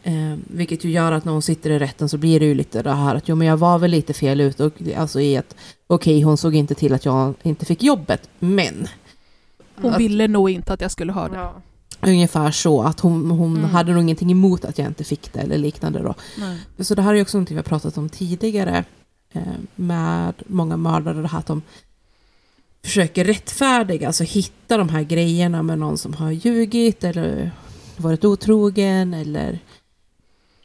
Eh, 0.03 0.35
vilket 0.47 0.85
ju 0.85 0.91
gör 0.91 1.13
att 1.13 1.25
när 1.25 1.33
hon 1.33 1.43
sitter 1.43 1.71
i 1.71 1.79
rätten 1.79 2.09
så 2.09 2.19
blir 2.19 2.41
det 2.41 2.47
ju 2.47 2.55
lite 2.55 2.83
det 2.83 2.93
här 2.93 3.15
att 3.15 3.29
jo 3.29 3.37
men 3.37 3.47
jag 3.47 3.57
var 3.57 3.79
väl 3.79 3.91
lite 3.91 4.13
fel 4.15 4.41
ute 4.41 4.65
och 4.65 4.73
alltså 4.97 5.21
i 5.21 5.37
att 5.37 5.55
okej 5.87 6.21
hon 6.23 6.37
såg 6.37 6.55
inte 6.55 6.75
till 6.75 6.95
att 6.95 7.05
jag 7.05 7.35
inte 7.43 7.65
fick 7.65 7.83
jobbet 7.83 8.29
men 8.39 8.89
Hon 9.77 9.93
att, 9.93 10.01
ville 10.01 10.29
nog 10.29 10.51
inte 10.51 10.73
att 10.73 10.81
jag 10.81 10.91
skulle 10.91 11.13
ha 11.13 11.29
det. 11.29 11.37
Ja. 11.37 11.55
ungefär 12.03 12.51
så 12.51 12.83
att 12.83 13.01
hon, 13.01 13.31
hon 13.31 13.57
Mm. 13.57 13.71
hade 13.71 13.93
nog 13.93 14.03
ingenting 14.03 14.31
emot 14.31 14.65
att 14.65 14.79
jag 14.79 14.87
inte 14.87 15.05
fick 15.05 15.33
det 15.33 15.41
eller 15.41 15.59
liknande 15.59 15.99
då. 16.03 16.15
Nej. 16.39 16.59
Så 16.85 16.95
det 16.95 17.03
här 17.03 17.11
är 17.11 17.15
ju 17.15 17.23
också 17.23 17.37
någonting 17.39 17.55
vi 17.57 17.59
har 17.59 17.65
pratat 17.65 17.99
om 17.99 18.09
tidigare 18.09 18.77
eh, 18.79 18.85
Eh, 19.39 19.53
med 19.76 20.34
många 20.47 20.76
mördare, 20.76 21.22
det 21.22 21.28
här 21.28 21.39
att 21.39 21.47
de 21.47 21.62
försöker 22.84 23.24
rättfärdiga, 23.24 24.07
alltså 24.07 24.24
hitta 24.24 24.76
de 24.76 24.89
här 24.89 25.03
grejerna 25.03 25.62
med 25.62 25.78
någon 25.78 25.99
som 25.99 26.14
har 26.14 26.30
ljugit 26.30 27.05
eller 27.05 27.51
varit 27.97 28.24
otrogen 28.24 29.14
eller 29.14 29.59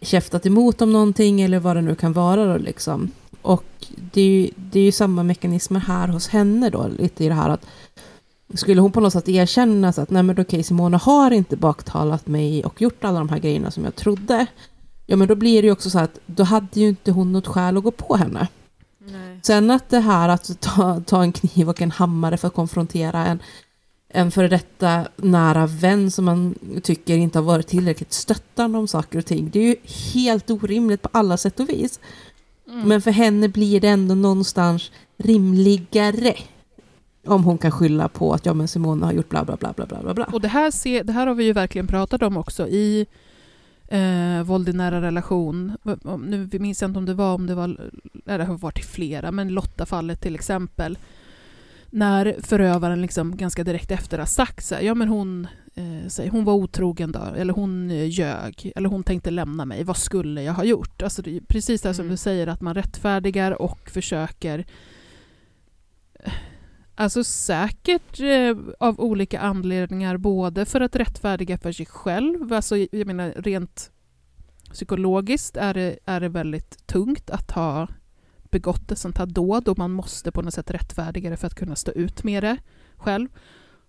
käftat 0.01 0.45
emot 0.45 0.81
om 0.81 0.91
någonting 0.91 1.41
eller 1.41 1.59
vad 1.59 1.75
det 1.75 1.81
nu 1.81 1.95
kan 1.95 2.13
vara 2.13 2.45
då 2.45 2.57
liksom. 2.57 3.11
Och 3.41 3.65
det 4.13 4.21
är 4.21 4.25
ju, 4.25 4.49
det 4.55 4.79
är 4.79 4.83
ju 4.83 4.91
samma 4.91 5.23
mekanismer 5.23 5.79
här 5.79 6.07
hos 6.07 6.27
henne 6.27 6.69
då, 6.69 6.87
lite 6.87 7.23
i 7.23 7.27
det 7.27 7.33
här 7.33 7.49
att 7.49 7.65
skulle 8.53 8.81
hon 8.81 8.91
på 8.91 8.99
något 8.99 9.13
sätt 9.13 9.29
erkänna 9.29 9.93
så 9.93 10.01
att 10.01 10.09
nej 10.09 10.23
men 10.23 10.39
okej 10.39 10.63
Simona 10.63 10.97
har 10.97 11.31
inte 11.31 11.57
baktalat 11.57 12.27
mig 12.27 12.65
och 12.65 12.81
gjort 12.81 13.03
alla 13.03 13.19
de 13.19 13.29
här 13.29 13.39
grejerna 13.39 13.71
som 13.71 13.83
jag 13.83 13.95
trodde. 13.95 14.47
Ja 15.05 15.15
men 15.15 15.27
då 15.27 15.35
blir 15.35 15.61
det 15.61 15.65
ju 15.65 15.71
också 15.71 15.89
så 15.89 15.99
att 15.99 16.19
då 16.25 16.43
hade 16.43 16.79
ju 16.79 16.87
inte 16.87 17.11
hon 17.11 17.31
något 17.31 17.47
skäl 17.47 17.77
att 17.77 17.83
gå 17.83 17.91
på 17.91 18.15
henne. 18.15 18.47
Nej. 19.05 19.39
Sen 19.43 19.71
att 19.71 19.89
det 19.89 19.99
här 19.99 20.29
att 20.29 20.61
ta, 20.61 21.01
ta 21.05 21.23
en 21.23 21.31
kniv 21.31 21.69
och 21.69 21.81
en 21.81 21.91
hammare 21.91 22.37
för 22.37 22.47
att 22.47 22.53
konfrontera 22.53 23.25
en, 23.25 23.39
en 24.09 24.31
före 24.31 24.47
detta 24.47 25.07
nära 25.15 25.65
vän 25.65 26.11
som 26.11 26.25
man 26.25 26.55
tycker 26.83 27.17
inte 27.17 27.39
har 27.39 27.43
varit 27.43 27.67
tillräckligt 27.67 28.13
stöttande 28.13 28.77
om 28.77 28.87
saker 28.87 29.19
och 29.19 29.25
ting. 29.25 29.49
Det 29.53 29.59
är 29.59 29.63
ju 29.63 29.75
helt 30.13 30.49
orimligt 30.49 31.01
på 31.01 31.09
alla 31.11 31.37
sätt 31.37 31.59
och 31.59 31.69
vis. 31.69 31.99
Mm. 32.67 32.87
Men 32.87 33.01
för 33.01 33.11
henne 33.11 33.49
blir 33.49 33.81
det 33.81 33.87
ändå 33.87 34.15
någonstans 34.15 34.91
rimligare. 35.17 36.35
Om 37.27 37.43
hon 37.43 37.57
kan 37.57 37.71
skylla 37.71 38.07
på 38.07 38.33
att 38.33 38.45
ja 38.45 38.53
men 38.53 38.67
Simone 38.67 39.05
har 39.05 39.13
gjort 39.13 39.29
bla 39.29 39.45
bla 39.45 39.55
bla 39.55 39.73
bla 39.73 40.13
bla. 40.13 40.25
Och 40.25 40.41
det 40.41 40.47
här, 40.47 40.71
se, 40.71 41.03
det 41.03 41.13
här 41.13 41.27
har 41.27 41.35
vi 41.35 41.43
ju 41.43 41.53
verkligen 41.53 41.87
pratat 41.87 42.21
om 42.21 42.37
också 42.37 42.67
i 42.67 43.05
eh, 43.87 44.43
våld 44.43 44.69
i 44.69 44.73
nära 44.73 45.01
relation. 45.01 45.77
Nu 46.25 46.49
minns 46.51 46.81
jag 46.81 46.89
inte 46.89 46.99
om 46.99 47.05
det 47.05 47.13
var, 47.13 47.35
om 47.35 47.47
det 47.47 47.55
var, 47.55 47.67
nej, 48.25 48.37
det 48.37 48.43
har 48.45 48.57
varit 48.57 48.85
flera, 48.85 49.31
men 49.31 49.47
Lotta-fallet 49.49 50.21
till 50.21 50.35
exempel. 50.35 50.97
När 51.89 52.35
förövaren 52.41 53.01
liksom 53.01 53.37
ganska 53.37 53.63
direkt 53.63 53.91
efter 53.91 54.19
har 54.19 54.25
sagt 54.25 54.65
så 54.65 54.75
här, 54.75 54.81
ja 54.81 54.93
men 54.93 55.07
hon, 55.07 55.47
eh, 55.75 56.07
säger, 56.07 56.31
hon 56.31 56.45
var 56.45 56.53
otrogen 56.53 57.11
då, 57.11 57.19
eller 57.37 57.53
hon 57.53 57.91
eh, 57.91 58.09
ljög, 58.09 58.71
eller 58.75 58.89
hon 58.89 59.03
tänkte 59.03 59.31
lämna 59.31 59.65
mig, 59.65 59.83
vad 59.83 59.97
skulle 59.97 60.43
jag 60.43 60.53
ha 60.53 60.63
gjort? 60.63 61.01
Alltså 61.01 61.21
det 61.21 61.37
är 61.37 61.41
precis 61.41 61.81
det 61.81 61.93
som 61.93 62.03
Mm. 62.03 62.11
du 62.11 62.17
säger, 62.17 62.47
att 62.47 62.61
man 62.61 62.75
rättfärdigar 62.75 63.61
och 63.61 63.89
försöker 63.89 64.65
Alltså 66.95 67.23
säkert 67.23 68.19
eh, 68.19 68.57
av 68.79 68.99
olika 68.99 69.39
anledningar, 69.39 70.17
både 70.17 70.65
för 70.65 70.81
att 70.81 70.95
rättfärdiga 70.95 71.57
för 71.57 71.71
sig 71.71 71.85
själv, 71.85 72.53
alltså 72.53 72.77
jag 72.77 73.07
menar 73.07 73.33
rent 73.37 73.91
psykologiskt 74.71 75.57
är 75.57 75.73
det, 75.73 75.99
är 76.05 76.19
det 76.19 76.29
väldigt 76.29 76.87
tungt 76.87 77.29
att 77.29 77.51
ha 77.51 77.87
begått 78.43 78.91
ett 78.91 78.99
sånt 78.99 79.17
här 79.17 79.25
dåd 79.25 79.67
och 79.67 79.77
man 79.77 79.91
måste 79.91 80.31
på 80.31 80.41
något 80.41 80.53
sätt 80.53 80.71
rättfärdiga 80.71 81.29
det 81.29 81.37
för 81.37 81.47
att 81.47 81.55
kunna 81.55 81.75
stå 81.75 81.91
ut 81.91 82.23
med 82.23 82.43
det 82.43 82.57
själv. 82.97 83.27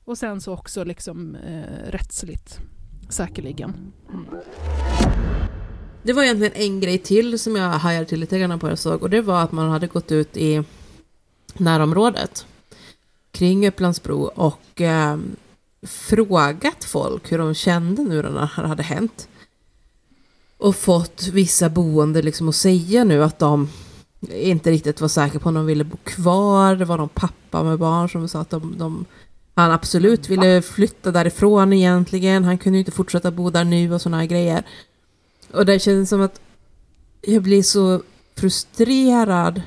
Och 0.04 0.18
sen 0.18 0.40
så 0.40 0.52
också 0.52 0.84
liksom 0.84 1.34
eh, 1.34 1.90
rättsligt, 1.90 2.60
säkerligen. 3.08 3.92
Det 6.02 6.12
var 6.12 6.22
egentligen 6.22 6.52
en 6.52 6.80
grej 6.80 6.98
till 6.98 7.38
som 7.38 7.56
jag 7.56 7.70
hajade 7.70 8.06
till 8.06 8.20
lite 8.20 8.38
grann 8.38 8.58
på 8.58 8.68
jag 8.68 8.78
såg 8.78 9.02
och 9.02 9.10
det 9.10 9.20
var 9.20 9.42
att 9.42 9.52
man 9.52 9.70
hade 9.70 9.86
gått 9.86 10.12
ut 10.12 10.36
i 10.36 10.62
närområdet 11.54 12.46
kring 13.34 13.68
Upplandsbro 13.68 14.22
och 14.22 14.80
eh, 14.80 15.18
frågat 15.82 16.84
folk 16.84 17.32
hur 17.32 17.38
de 17.38 17.54
kände 17.54 18.02
nu 18.02 18.22
när 18.22 18.32
det 18.32 18.50
här 18.54 18.64
hade 18.64 18.82
hänt. 18.82 19.28
Och 20.58 20.76
fått 20.76 21.28
vissa 21.32 21.68
boende 21.68 22.22
liksom 22.22 22.48
att 22.48 22.56
säga 22.56 23.04
nu 23.04 23.24
att 23.24 23.38
de 23.38 23.68
inte 24.30 24.70
riktigt 24.70 25.00
var 25.00 25.08
säkra 25.08 25.40
på 25.40 25.48
om 25.48 25.54
de 25.54 25.66
ville 25.66 25.84
bo 25.84 25.96
kvar. 26.04 26.76
Det 26.76 26.84
var 26.84 26.98
någon 26.98 27.08
pappa 27.08 27.62
med 27.62 27.78
barn 27.78 28.08
som 28.08 28.28
sa 28.28 28.40
att 28.40 28.50
de, 28.50 28.74
de 28.78 29.04
han 29.54 29.70
absolut 29.70 30.28
ville 30.28 30.62
flytta 30.62 31.10
därifrån 31.10 31.72
egentligen. 31.72 32.44
Han 32.44 32.58
kunde 32.58 32.76
ju 32.76 32.80
inte 32.80 32.92
fortsätta 32.92 33.30
bo 33.30 33.50
där 33.50 33.64
nu 33.64 33.94
och 33.94 34.00
sådana 34.00 34.16
här 34.16 34.26
grejer. 34.26 34.64
Och 35.52 35.66
det 35.66 35.78
känns 35.78 36.08
som 36.08 36.20
att 36.20 36.40
jag 37.20 37.42
blir 37.42 37.62
så 37.62 38.02
frustrerad 38.36 39.62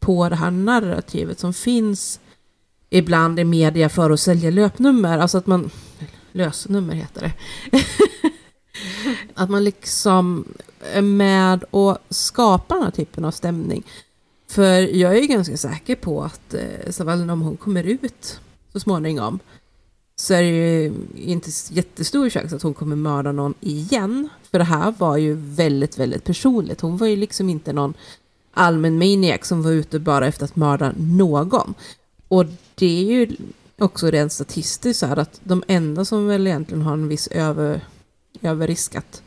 på 0.00 0.28
det 0.28 0.36
här 0.36 0.50
narrativet 0.50 1.40
som 1.40 1.54
finns 1.54 2.20
ibland 2.92 3.40
i 3.40 3.44
media 3.44 3.88
för 3.88 4.10
att 4.10 4.20
sälja 4.20 4.50
löpnummer. 4.50 5.18
Alltså 5.18 5.38
att 5.38 5.46
man... 5.46 5.70
Lösnummer 6.32 6.94
heter 6.94 7.20
det. 7.20 7.32
att 9.34 9.50
man 9.50 9.64
liksom 9.64 10.44
är 10.94 11.02
med 11.02 11.64
och 11.70 11.98
skapar 12.08 12.74
den 12.74 12.84
här 12.84 12.90
typen 12.90 13.24
av 13.24 13.30
stämning. 13.30 13.82
För 14.48 14.96
jag 14.96 15.16
är 15.16 15.20
ju 15.20 15.26
ganska 15.26 15.56
säker 15.56 15.94
på 15.94 16.22
att 16.22 16.54
eh, 16.54 17.30
om 17.32 17.42
hon 17.42 17.56
kommer 17.56 17.84
ut 17.84 18.40
så 18.72 18.80
småningom 18.80 19.38
så 20.16 20.34
är 20.34 20.42
det 20.42 20.48
ju 20.48 20.92
inte 21.14 21.50
jättestor 21.70 22.30
chans 22.30 22.52
att 22.52 22.62
hon 22.62 22.74
kommer 22.74 22.96
mörda 22.96 23.32
någon 23.32 23.54
igen. 23.60 24.28
För 24.50 24.58
det 24.58 24.64
här 24.64 24.94
var 24.98 25.16
ju 25.16 25.34
väldigt, 25.34 25.98
väldigt 25.98 26.24
personligt. 26.24 26.80
Hon 26.80 26.96
var 26.96 27.06
ju 27.06 27.16
liksom 27.16 27.48
inte 27.48 27.72
någon 27.72 27.94
allmän 28.54 28.98
maniac 28.98 29.46
som 29.46 29.62
var 29.62 29.70
ute 29.70 29.98
bara 29.98 30.26
efter 30.26 30.44
att 30.44 30.56
mörda 30.56 30.92
någon. 30.96 31.74
Och 32.32 32.46
det 32.74 32.86
är 32.86 33.04
ju 33.04 33.36
också 33.78 34.10
rent 34.10 34.32
statistiskt 34.32 35.00
så 35.00 35.06
här 35.06 35.16
att 35.16 35.40
de 35.44 35.62
enda 35.68 36.04
som 36.04 36.26
väl 36.26 36.46
egentligen 36.46 36.82
har 36.82 36.92
en 36.92 37.08
viss 37.08 37.26
över, 37.26 37.80
överrisk 38.42 38.94
att 38.94 39.22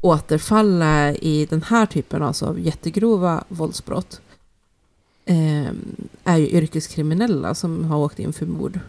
återfalla 0.00 1.14
i 1.14 1.46
den 1.50 1.62
här 1.62 1.86
typen 1.86 2.22
alltså 2.22 2.46
av 2.46 2.60
jättegrova 2.60 3.44
våldsbrott 3.48 4.20
eh, 5.24 5.70
är 6.24 6.36
ju 6.36 6.48
yrkeskriminella 6.48 7.54
som 7.54 7.84
har 7.84 7.98
åkt 7.98 8.18
in 8.18 8.32
för 8.32 8.46
mord. 8.46 8.80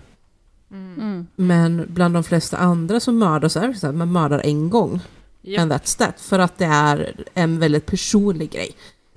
Mm. 0.72 1.28
Men 1.36 1.86
bland 1.90 2.14
de 2.14 2.24
flesta 2.24 2.58
andra 2.58 3.00
som 3.00 3.18
mördar 3.18 3.50
så 3.50 3.60
är 3.60 3.68
det 3.68 3.76
så 3.76 3.88
att 3.88 3.96
man 3.96 4.12
mördar 4.12 4.40
en 4.40 4.70
gång. 4.70 5.00
Japp. 5.42 5.62
And 5.62 5.72
that's 5.72 5.98
that. 5.98 6.20
För 6.20 6.40
att 6.40 6.58
det 6.58 6.66
är 6.66 7.24
en 7.34 7.60
väldigt 7.60 7.86
personlig 7.86 8.52
grej. 8.52 8.72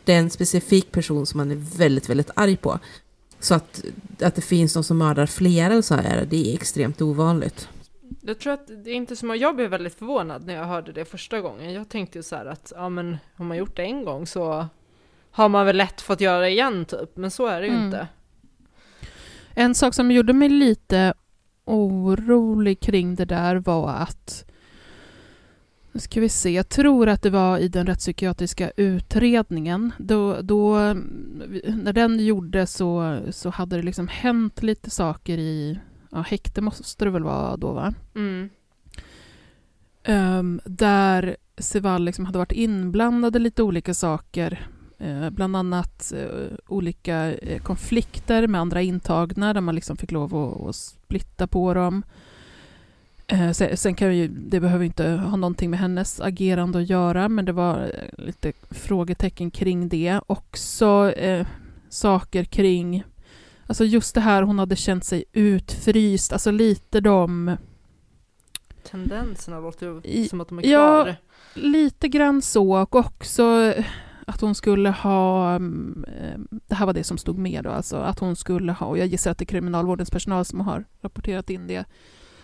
Det 0.04 0.12
är 0.12 0.18
en 0.18 0.30
specifik 0.30 0.92
person 0.92 1.26
som 1.26 1.38
man 1.38 1.50
är 1.50 1.76
väldigt, 1.76 2.08
väldigt 2.08 2.30
arg 2.34 2.56
på. 2.56 2.78
Så 3.40 3.54
att, 3.54 3.84
att 4.20 4.34
det 4.34 4.42
finns 4.42 4.74
någon 4.74 4.84
som 4.84 4.98
mördar 4.98 5.26
flera 5.26 5.82
så 5.82 5.94
här, 5.94 6.26
det 6.30 6.50
är 6.50 6.54
extremt 6.54 7.02
ovanligt. 7.02 7.68
Jag 8.20 8.38
tror 8.38 8.52
att 8.52 8.66
det 8.84 8.90
är 8.90 8.94
inte 8.94 9.16
som 9.16 9.30
att 9.30 9.38
jag 9.38 9.56
blev 9.56 9.70
väldigt 9.70 9.94
förvånad 9.94 10.46
när 10.46 10.54
jag 10.54 10.64
hörde 10.64 10.92
det 10.92 11.04
första 11.04 11.40
gången. 11.40 11.72
Jag 11.72 11.88
tänkte 11.88 12.18
ju 12.18 12.22
så 12.22 12.36
här 12.36 12.46
att, 12.46 12.72
ja 12.76 12.88
men 12.88 13.16
om 13.36 13.46
man 13.46 13.56
gjort 13.56 13.76
det 13.76 13.82
en 13.82 14.04
gång 14.04 14.26
så 14.26 14.66
har 15.30 15.48
man 15.48 15.66
väl 15.66 15.76
lätt 15.76 16.00
fått 16.00 16.20
göra 16.20 16.40
det 16.40 16.50
igen 16.50 16.84
typ, 16.84 17.16
men 17.16 17.30
så 17.30 17.46
är 17.46 17.60
det 17.60 17.66
ju 17.66 17.72
Mm. 17.72 17.84
inte. 17.86 18.08
En 19.54 19.74
sak 19.74 19.94
som 19.94 20.10
gjorde 20.10 20.32
mig 20.32 20.48
lite 20.48 21.14
orolig 21.64 22.80
kring 22.80 23.14
det 23.14 23.24
där 23.24 23.56
var 23.56 23.88
att 23.90 24.44
nu 25.96 26.00
ska 26.00 26.20
vi 26.20 26.28
se, 26.28 26.50
jag 26.50 26.68
tror 26.68 27.08
att 27.08 27.22
det 27.22 27.30
var 27.30 27.58
i 27.58 27.68
den 27.68 27.86
rättspsykiatriska 27.86 28.70
utredningen. 28.76 29.92
Då, 29.98 30.40
då, 30.42 30.76
när 31.64 31.92
den 31.92 32.24
gjordes 32.24 32.72
så, 32.72 33.20
så 33.30 33.50
hade 33.50 33.76
det 33.76 33.82
liksom 33.82 34.08
hänt 34.08 34.62
lite 34.62 34.90
saker 34.90 35.38
i 35.38 35.78
ja, 36.10 36.20
häkte 36.20 36.60
måste 36.60 37.04
det 37.04 37.10
väl 37.10 37.24
vara 37.24 37.56
då 37.56 37.72
va? 37.72 37.94
Mm. 38.14 38.48
ehm, 40.02 40.60
där 40.64 41.36
Seval 41.58 42.04
liksom 42.04 42.26
hade 42.26 42.38
varit 42.38 42.52
inblandad 42.52 43.36
i 43.36 43.38
lite 43.38 43.62
olika 43.62 43.94
saker. 43.94 44.68
Eh, 44.98 45.30
bland 45.30 45.56
annat 45.56 46.12
eh, 46.12 46.56
olika 46.68 47.32
eh, 47.32 47.62
konflikter 47.62 48.46
med 48.46 48.60
andra 48.60 48.82
intagna 48.82 49.54
där 49.54 49.60
man 49.60 49.74
liksom 49.74 49.96
fick 49.96 50.12
lov 50.12 50.34
att, 50.36 50.68
att 50.68 50.76
splitta 50.76 51.46
på 51.46 51.74
dem. 51.74 52.02
Eh, 53.28 53.50
sen, 53.52 53.76
sen 53.76 53.94
kan 53.94 54.16
ju, 54.16 54.28
det 54.28 54.60
behöver 54.60 54.84
inte 54.84 55.06
ha 55.08 55.36
någonting 55.36 55.70
med 55.70 55.78
hennes 55.80 56.20
agerande 56.20 56.78
att 56.78 56.88
göra, 56.90 57.28
men 57.28 57.44
det 57.44 57.52
var 57.52 57.80
eh, 57.80 58.24
lite 58.24 58.52
frågetecken 58.70 59.50
kring 59.50 59.88
det. 59.88 60.20
Också 60.26 61.12
eh, 61.16 61.46
saker 61.88 62.44
kring, 62.44 63.04
alltså 63.66 63.84
just 63.84 64.14
det 64.14 64.20
här 64.20 64.42
hon 64.42 64.58
hade 64.58 64.76
känt 64.76 65.04
sig 65.04 65.24
utfryst, 65.32 66.32
alltså 66.32 66.50
lite 66.50 67.00
de... 67.00 67.56
Tendenserna 68.90 69.60
låter 69.60 70.06
I- 70.06 70.28
som 70.28 70.40
att 70.40 70.48
de 70.48 70.58
är 70.58 70.66
Ja, 70.66 71.02
kvar. 71.04 71.16
lite 71.54 72.08
grann 72.08 72.42
så 72.42 72.76
och 72.82 72.94
också 72.96 73.74
att 74.26 74.40
hon 74.40 74.54
skulle 74.54 74.90
ha, 74.90 75.54
mm, 75.54 76.04
eh, 76.20 76.58
det 76.66 76.74
här 76.74 76.86
var 76.86 76.92
det 76.92 77.04
som 77.04 77.18
stod 77.18 77.38
med 77.38 77.64
då, 77.64 77.70
alltså 77.70 77.96
att 77.96 78.18
hon 78.18 78.36
skulle 78.36 78.72
ha, 78.72 78.86
och 78.86 78.98
jag 78.98 79.06
gissar 79.06 79.30
att 79.30 79.38
det 79.38 79.42
är 79.42 79.46
kriminalvårdens 79.46 80.10
personal 80.10 80.44
som 80.44 80.60
har 80.60 80.84
rapporterat 81.00 81.50
in 81.50 81.66
det, 81.66 81.84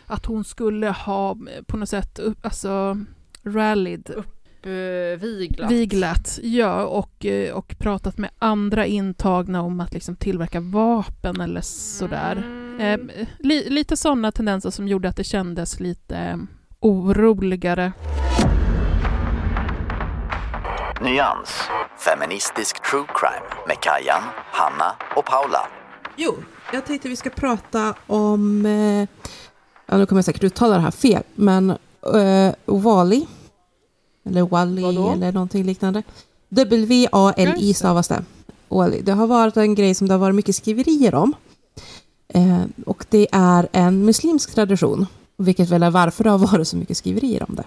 att 0.06 0.26
hon 0.26 0.44
skulle 0.44 0.88
ha 0.88 1.30
eh, 1.30 1.62
på 1.66 1.76
något 1.76 1.88
sätt 1.88 2.20
alltså 2.42 2.98
rallied, 3.44 4.24
Uh, 4.66 5.18
viglat. 5.18 5.70
viglat, 5.70 6.38
ja, 6.42 6.84
och, 6.84 7.26
eh, 7.26 7.54
och 7.54 7.74
pratat 7.78 8.18
med 8.18 8.30
andra 8.38 8.86
intagna 8.86 9.62
om 9.62 9.80
att 9.80 9.94
liksom 9.94 10.16
tillverka 10.16 10.60
vapen 10.60 11.40
eller 11.40 11.60
sådär. 11.60 12.36
Mm. 12.36 13.10
Eh, 13.10 13.26
li, 13.38 13.70
lite 13.70 13.96
sådana 13.96 14.32
tendenser 14.32 14.70
som 14.70 14.88
gjorde 14.88 15.08
att 15.08 15.16
det 15.16 15.24
kändes 15.24 15.80
lite 15.80 16.16
eh, 16.16 16.36
oroligare. 16.80 17.92
Nyans. 21.02 21.62
Feministisk 21.98 22.82
true 22.90 23.06
crime 23.14 23.64
med 23.68 23.76
Kajan, 23.80 24.22
Hanna 24.52 24.94
och 25.16 25.24
Paula. 25.24 25.66
Jo, 26.16 26.34
jag 26.72 26.86
tänkte 26.86 27.08
vi 27.08 27.16
ska 27.16 27.30
prata 27.30 27.94
om, 28.06 28.66
eh, 28.66 29.08
ja 29.92 29.98
nu 29.98 30.06
kommer 30.06 30.18
jag 30.18 30.24
säkert 30.24 30.44
uttala 30.44 30.74
det 30.74 30.80
här 30.80 30.90
fel, 30.90 31.22
men 31.34 31.70
eh, 32.14 32.54
Wally, 32.64 33.26
eller 34.24 34.42
Wally 34.42 34.82
Vadå? 34.82 35.10
eller 35.12 35.32
någonting 35.32 35.64
liknande. 35.64 36.02
W-A-L-I 36.48 37.74
stavas 37.74 38.08
det. 38.08 38.24
Wally. 38.68 39.00
Det 39.00 39.12
har 39.12 39.26
varit 39.26 39.56
en 39.56 39.74
grej 39.74 39.94
som 39.94 40.08
det 40.08 40.14
har 40.14 40.18
varit 40.18 40.34
mycket 40.34 40.56
skriverier 40.56 41.14
om. 41.14 41.34
Eh, 42.28 42.62
och 42.86 43.06
det 43.10 43.28
är 43.32 43.68
en 43.72 44.04
muslimsk 44.04 44.54
tradition, 44.54 45.06
vilket 45.36 45.68
väl 45.68 45.82
är 45.82 45.90
varför 45.90 46.24
det 46.24 46.30
har 46.30 46.38
varit 46.52 46.68
så 46.68 46.76
mycket 46.76 46.96
skriverier 46.96 47.42
om 47.48 47.54
det. 47.54 47.64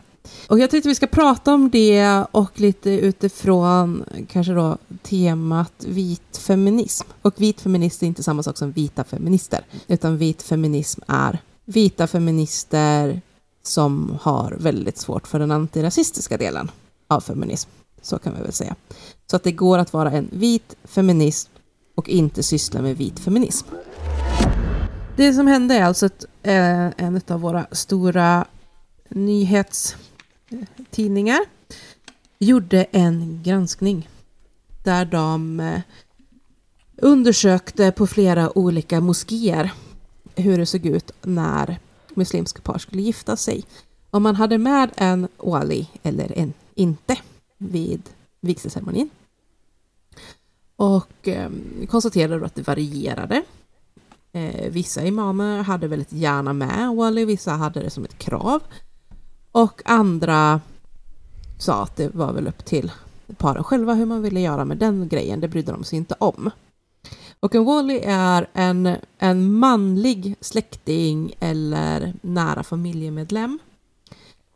Och 0.48 0.60
jag 0.60 0.70
tänkte 0.70 0.90
vi 0.90 0.96
ska 0.96 1.08
prata 1.08 1.54
om 1.54 1.70
det 1.70 2.26
och 2.32 2.60
lite 2.60 2.90
utifrån 2.90 4.04
kanske 4.32 4.54
då 4.54 4.78
temat 5.04 5.74
vit 5.88 6.38
feminism. 6.38 7.08
Och 7.22 7.34
vit 7.38 7.62
feminist 7.62 8.04
är 8.04 8.08
inte 8.08 8.24
samma 8.24 8.44
sak 8.44 8.58
som 8.58 8.72
vita 8.72 9.04
feminister, 9.04 9.66
utan 9.88 10.18
vit 10.18 10.44
feminism 10.44 11.02
är 11.08 11.40
vita 11.66 12.08
feminister 12.08 13.22
som 13.64 14.18
har 14.22 14.56
väldigt 14.60 14.98
svårt 14.98 15.28
för 15.28 15.40
den 15.40 15.52
antirasistiska 15.52 16.38
delen 16.38 16.72
av 17.08 17.22
feminism. 17.22 17.70
Så 18.02 18.20
kan 18.20 18.36
vi 18.36 18.42
väl 18.42 18.54
säga. 18.54 18.76
Så 19.28 19.36
att 19.36 19.44
det 19.44 19.52
går 19.52 19.78
att 19.78 19.94
vara 19.94 20.12
en 20.12 20.30
vit 20.32 20.76
feminist 20.84 21.50
och 21.96 22.10
inte 22.10 22.44
syssla 22.44 22.82
med 22.82 22.98
vit 22.98 23.20
feminism. 23.20 23.68
Det 25.16 25.34
som 25.34 25.48
hände 25.48 25.76
är 25.76 25.84
alltså 25.84 26.06
att 26.06 26.26
eh, 26.44 26.88
en 26.98 27.22
av 27.28 27.42
våra 27.42 27.66
stora 27.72 28.46
nyhetstidningar 29.10 31.40
gjorde 32.40 32.84
en 32.84 33.44
granskning 33.44 34.10
där 34.84 35.06
de 35.06 35.60
eh, 35.60 35.80
undersökte 36.98 37.92
på 37.92 38.08
flera 38.08 38.58
olika 38.58 39.02
moskéer 39.02 39.72
hur 40.36 40.58
det 40.58 40.66
såg 40.66 40.86
ut 40.86 41.12
när 41.22 41.80
muslimska 42.14 42.62
par 42.62 42.78
skulle 42.78 43.02
gifta 43.02 43.36
sig. 43.36 43.64
Om 44.10 44.24
man 44.24 44.36
hade 44.36 44.58
med 44.58 44.92
en 44.96 45.28
wali 45.38 45.90
eller 46.04 46.38
en 46.38 46.54
inte 46.76 47.18
vid 47.58 48.02
vigselceremonin. 48.42 49.10
Och 50.76 51.28
eh, 51.28 51.50
konstaterade 51.90 52.40
då 52.40 52.46
att 52.46 52.56
det 52.56 52.68
varierade. 52.68 53.44
Eh, 54.32 54.72
vissa 54.72 55.06
imamer 55.06 55.64
hade 55.64 55.88
väldigt 55.88 56.14
gärna 56.14 56.54
med 56.54 56.96
wali, 56.96 57.26
vissa 57.26 57.52
hade 57.52 57.80
det 57.80 57.90
som 57.90 58.04
ett 58.04 58.18
krav. 58.18 58.62
Och 59.52 59.82
andra 59.86 60.62
sa 61.58 61.84
att 61.84 61.96
det 61.96 62.16
var 62.16 62.34
väl 62.34 62.48
upp 62.48 62.66
till 62.66 62.92
paren 63.38 63.64
själva 63.64 63.94
hur 63.94 64.06
man 64.06 64.22
ville 64.22 64.40
göra 64.40 64.66
med 64.66 64.78
den 64.78 65.08
grejen. 65.08 65.40
Det 65.40 65.48
brydde 65.48 65.72
de 65.72 65.84
sig 65.84 65.98
inte 65.98 66.16
om. 66.20 66.52
Och 67.46 67.56
en 67.56 67.66
Wally 67.66 68.00
är 68.04 68.48
en, 68.54 68.96
en 69.18 69.54
manlig 69.54 70.36
släkting 70.42 71.34
eller 71.40 72.14
nära 72.22 72.64
familjemedlem 72.64 73.60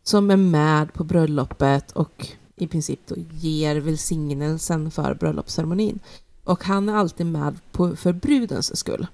som 0.04 0.32
är 0.32 0.38
med 0.38 0.94
på 0.94 1.04
bröllopet 1.04 1.92
och 1.92 2.28
i 2.56 2.68
princip 2.68 3.00
då 3.08 3.16
ger 3.32 3.76
välsignelsen 3.76 4.92
för 4.92 5.14
bröllopsceremonin. 5.14 6.00
Och 6.44 6.64
han 6.64 6.90
är 6.90 6.96
alltid 6.96 7.26
med 7.26 7.60
på, 7.72 7.96
för 7.96 8.14
brudens 8.14 8.78
skull. 8.78 9.08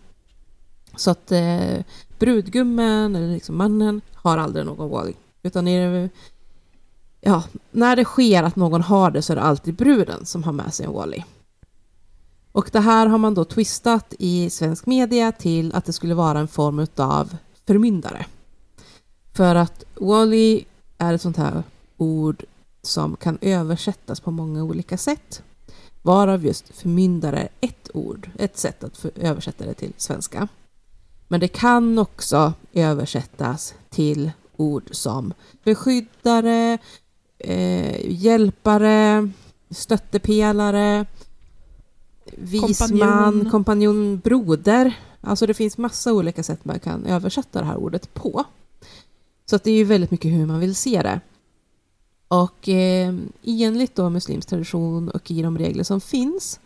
Så 0.96 1.12
att 1.12 1.32
eh, 1.32 1.78
brudgummen 2.20 3.16
eller 3.16 3.34
liksom 3.34 3.58
mannen 3.58 4.02
har 4.14 4.38
aldrig 4.38 4.66
någon 4.66 4.90
Wally. 4.90 5.14
Utan 5.44 5.68
är 5.68 5.92
det, 5.92 6.10
ja, 7.22 7.44
när 7.72 7.96
det 7.96 8.06
sker 8.06 8.44
att 8.44 8.56
någon 8.56 8.82
har 8.82 9.12
det 9.12 9.22
så 9.22 9.34
är 9.34 9.38
det 9.38 9.44
alltid 9.44 9.76
bruden 9.76 10.26
som 10.26 10.44
har 10.44 10.54
med 10.54 10.74
sig 10.74 10.86
en 10.86 10.94
wali. 10.94 11.24
Och 12.56 12.70
det 12.72 12.80
här 12.80 13.08
har 13.08 13.18
man 13.18 13.34
då 13.34 13.46
twistat 13.46 14.14
i 14.20 14.50
svensk 14.50 14.86
media 14.86 15.32
till 15.32 15.76
att 15.76 15.86
det 15.86 15.94
skulle 15.94 16.14
vara 16.14 16.40
en 16.40 16.48
form 16.48 16.88
av 16.96 17.38
förmyndare. 17.68 18.26
För 19.34 19.56
att 19.56 19.84
wally 19.94 20.64
är 20.98 21.14
ett 21.14 21.22
sånt 21.22 21.38
här 21.38 21.64
ord 21.98 22.44
som 22.82 23.16
kan 23.16 23.38
översättas 23.42 24.20
på 24.20 24.32
många 24.32 24.64
olika 24.64 24.98
sätt. 24.98 25.42
Varav 26.02 26.46
just 26.46 26.76
förmyndare 26.76 27.40
är 27.40 27.50
ett 27.62 27.90
ord, 27.94 28.30
ett 28.40 28.58
sätt 28.58 28.84
att 28.84 29.06
översätta 29.16 29.66
det 29.66 29.74
till 29.74 29.94
svenska. 29.98 30.48
Men 31.28 31.40
det 31.40 31.48
kan 31.48 32.00
också 32.00 32.54
översättas 32.74 33.74
till 33.90 34.32
ord 34.56 34.84
som 34.92 35.34
beskyddare, 35.64 36.78
eh, 37.38 38.12
hjälpare, 38.12 39.30
stöttepelare, 39.70 41.06
visman, 42.38 43.50
Kompanjon. 43.52 44.20
broder. 44.20 45.00
Alltså 45.22 45.46
det 45.46 45.54
finns 45.54 45.78
massa 45.78 46.14
olika 46.14 46.44
sätt 46.44 46.66
man 46.66 46.80
kan 46.80 47.06
översätta 47.06 47.60
det 47.60 47.66
här 47.66 47.78
ordet 47.78 48.14
på. 48.14 48.44
Så 49.46 49.56
att 49.56 49.64
det 49.64 49.72
är 49.72 49.76
ju 49.76 49.84
väldigt 49.84 50.12
mycket 50.12 50.32
hur 50.32 50.46
man 50.46 50.60
vill 50.60 50.76
se 50.76 51.02
det. 51.02 51.20
Och 52.28 52.70
eh, 52.70 53.16
enligt 53.44 53.96
då 53.96 54.10
muslimsk 54.10 54.50
tradition 54.50 55.10
och 55.10 55.32
i 55.32 55.42
de 55.42 55.58
regler 55.58 55.84
som 55.84 56.02
finns 56.02 56.60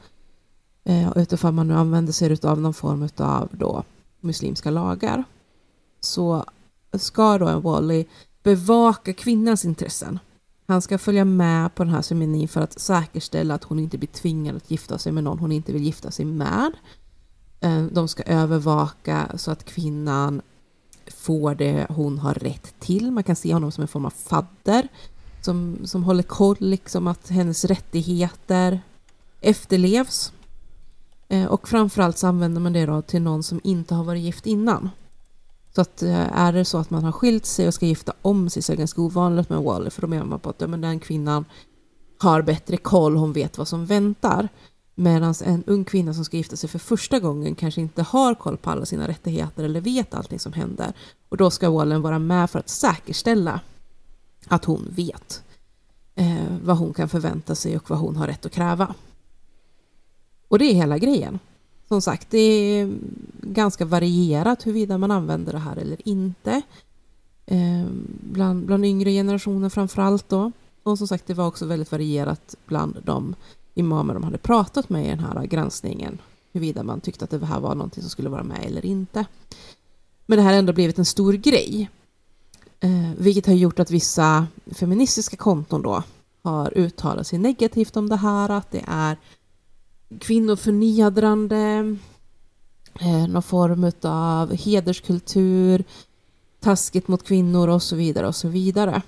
eh, 0.84 1.18
utifrån 1.18 1.55
man 1.55 1.68
nu 1.68 1.74
använder 1.74 2.14
sig 2.14 2.38
av 2.43 2.62
någon 2.62 2.74
form 2.74 3.10
av 3.18 3.49
då 3.51 3.84
muslimska 4.20 4.70
lagar 4.70 5.24
så 5.99 6.45
ska 6.93 7.38
då 7.38 7.47
en 7.47 7.62
wali 7.62 8.05
bevaka 8.43 9.14
kvinnans 9.14 9.66
intressen. 9.66 10.20
Han 10.70 10.82
ska 10.82 10.97
följa 10.97 11.26
med 11.26 11.76
på 11.76 11.84
den 11.84 11.93
här 11.93 12.01
ceremonin 12.01 12.47
för 12.47 12.61
att 12.61 12.80
säkerställa 12.80 13.53
att 13.53 13.63
hon 13.63 13.80
inte 13.80 13.97
blir 13.97 14.09
tvingad 14.09 14.55
att 14.55 14.72
gifta 14.72 14.97
sig 14.97 15.11
med 15.11 15.24
någon 15.24 15.39
hon 15.39 15.51
inte 15.51 15.74
vill 15.74 15.84
gifta 15.84 16.11
sig 16.11 16.26
med. 16.26 16.72
Eh, 17.59 17.84
de 17.84 18.07
ska 18.07 18.24
övervaka 18.24 19.28
så 19.36 19.51
att 19.51 19.65
kvinnan 19.65 20.41
får 21.07 21.55
det 21.55 21.88
hon 21.89 22.20
har 22.20 22.34
rätt 22.34 22.80
till. 22.80 23.11
Man 23.11 23.24
kan 23.24 23.36
se 23.36 23.53
honom 23.53 23.72
som 23.72 23.82
en 23.82 23.88
form 23.88 24.05
av 24.05 24.09
fadder 24.09 24.88
som, 25.41 25.78
som 25.84 26.03
håller 26.03 26.24
koll 26.24 26.57
liksom 26.59 27.07
att 27.07 27.30
hennes 27.30 27.65
rättigheter 27.65 28.82
efterlevs. 29.41 30.34
Eh, 31.30 31.45
och 31.45 31.67
framförallt 31.70 32.17
så 32.17 32.28
använder 32.28 32.61
man 32.61 32.74
det 32.74 32.86
då 32.86 33.01
till 33.01 33.22
någon 33.22 33.43
som 33.43 33.61
inte 33.63 33.95
har 33.95 34.03
varit 34.03 34.22
gift 34.22 34.45
innan. 34.45 34.89
Så 35.80 35.84
att 35.84 36.03
eh, 36.03 36.38
är 36.38 36.53
det 36.53 36.65
så 36.65 36.77
att 36.77 36.89
man 36.89 37.03
har 37.03 37.11
skilt 37.11 37.45
sig 37.45 37.67
och 37.67 37.73
ska 37.73 37.86
gifta 37.86 38.13
om 38.21 38.49
sig 38.49 38.61
så 38.61 38.71
är 38.71 38.75
det 38.75 38.82
ganska 38.82 39.01
ovanligt 39.01 39.49
med 39.49 39.63
Wally 39.63 39.89
för 39.89 40.01
då 40.01 40.07
menar 40.07 40.25
man 40.25 40.39
på 40.39 40.49
att 40.49 40.61
ja, 40.61 40.67
men 40.67 40.82
den 40.82 40.99
kvinnan 40.99 41.45
har 42.17 42.41
bättre 42.41 42.77
koll, 42.77 43.15
hon 43.15 43.34
vet 43.34 43.57
vad 43.57 43.67
som 43.67 43.86
väntar. 43.86 44.49
Medan 44.95 45.34
en 45.45 45.63
ung 45.63 45.86
kvinna 45.86 46.13
som 46.13 46.25
ska 46.25 46.38
gifta 46.38 46.55
sig 46.55 46.69
för 46.69 46.80
första 46.80 47.19
gången 47.19 47.55
kanske 47.55 47.82
inte 47.82 48.01
har 48.01 48.36
koll 48.36 48.57
på 48.57 48.69
alla 48.69 48.86
sina 48.86 49.07
rättigheter 49.07 49.63
eller 49.63 49.82
vet 49.82 50.13
allting 50.13 50.39
som 50.39 50.53
händer. 50.53 50.93
Och 51.30 51.38
då 51.38 51.49
ska 51.49 51.69
wallen 51.69 52.01
vara 52.01 52.19
med 52.19 52.49
för 52.49 52.59
att 52.59 52.69
säkerställa 52.69 53.61
att 54.47 54.65
hon 54.65 54.88
vet 54.91 55.43
eh, 56.15 56.57
vad 56.63 56.77
hon 56.77 56.93
kan 56.93 57.09
förvänta 57.09 57.55
sig 57.55 57.77
och 57.77 57.89
vad 57.89 57.99
hon 57.99 58.15
har 58.15 58.27
rätt 58.27 58.45
att 58.45 58.51
kräva. 58.51 58.95
Och 60.47 60.59
det 60.59 60.65
är 60.65 60.73
hela 60.73 60.97
grejen. 60.97 61.39
Som 61.89 62.01
sagt, 62.01 62.29
det 62.29 62.39
är 62.39 62.97
ganska 63.41 63.85
varierat 63.85 64.67
huruvida 64.67 64.97
man 64.97 65.11
använder 65.11 65.53
det 65.53 65.59
här 65.59 65.75
eller 65.75 66.07
inte. 66.07 66.61
eh, 67.45 67.85
bland, 68.21 68.65
bland 68.65 68.85
yngre 68.85 69.11
generationer 69.11 69.69
framför 69.69 70.01
allt 70.01 70.29
då. 70.29 70.51
Och 70.83 70.97
som 70.97 71.07
sagt, 71.07 71.27
det 71.27 71.33
var 71.33 71.47
också 71.47 71.65
väldigt 71.65 71.91
varierat 71.91 72.55
bland 72.65 72.97
de 73.03 73.35
imamer 73.75 74.13
de 74.13 74.23
hade 74.23 74.37
pratat 74.37 74.89
med 74.89 75.05
i 75.05 75.09
den 75.09 75.19
här 75.19 75.45
granskningen, 75.45 76.17
huruvida 76.53 76.83
man 76.83 77.01
tyckte 77.01 77.25
att 77.25 77.31
det 77.31 77.45
här 77.45 77.59
var 77.59 77.75
någonting 77.75 78.03
som 78.03 78.09
skulle 78.09 78.29
vara 78.29 78.43
med 78.43 78.65
eller 78.65 78.85
inte. 78.85 79.25
Men 80.25 80.37
det 80.37 80.43
här 80.43 80.51
har 80.51 80.59
ändå 80.59 80.73
blivit 80.73 80.99
en 80.99 81.05
stor 81.05 81.33
grej, 81.33 81.89
eh, 82.79 83.11
vilket 83.17 83.45
har 83.45 83.53
gjort 83.53 83.79
att 83.79 83.91
vissa 83.91 84.47
feministiska 84.71 85.37
konton 85.37 85.81
då 85.81 86.03
har 86.43 86.77
uttalat 86.77 87.27
sig 87.27 87.39
negativt 87.39 87.97
om 87.97 88.09
det 88.09 88.15
här, 88.15 88.49
att 88.49 88.71
det 88.71 88.83
är 88.87 89.17
kvinnoförnedrande, 90.20 91.95
eh, 92.99 93.28
någon 93.28 93.43
form 93.43 93.91
av 94.01 94.53
hederskultur, 94.53 95.84
taskigt 96.60 97.07
mot 97.07 97.24
kvinnor 97.24 97.68
och 97.68 97.84
så 97.84 97.95
vidare 97.95 98.28
och 98.28 98.36
så 98.36 98.47
vidare. 98.47 99.01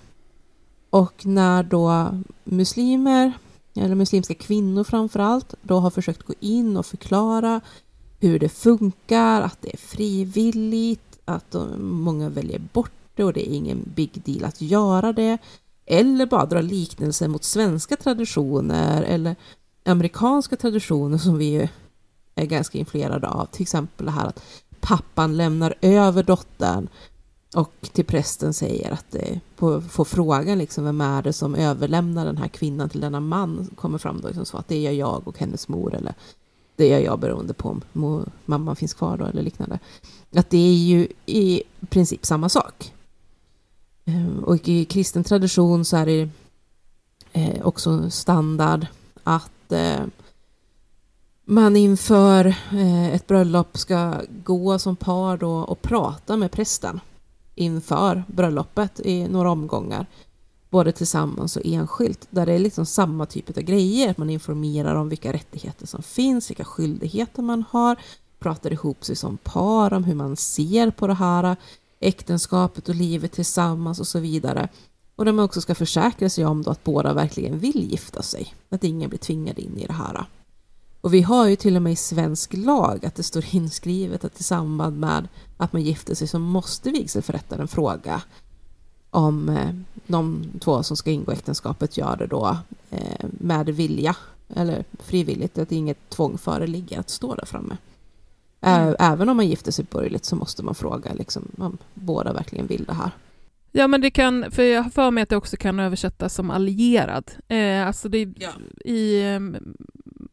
Och 0.89 1.25
när 1.25 1.63
då 1.63 2.07
muslimer, 2.43 3.33
eller 3.75 3.95
muslimska 3.95 4.33
kvinnor 4.33 4.83
framför 4.83 5.19
allt, 5.19 5.55
då 5.61 5.79
har 5.79 5.89
försökt 5.89 6.23
gå 6.23 6.33
in 6.39 6.77
och 6.77 6.85
förklara 6.85 7.61
hur 8.19 8.39
det 8.39 8.49
funkar, 8.49 9.41
att 9.41 9.61
det 9.61 9.73
är 9.73 9.77
frivilligt, 9.77 11.19
att 11.25 11.51
de, 11.51 11.85
många 11.85 12.29
väljer 12.29 12.59
bort 12.59 12.91
det 13.15 13.23
och 13.23 13.33
det 13.33 13.49
är 13.49 13.53
ingen 13.53 13.91
big 13.95 14.21
deal 14.25 14.43
att 14.43 14.61
göra 14.61 15.13
det. 15.13 15.37
Eller 15.85 16.25
bara 16.25 16.45
dra 16.45 16.61
liknelser 16.61 17.27
mot 17.27 17.43
svenska 17.43 17.95
traditioner 17.95 19.01
eller 19.01 19.35
amerikanska 19.83 20.55
traditioner 20.55 21.17
som 21.17 21.37
vi 21.37 21.69
är 22.35 22.45
ganska 22.45 22.77
influerade 22.77 23.27
av. 23.27 23.45
Till 23.45 23.61
exempel 23.61 24.05
det 24.05 24.11
här 24.11 24.27
att 24.27 24.43
pappan 24.79 25.37
lämnar 25.37 25.73
över 25.81 26.23
dottern 26.23 26.87
och 27.55 27.73
till 27.93 28.05
prästen 28.05 28.53
säger 28.53 28.91
att 28.91 29.05
det, 29.11 29.39
på, 29.55 29.81
får 29.81 30.05
frågan 30.05 30.57
liksom 30.57 30.83
vem 30.83 31.01
är 31.01 31.21
det 31.21 31.33
som 31.33 31.55
överlämnar 31.55 32.25
den 32.25 32.37
här 32.37 32.47
kvinnan 32.47 32.89
till 32.89 33.01
denna 33.01 33.19
man 33.19 33.69
kommer 33.75 33.97
fram 33.97 34.21
då 34.21 34.27
liksom 34.27 34.45
så 34.45 34.57
att 34.57 34.67
det 34.67 34.87
är 34.87 34.91
jag 34.91 35.27
och 35.27 35.39
hennes 35.39 35.67
mor 35.67 35.95
eller 35.95 36.13
det 36.75 36.93
är 36.93 36.99
jag 36.99 37.19
beroende 37.19 37.53
på 37.53 37.69
om 37.69 37.81
mor, 37.93 38.29
mamman 38.45 38.75
finns 38.75 38.93
kvar 38.93 39.17
då 39.17 39.25
eller 39.25 39.41
liknande. 39.41 39.79
Att 40.35 40.49
det 40.49 40.57
är 40.57 40.73
ju 40.73 41.07
i 41.25 41.63
princip 41.89 42.25
samma 42.25 42.49
sak. 42.49 42.93
Ehm, 44.05 44.43
och 44.43 44.67
i 44.67 44.85
kristen 44.85 45.23
tradition 45.23 45.85
så 45.85 45.97
är 45.97 46.05
det 46.05 46.29
eh, 47.31 47.65
också 47.65 48.09
standard 48.09 48.87
att 49.23 49.51
eh, 49.71 50.05
man 51.45 51.75
inför 51.75 52.45
eh, 52.71 53.13
ett 53.15 53.27
bröllop 53.27 53.77
ska 53.77 54.15
gå 54.43 54.79
som 54.79 54.95
par 54.95 55.37
då 55.37 55.51
och 55.51 55.81
prata 55.81 56.37
med 56.37 56.51
prästen 56.51 56.99
inför 57.55 58.23
bröllopet 58.27 58.99
i 58.99 59.27
några 59.27 59.51
omgångar. 59.51 60.05
Både 60.69 60.91
tillsammans 60.91 61.57
och 61.57 61.65
enskilt. 61.65 62.27
Där 62.29 62.45
det 62.45 62.53
är 62.53 62.59
liksom 62.59 62.85
samma 62.85 63.25
typ 63.25 63.57
av 63.57 63.63
grejer. 63.63 64.15
Man 64.17 64.29
informerar 64.29 64.95
om 64.95 65.09
vilka 65.09 65.33
rättigheter 65.33 65.87
som 65.87 66.03
finns, 66.03 66.49
vilka 66.49 66.65
skyldigheter 66.65 67.41
man 67.41 67.63
har. 67.69 67.95
Pratar 68.39 68.73
ihop 68.73 69.05
sig 69.05 69.15
som 69.15 69.37
par 69.37 69.93
om 69.93 70.03
hur 70.03 70.15
man 70.15 70.35
ser 70.35 70.91
på 70.91 71.07
det 71.07 71.13
här 71.13 71.55
äktenskapet 71.99 72.89
och 72.89 72.95
livet 72.95 73.31
tillsammans 73.31 73.99
och 73.99 74.07
så 74.07 74.19
vidare. 74.19 74.69
Och 75.21 75.25
där 75.25 75.31
man 75.31 75.45
också 75.45 75.61
ska 75.61 75.75
försäkra 75.75 76.29
sig 76.29 76.45
om 76.45 76.63
att 76.67 76.83
båda 76.83 77.13
verkligen 77.13 77.59
vill 77.59 77.91
gifta 77.91 78.21
sig. 78.21 78.55
Att 78.69 78.83
ingen 78.83 79.09
blir 79.09 79.19
tvingad 79.19 79.59
in 79.59 79.77
i 79.77 79.85
det 79.87 79.93
här. 79.93 80.25
Och 81.01 81.13
vi 81.13 81.21
har 81.21 81.47
ju 81.47 81.55
till 81.55 81.75
och 81.75 81.81
med 81.81 81.93
i 81.93 81.95
svensk 81.95 82.53
lag 82.53 83.05
att 83.05 83.15
det 83.15 83.23
står 83.23 83.45
inskrivet 83.51 84.25
att 84.25 84.39
i 84.39 84.43
samband 84.43 84.99
med 84.99 85.27
att 85.57 85.73
man 85.73 85.81
gifter 85.81 86.15
sig 86.15 86.27
så 86.27 86.39
måste 86.39 86.91
vigselförrättaren 86.91 87.67
fråga 87.67 88.21
om 89.09 89.49
eh, 89.49 89.69
de 90.07 90.45
två 90.59 90.83
som 90.83 90.97
ska 90.97 91.11
ingå 91.11 91.31
äktenskapet 91.31 91.97
gör 91.97 92.15
det 92.17 92.27
då 92.27 92.57
eh, 92.89 93.25
med 93.31 93.65
vilja 93.65 94.15
eller 94.55 94.83
frivilligt, 94.99 95.57
att 95.57 95.71
inget 95.71 96.09
tvång 96.09 96.37
föreligger 96.37 96.99
att 96.99 97.09
stå 97.09 97.35
där 97.35 97.45
framme. 97.45 97.77
Mm. 98.61 98.95
Även 98.99 99.29
om 99.29 99.37
man 99.37 99.47
gifter 99.47 99.71
sig 99.71 99.85
borgerligt 99.91 100.25
så 100.25 100.35
måste 100.35 100.63
man 100.63 100.75
fråga 100.75 101.13
liksom, 101.13 101.43
om 101.57 101.77
båda 101.93 102.33
verkligen 102.33 102.67
vill 102.67 102.83
det 102.83 102.93
här. 102.93 103.11
Ja, 103.71 103.87
men 103.87 104.01
det 104.01 104.11
kan, 104.11 104.51
för 104.51 104.63
jag 104.63 104.83
har 104.83 104.89
för 104.89 105.11
mig 105.11 105.21
att 105.21 105.29
det 105.29 105.35
också 105.35 105.57
kan 105.57 105.79
översättas 105.79 106.35
som 106.35 106.49
allierad. 106.49 107.31
Eh, 107.47 107.87
alltså 107.87 108.09
det, 108.09 108.29
ja. 108.35 108.51
i, 108.85 109.21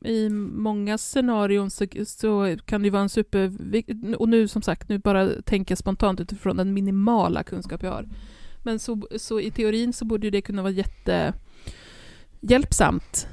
I 0.04 0.28
många 0.52 0.98
scenarion 0.98 1.70
så, 1.70 1.86
så, 2.06 2.56
kan 2.64 2.82
det 2.82 2.90
vara 2.90 3.02
en 3.02 3.08
super... 3.08 3.52
Och 4.16 4.28
nu 4.28 4.48
som 4.48 4.62
sagt, 4.62 4.88
nu 4.88 4.98
bara 4.98 5.42
tänker 5.42 5.72
jag 5.72 5.78
spontant 5.78 6.20
utifrån 6.20 6.56
den 6.56 6.74
minimala 6.74 7.42
kunskap 7.42 7.82
jag 7.82 7.90
har. 7.90 8.08
Men 8.62 8.78
så, 8.78 9.08
så 9.16 9.40
i 9.40 9.50
teorin 9.50 9.92
så 9.92 10.04
borde 10.04 10.30
det 10.30 10.40
kunna 10.40 10.62
vara 10.62 10.72
jättehjälpsamt 10.72 13.28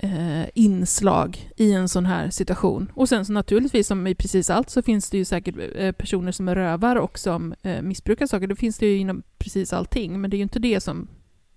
eh, 0.00 0.48
inslag 0.54 1.50
i 1.56 1.72
en 1.72 1.88
sån 1.88 2.06
här 2.06 2.30
situation. 2.30 2.92
Och 2.94 3.08
sen 3.08 3.24
så 3.24 3.32
naturligtvis, 3.32 3.86
som 3.86 4.06
i 4.06 4.14
precis 4.14 4.50
allt, 4.50 4.70
så 4.70 4.82
finns 4.82 5.10
det 5.10 5.18
ju 5.18 5.24
säkert 5.24 5.54
eh, 5.74 5.92
personer 5.92 6.32
som 6.32 6.48
är 6.48 6.54
rövar 6.54 6.96
och 6.96 7.18
som 7.18 7.54
eh, 7.62 7.82
missbrukar 7.82 8.26
saker. 8.26 8.46
Det 8.46 8.56
finns 8.56 8.78
det 8.78 8.86
ju 8.86 8.98
inom 8.98 9.22
precis 9.38 9.72
allting, 9.72 10.20
men 10.20 10.30
det 10.30 10.36
är 10.36 10.38
ju 10.38 10.42
inte 10.42 10.58
det 10.58 10.80
som 10.80 11.08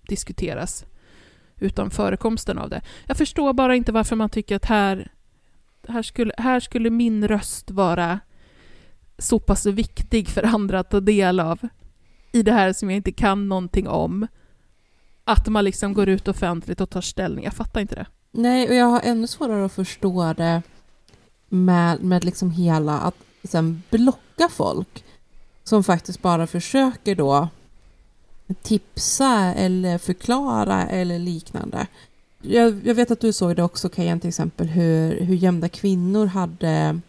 diskuteras, 0.08 0.84
utan 1.56 1.90
förekomsten 1.90 2.58
av 2.58 2.70
det. 2.70 2.82
Jag 3.06 3.16
förstår 3.16 3.52
bara 3.52 3.74
inte 3.76 3.92
varför 3.92 4.16
man 4.16 4.30
tycker 4.30 4.56
att 4.56 4.64
här, 4.64 5.12
här, 5.88 6.02
skulle, 6.02 6.32
här 6.38 6.60
skulle 6.60 6.90
min 6.90 7.28
röst 7.28 7.70
vara 7.70 8.20
så 9.18 9.38
pass 9.38 9.66
viktig 9.66 10.28
för 10.28 10.42
andra 10.42 10.78
att 10.78 10.90
ta 10.90 11.00
del 11.00 11.40
av 11.40 11.58
i 12.32 12.42
det 12.42 12.52
här 12.52 12.72
som 12.72 12.90
jag 12.90 12.96
inte 12.96 13.12
kan 13.12 13.48
någonting 13.48 13.88
om. 13.88 14.26
Att 15.24 15.48
man 15.48 15.64
liksom 15.64 15.92
går 15.92 16.08
ut 16.08 16.28
offentligt 16.28 16.80
och 16.80 16.90
tar 16.90 17.00
ställning. 17.00 17.44
Jag 17.44 17.54
fattar 17.54 17.80
inte 17.80 17.94
det. 17.94 18.06
Nej, 18.30 18.68
och 18.68 18.74
jag 18.74 18.86
har 18.86 19.00
ännu 19.00 19.26
svårare 19.26 19.64
att 19.64 19.72
förstå 19.72 20.32
det 20.32 20.62
med, 21.48 22.02
med 22.02 22.24
liksom 22.24 22.50
hela 22.50 22.98
att 22.98 23.16
sen 23.44 23.82
blocka 23.90 24.48
folk 24.48 25.04
som 25.64 25.84
faktiskt 25.84 26.22
bara 26.22 26.46
försöker 26.46 27.14
då 27.14 27.48
tipsa 28.62 29.54
eller 29.54 29.98
förklara 29.98 30.86
eller 30.86 31.18
liknande. 31.18 31.86
Jag, 32.42 32.80
jag 32.84 32.94
vet 32.94 33.10
att 33.10 33.20
du 33.20 33.32
såg 33.32 33.56
det 33.56 33.62
också 33.62 33.88
Kajan 33.88 34.20
till 34.20 34.28
exempel 34.28 34.66
hur, 34.66 35.20
hur 35.20 35.34
gömda 35.34 35.68
kvinnor 35.68 36.26
hade 36.26 37.00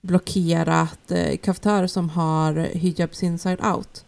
blockerat 0.00 1.10
eh, 1.10 1.36
kaftar 1.36 1.86
som 1.86 2.08
har 2.10 2.54
hijabs 2.54 3.22
inside 3.22 3.64
out. 3.64 4.04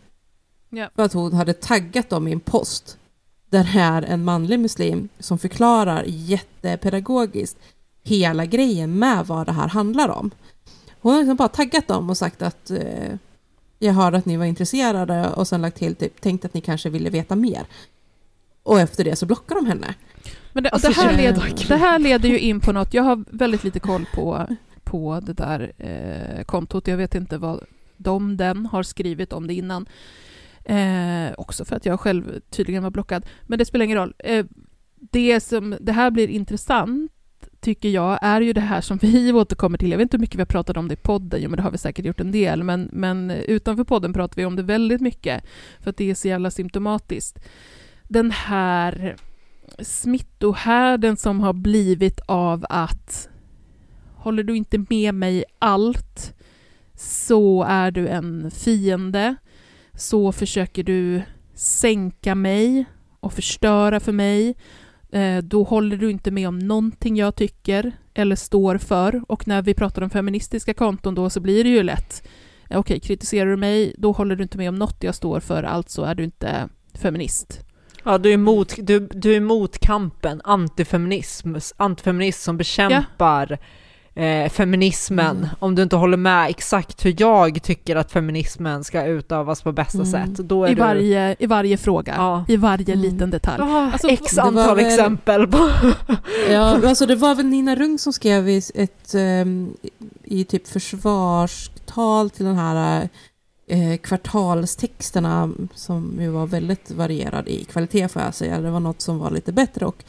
Ja. 0.71 0.91
För 0.97 1.03
att 1.03 1.13
hon 1.13 1.33
hade 1.33 1.53
taggat 1.53 2.11
dem 2.11 2.29
i 2.29 2.33
en 2.33 2.41
post 2.41 2.99
där 3.55 3.71
det 3.73 3.81
är 3.81 4.03
en 4.03 4.25
manlig 4.25 4.61
muslim 4.61 5.09
som 5.19 5.39
förklarar 5.39 6.05
jättepedagogiskt 6.07 7.59
hela 8.03 8.47
grejen 8.47 8.99
med 8.99 9.27
vad 9.27 9.47
det 9.47 9.53
här 9.53 9.69
handlar 9.69 10.09
om. 10.09 10.31
Hon 11.01 11.13
har 11.13 11.21
liksom 11.21 11.37
bara 11.37 11.49
taggat 11.49 11.89
dem 11.89 12.11
och 12.11 12.17
sagt 12.17 12.43
att 12.43 12.71
eh, 12.71 13.15
jag 13.79 13.93
hörde 13.93 14.17
att 14.17 14.27
ni 14.27 14.37
var 14.37 14.45
intresserade 14.45 15.29
och 15.29 15.49
sen 15.49 15.63
lagt 15.63 15.77
till 15.77 15.95
typ 15.95 16.21
tänkt 16.21 16.45
att 16.45 16.55
ni 16.55 16.61
kanske 16.61 16.91
ville 16.91 17.11
veta 17.11 17.37
mer. 17.37 17.67
Och 18.63 18.81
efter 18.81 19.05
det 19.05 19.17
så 19.17 19.27
blockar 19.27 19.55
de 19.55 19.67
henne. 19.67 19.95
Men 20.53 20.63
det, 20.63 20.71
alltså, 20.71 20.89
det, 20.89 20.95
här 20.95 21.17
leder, 21.17 21.69
det 21.69 21.77
här 21.77 21.99
leder 21.99 22.29
ju 22.29 22.39
in 22.39 22.61
på 22.61 22.73
något, 22.73 22.95
jag 22.95 23.03
har 23.03 23.25
väldigt 23.31 23.65
lite 23.65 23.81
koll 23.81 24.07
på, 24.15 24.47
på 24.85 25.21
det 25.23 25.33
där 25.33 25.73
eh, 25.79 26.45
kontot, 26.45 26.87
jag 26.87 26.97
vet 26.97 27.15
inte 27.15 27.39
vad 27.39 27.65
de, 27.97 28.37
den 28.37 28.67
har 28.67 28.83
skrivit 28.83 29.33
om 29.33 29.47
det 29.47 29.55
innan. 29.55 29.87
Eh, 30.65 31.33
också 31.39 31.65
för 31.65 31.77
att 31.77 31.87
jag 31.87 32.01
själv 32.01 32.41
tydligen 32.51 32.83
var 32.83 32.91
blockad. 32.91 33.27
Men 33.43 33.59
det 33.59 33.65
spelar 33.65 33.85
ingen 33.85 33.99
roll. 33.99 34.15
Eh, 34.19 34.47
det 34.95 35.41
som 35.41 35.77
det 35.81 35.93
här 35.93 36.11
blir 36.11 36.29
intressant 36.29 37.13
tycker 37.61 37.89
jag 37.89 38.19
är 38.23 38.41
ju 38.41 38.53
det 38.53 38.61
här 38.61 38.81
som 38.81 38.99
vi 38.99 39.33
återkommer 39.35 39.79
till. 39.79 39.91
Jag 39.91 39.99
vet 39.99 40.03
inte 40.05 40.17
hur 40.17 40.21
mycket 40.21 40.37
vi 40.37 40.41
har 40.41 40.47
pratat 40.47 40.77
om 40.77 40.89
det 40.89 40.95
i 40.95 40.97
podden, 40.97 41.43
jo, 41.43 41.51
men 41.51 41.57
det 41.57 41.63
har 41.63 41.71
vi 41.71 41.79
säkert 41.79 42.05
gjort 42.05 42.21
en 42.21 42.33
del, 42.33 42.63
men, 42.63 42.89
men 42.93 43.31
utanför 43.31 43.85
podden 43.85 44.13
pratar 44.13 44.37
vi 44.37 44.45
om 44.45 44.57
det 44.57 44.63
väldigt 44.63 45.01
mycket, 45.01 45.45
för 45.81 45.91
att 45.91 45.97
det 45.97 46.11
är 46.11 46.15
så 46.15 46.29
jävla 46.29 46.51
symptomatiskt. 46.51 47.39
Den 48.09 48.31
här 48.31 49.17
smittohärden 49.79 51.17
som 51.17 51.41
har 51.41 51.53
blivit 51.53 52.21
av 52.27 52.67
att 52.69 53.29
håller 54.15 54.43
du 54.43 54.57
inte 54.57 54.85
med 54.89 55.15
mig 55.15 55.37
i 55.37 55.45
allt 55.59 56.35
så 56.97 57.63
är 57.63 57.91
du 57.91 58.09
en 58.09 58.51
fiende 58.51 59.37
så 59.97 60.33
försöker 60.33 60.83
du 60.83 61.23
sänka 61.55 62.35
mig 62.35 62.85
och 63.21 63.33
förstöra 63.33 64.01
för 64.01 64.13
mig. 64.13 64.55
Eh, 65.13 65.39
då 65.39 65.63
håller 65.63 65.97
du 65.97 66.11
inte 66.11 66.31
med 66.31 66.49
om 66.49 66.59
någonting 66.59 67.17
jag 67.17 67.37
tycker 67.37 67.93
eller 68.15 68.37
står 68.37 68.79
för. 68.79 69.23
Och 69.29 69.49
när 69.49 69.63
vi 69.63 69.75
pratar 69.75 70.03
om 70.03 70.11
feministiska 70.11 70.75
konton 70.75 71.15
då 71.15 71.31
så 71.31 71.41
blir 71.41 71.65
det 71.65 71.71
ju 71.71 71.83
lätt 71.83 72.23
okej, 72.65 72.79
okay, 72.79 73.01
kritiserar 73.01 73.51
du 73.51 73.57
mig, 73.57 73.95
då 73.99 74.13
håller 74.13 74.37
du 74.37 74.43
inte 74.43 74.59
med 74.59 74.69
om 74.69 74.75
något 74.75 74.97
jag 75.01 75.15
står 75.15 75.41
för, 75.41 75.63
alltså 75.63 76.03
är 76.03 76.15
du 76.15 76.25
inte 76.25 76.69
feminist. 76.95 77.61
Ja, 78.05 78.19
du 78.19 78.29
är 78.29 78.35
emot, 78.35 78.75
du, 78.79 79.01
du 79.01 79.33
är 79.33 79.37
emot 79.37 79.79
kampen, 79.79 80.41
antifeminism, 80.45 81.55
antifeminism 81.77 82.45
som 82.45 82.57
bekämpar 82.57 83.47
ja 83.51 83.57
eh, 84.15 84.49
feminismen, 84.51 85.37
Mm. 85.37 85.49
om 85.59 85.75
du 85.75 85.83
inte 85.83 85.97
håller 85.97 86.17
med 86.17 86.51
exakt 86.51 87.05
hur 87.05 87.15
jag 87.19 87.63
tycker 87.63 87.97
att 87.97 88.13
feminismen 88.13 88.85
ska 88.85 89.05
utövas 89.05 89.63
på 89.63 89.73
bästa 89.73 89.99
Mm. 89.99 90.11
sätt, 90.11 90.49
då 90.49 90.65
är 90.65 90.71
I 90.71 90.75
du... 90.75 90.81
varje, 90.81 91.37
I 91.39 91.47
varje 91.47 91.77
fråga, 91.77 92.45
i 92.49 92.57
varje 92.57 92.95
liten 92.95 93.31
detalj. 93.31 93.57
Ja, 93.63 93.91
Alltså, 93.93 94.09
x 94.09 94.39
antal 94.39 94.77
väl- 94.77 94.87
exempel. 94.87 95.47
Ja, 96.51 96.89
alltså 96.89 97.07
det 97.07 97.17
var 97.17 97.35
väl 97.35 97.47
Nina 97.47 97.75
Rung 97.75 97.99
som 97.99 98.13
skrev 98.13 98.49
i 98.49 98.63
ett 98.75 99.15
ehm, 99.15 99.75
i 100.25 100.45
typ 100.45 100.69
försvarstal 100.69 102.31
till 102.31 102.45
den 102.45 102.57
här 102.57 103.09
eh, 103.69 103.97
kvartalstexterna 103.97 105.51
som 105.75 106.17
ju 106.21 106.29
var 106.31 106.47
väldigt 106.47 106.91
varierad 106.91 107.49
i 107.49 107.65
kvalitet 107.65 108.09
får 108.09 108.23
jag 108.23 108.35
säga. 108.35 108.61
Det 108.61 108.71
var 108.71 108.81
något 108.81 109.01
som 109.01 109.19
var 109.19 109.31
lite 109.31 109.53
bättre 109.53 109.87
och 109.87 110.05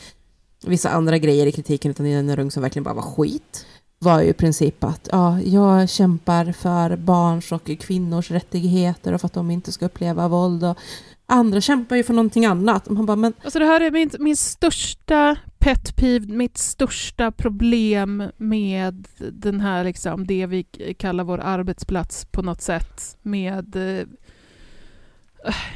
vissa 0.66 0.90
andra 0.90 1.18
grejer 1.18 1.46
i 1.46 1.52
kritiken 1.52 1.92
utan 1.92 2.06
Nina 2.06 2.36
Rung 2.36 2.52
som 2.52 2.62
verkligen 2.64 2.84
bara 2.84 2.94
var 2.94 3.02
skit 3.02 3.66
var 4.06 4.22
ju 4.22 4.30
i 4.30 4.34
princip 4.34 4.84
att 4.84 5.10
ja, 5.12 5.40
jag 5.42 5.90
kämpar 5.90 6.52
för 6.52 6.96
barns 6.96 7.52
och 7.52 7.72
kvinnors 7.80 8.32
rättigheter 8.32 9.14
och 9.14 9.22
för 9.22 9.26
att 9.26 9.34
de 9.34 9.52
inte 9.52 9.72
ska 9.72 9.86
uppleva 9.86 10.28
våld 10.28 10.64
och 10.64 10.78
andra 11.26 11.62
kämpar 11.62 11.96
ju 11.96 12.04
för 12.04 12.14
någonting 12.14 12.46
annat. 12.46 12.90
Man 12.90 13.06
bara, 13.06 13.16
men 13.16 13.34
Alltså 13.44 13.60
det 13.60 13.66
här 13.66 13.82
är 13.82 13.92
min, 13.92 14.10
min 14.20 14.38
största 14.38 15.36
pet 15.60 15.96
peeve, 15.96 16.34
mitt 16.34 16.58
största 16.58 17.32
problem 17.32 18.24
med 18.38 19.08
den 19.32 19.62
här, 19.62 19.84
liksom, 19.84 20.28
det 20.28 20.46
vi 20.46 20.64
kallar 20.98 21.24
vår 21.24 21.40
arbetsplats 21.40 22.26
på 22.26 22.42
något 22.42 22.62
sätt 22.62 23.18
med, 23.22 23.76
eh, 23.76 24.08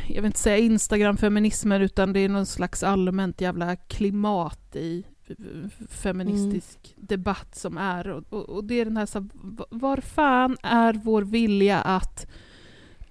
jag 0.08 0.16
vill 0.22 0.26
inte 0.26 0.40
säga 0.40 0.58
Instagram-feminismer, 0.58 1.80
utan 1.80 2.14
det 2.14 2.20
är 2.20 2.30
någon 2.30 2.46
slags 2.46 2.84
allmänt 2.84 3.42
jävla 3.42 3.76
klimat 3.76 4.76
i 4.76 5.04
feministisk 5.90 6.96
debatt 6.96 7.56
som 7.56 7.78
är. 7.78 8.08
Och, 8.08 8.24
och, 8.30 8.50
och 8.50 8.64
det 8.64 8.76
är 8.82 8.86
den 8.86 8.98
här, 8.98 9.06
så 9.06 9.30
var 9.70 9.98
fan 9.98 10.58
är 10.64 10.94
vår 10.94 11.22
vilja 11.22 11.82
att 11.82 12.28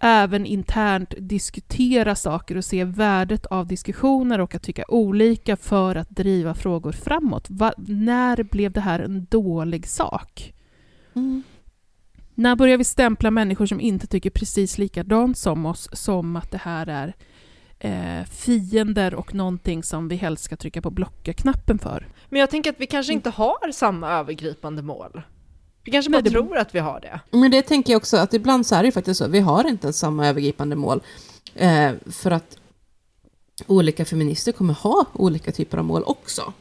även 0.01 0.47
internt 0.47 1.15
diskutera 1.19 2.15
saker 2.15 2.57
och 2.57 2.65
se 2.65 2.85
värdet 2.85 3.47
av 3.47 3.67
diskussioner 3.67 4.41
och 4.41 4.55
att 4.55 4.63
tycka 4.63 4.85
olika 4.89 5.57
för 5.57 5.97
att 5.97 6.11
driva 6.11 6.55
frågor 6.55 6.93
framåt. 6.93 7.51
Va, 7.51 7.73
när 7.77 8.43
blev 8.43 8.73
det 8.73 8.81
här 8.81 9.01
en 9.01 9.27
dålig 9.31 9.87
sak? 9.87 10.55
När 12.35 12.57
börjar 12.57 12.79
vi 12.79 12.85
stämpla 12.85 13.31
människor 13.31 13.67
som 13.67 13.81
inte 13.81 14.07
tycker 14.07 14.31
precis 14.31 14.79
likadant 14.79 15.39
som 15.39 15.67
oss 15.67 15.89
som 15.93 16.37
att 16.37 16.51
det 16.51 16.59
här 16.59 16.87
är 16.87 17.15
eh, 17.79 18.25
fiender 18.31 19.15
och 19.15 19.35
någonting 19.35 19.83
som 19.83 20.09
vi 20.09 20.17
helst 20.17 20.45
ska 20.45 20.57
trycka 20.57 20.83
på 20.83 20.91
blocka-knappen 20.91 21.79
för? 21.79 22.09
Men 22.29 22.41
jag 22.41 22.51
tänker 22.51 22.71
att 22.71 22.81
vi 22.81 22.87
kanske 22.87 23.13
inte 23.13 23.31
har 23.31 23.73
samma 23.73 24.11
övergripande 24.11 24.83
mål. 24.83 25.23
Vi 25.85 25.93
kanske 25.93 26.11
bara 26.11 26.17
Nej, 26.17 26.23
det- 26.23 26.31
tror 26.31 26.57
att 26.57 26.75
vi 26.75 26.79
har 26.79 27.01
det. 27.01 27.21
Men 27.39 27.51
det 27.51 27.63
tänker 27.63 27.93
jag 27.93 27.97
också 28.01 28.17
att 28.17 28.35
ibland 28.35 28.67
så 28.67 28.75
är 28.75 28.83
det 28.83 28.87
ju 28.87 28.93
faktiskt 28.93 29.19
så. 29.19 29.29
Vi 29.29 29.41
har 29.41 29.69
inte 29.69 29.87
ens 29.87 29.99
samma 29.99 30.27
övergripande 30.29 30.77
mål. 30.77 31.01
Eh, 31.55 31.93
för 32.11 32.31
att 32.31 32.57
olika 33.67 34.05
feminister 34.05 34.53
kommer 34.53 34.75
ha 34.75 35.07
olika 35.13 35.53
typer 35.53 35.79
av 35.79 35.85
mål 35.85 36.03
också. 36.07 36.53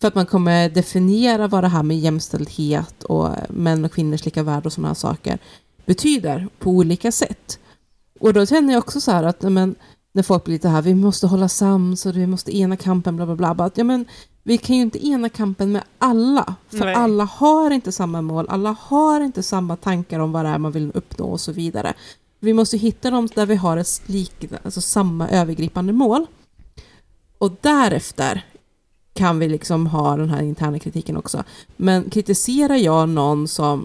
För 0.00 0.08
att 0.08 0.14
man 0.14 0.26
kommer 0.26 0.68
definiera 0.68 1.48
vad 1.48 1.64
det 1.64 1.68
här 1.68 1.82
med 1.82 1.98
jämställdhet 1.98 3.02
och 3.04 3.28
män 3.48 3.84
och 3.84 3.92
kvinnors 3.92 4.24
lika 4.24 4.42
värde 4.42 4.66
och 4.66 4.72
sådana 4.72 4.88
här 4.88 4.94
saker 4.94 5.38
betyder 5.86 6.48
på 6.58 6.70
olika 6.70 7.12
sätt. 7.12 7.58
Och 8.20 8.32
då 8.32 8.46
känner 8.46 8.72
jag 8.72 8.78
också 8.80 9.00
så 9.00 9.10
här 9.10 9.22
att 9.22 9.42
men, 9.42 9.74
när 10.12 10.22
folk 10.22 10.44
blir 10.44 10.52
lite 10.52 10.68
här, 10.68 10.82
vi 10.82 10.94
måste 10.94 11.26
hålla 11.26 11.48
sams 11.48 12.06
och 12.06 12.16
vi 12.16 12.26
måste 12.26 12.56
ena 12.56 12.76
kampen, 12.76 13.16
bla 13.16 13.26
bla 13.26 13.36
bla. 13.36 13.54
Bara, 13.54 13.70
ja, 13.74 13.84
men, 13.84 14.04
vi 14.42 14.58
kan 14.58 14.76
ju 14.76 14.82
inte 14.82 15.06
ena 15.06 15.28
kampen 15.28 15.72
med 15.72 15.82
alla, 15.98 16.54
för 16.68 16.84
Nej. 16.84 16.94
alla 16.94 17.24
har 17.24 17.70
inte 17.70 17.92
samma 17.92 18.22
mål, 18.22 18.46
alla 18.48 18.76
har 18.80 19.20
inte 19.20 19.42
samma 19.42 19.76
tankar 19.76 20.18
om 20.18 20.32
vad 20.32 20.44
det 20.44 20.48
är 20.48 20.58
man 20.58 20.72
vill 20.72 20.90
uppnå 20.94 21.26
och 21.26 21.40
så 21.40 21.52
vidare. 21.52 21.94
Vi 22.40 22.52
måste 22.52 22.76
hitta 22.76 23.10
dem 23.10 23.28
där 23.34 23.46
vi 23.46 23.54
har 23.54 23.76
ett 23.76 24.02
lik, 24.06 24.44
alltså 24.64 24.80
samma 24.80 25.28
övergripande 25.28 25.92
mål. 25.92 26.26
Och 27.38 27.56
därefter 27.60 28.44
kan 29.12 29.38
vi 29.38 29.48
liksom 29.48 29.86
ha 29.86 30.16
den 30.16 30.30
här 30.30 30.42
interna 30.42 30.78
kritiken 30.78 31.16
också. 31.16 31.44
Men 31.76 32.10
kritiserar 32.10 32.76
jag 32.76 33.08
någon 33.08 33.48
som, 33.48 33.80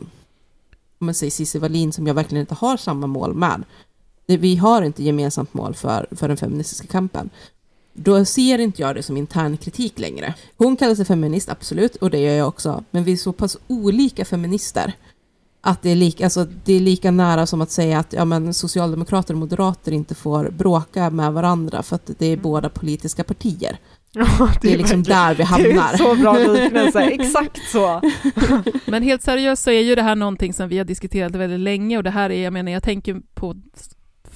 om 1.00 1.06
man 1.06 1.14
säger 1.14 1.32
Cissi 1.32 1.60
Wallin, 1.60 1.94
som 1.94 2.08
jag 2.08 2.14
verkligen 2.14 2.42
inte 2.42 2.56
har 2.56 2.78
samma 2.78 3.08
mål 3.08 3.34
med, 3.34 3.64
vi 4.36 4.56
har 4.56 4.82
inte 4.82 5.04
gemensamt 5.04 5.54
mål 5.54 5.74
för, 5.76 6.08
för 6.12 6.28
den 6.28 6.38
feministiska 6.38 6.88
kampen, 6.88 7.30
då 7.94 8.26
ser 8.26 8.60
inte 8.60 8.82
jag 8.82 8.96
det 8.96 9.04
som 9.04 9.18
intern 9.18 9.58
kritik 9.58 10.00
längre. 10.00 10.34
Hon 10.58 10.76
kallar 10.76 10.96
sig 10.96 11.06
feminist, 11.06 11.50
absolut, 11.50 11.96
och 11.96 12.10
det 12.10 12.20
gör 12.20 12.34
jag 12.34 12.48
också, 12.48 12.84
men 12.92 13.04
vi 13.04 13.12
är 13.14 13.18
så 13.18 13.34
pass 13.34 13.58
olika 13.68 14.26
feminister 14.26 14.94
att 15.62 15.82
det 15.82 15.90
är, 15.90 15.96
lika, 15.96 16.24
alltså, 16.24 16.48
det 16.66 16.74
är 16.74 16.80
lika 16.80 17.12
nära 17.12 17.46
som 17.46 17.62
att 17.62 17.72
säga 17.72 18.00
att 18.00 18.14
ja, 18.14 18.26
men 18.26 18.54
socialdemokrater 18.54 19.34
och 19.34 19.40
moderater 19.40 19.92
inte 19.92 20.16
får 20.16 20.50
bråka 20.50 21.10
med 21.10 21.34
varandra 21.34 21.84
för 21.84 21.96
att 21.96 22.10
det 22.18 22.26
är 22.26 22.38
båda 22.38 22.70
politiska 22.70 23.24
partier. 23.24 23.78
Ja, 24.12 24.50
Det 24.62 24.74
är 24.74 24.78
liksom 24.78 25.04
verkligen- 25.04 25.20
där 25.28 25.36
vi 25.36 25.38
Det 25.38 25.44
hamnar. 25.80 25.94
är 25.94 25.98
så 25.98 26.16
bra 26.16 26.38
liknelse, 26.54 27.00
exakt 27.12 27.60
så. 27.72 28.02
Men 28.86 29.04
helt 29.04 29.24
seriöst 29.24 29.64
så 29.64 29.72
är 29.72 29.82
ju 29.82 29.96
det 29.96 30.02
här 30.02 30.16
någonting 30.16 30.54
som 30.54 30.70
vi 30.70 30.78
har 30.78 30.86
diskuterat 30.86 31.32
väldigt 31.36 31.60
länge 31.60 31.98
och 31.98 32.04
det 32.04 32.10
här 32.10 32.30
är, 32.30 32.44
jag 32.44 32.54
menar, 32.54 32.72
jag 32.72 32.84
tänker 32.84 33.22
på 33.34 33.56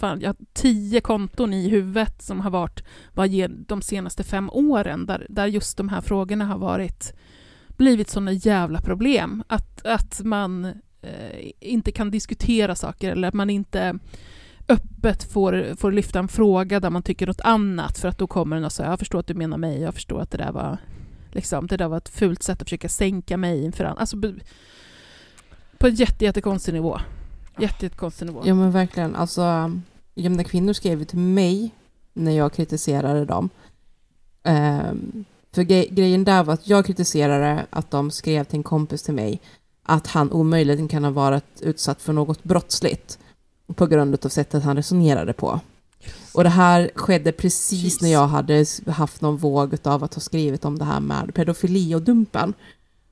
fan, 0.02 0.22
jag 0.22 0.30
har 0.30 0.36
tio 0.54 1.02
konton 1.02 1.54
i 1.54 1.70
huvudet 1.70 2.22
som 2.22 2.40
har 2.40 2.50
varit 2.50 2.84
vad 3.14 3.30
de 3.68 3.82
senaste 3.82 4.24
fem 4.24 4.50
åren 4.50 5.06
där, 5.06 5.26
där 5.30 5.48
just 5.48 5.78
de 5.78 5.90
här 5.90 6.02
frågorna 6.02 6.46
har 6.46 6.58
varit 6.58 7.14
blivit 7.68 8.10
sådana 8.10 8.32
jävla 8.32 8.82
problem. 8.82 9.44
Att, 9.48 9.86
att 9.86 10.22
man 10.24 10.66
eh, 11.02 11.52
inte 11.60 11.92
kan 11.92 12.12
diskutera 12.12 12.76
saker 12.76 13.12
eller 13.12 13.28
att 13.28 13.34
man 13.34 13.50
inte 13.50 14.00
öppet 14.68 15.24
får, 15.24 15.76
får 15.76 15.92
lyfta 15.92 16.20
en 16.20 16.28
fråga 16.28 16.80
där 16.80 16.90
man 16.90 17.04
tycker 17.04 17.28
något 17.28 17.42
annat 17.42 17.98
för 17.98 18.08
att 18.08 18.18
då 18.18 18.28
kommer 18.28 18.56
den 18.56 18.66
och 18.66 18.72
säger 18.72 18.90
jag 18.90 19.00
förstår 19.00 19.20
att 19.20 19.28
du 19.28 19.34
menar 19.34 19.58
mig, 19.58 19.82
jag 19.82 19.94
förstår 19.94 20.22
att 20.22 20.32
det 20.32 20.38
där 20.38 20.52
var 20.52 20.78
liksom, 21.32 21.68
det 21.68 21.78
där 21.78 21.88
var 21.88 21.98
ett 21.98 22.10
fult 22.10 22.44
sätt 22.44 22.62
att 22.62 22.68
försöka 22.68 22.90
sänka 22.90 23.38
mig 23.38 23.64
inför 23.64 23.84
andra. 23.84 24.02
Alltså, 24.02 24.18
på 25.78 25.88
en 25.88 25.96
jätte, 25.96 26.26
jättekonstig 26.26 26.74
nivå. 26.74 27.00
Jätte, 27.58 27.86
jättekonstig 27.86 28.26
nivå. 28.26 28.42
Ja 28.46 28.54
men 28.54 28.72
verkligen, 28.72 29.16
alltså 29.16 29.72
Jämna 30.16 30.44
kvinnor 30.44 30.74
skrev 30.74 31.00
ju 31.00 31.06
till 31.06 31.20
mig 31.20 31.72
när 32.14 32.32
jag 32.32 32.54
kritiserade 32.54 33.26
dem. 33.26 33.50
Ehm, 34.44 35.26
för 35.52 35.62
gre- 35.62 35.94
grejen 35.94 36.24
där 36.24 36.44
var 36.44 36.54
att 36.54 36.68
jag 36.68 36.86
kritiserade 36.86 37.66
att 37.70 37.92
de 37.92 38.12
skrev 38.12 38.44
till 38.44 38.58
en 38.58 38.64
kompis 38.64 39.04
till 39.04 39.14
mig 39.14 39.42
att 39.84 40.08
han 40.08 40.32
omöjligen 40.32 40.88
kan 40.88 41.04
ha 41.04 41.12
varit 41.12 41.62
utsatt 41.62 42.02
för 42.02 42.14
något 42.14 42.44
brottsligt 42.44 43.20
på 43.76 43.88
grund 43.88 44.26
av 44.26 44.30
sättet 44.30 44.64
han 44.64 44.76
resonerade 44.76 45.34
på. 45.34 45.60
Och 46.34 46.44
det 46.44 46.50
här 46.50 46.92
skedde 46.96 47.32
precis 47.32 48.02
när 48.02 48.10
jag 48.10 48.28
hade 48.28 48.66
haft 48.88 49.22
någon 49.22 49.38
våg 49.38 49.78
av 49.84 50.04
att 50.04 50.14
ha 50.14 50.22
skrivit 50.22 50.66
om 50.66 50.80
det 50.80 50.86
här 50.86 51.00
med 51.00 51.36
pedofili 51.36 51.96
och 51.96 52.02
dumpen. 52.02 52.54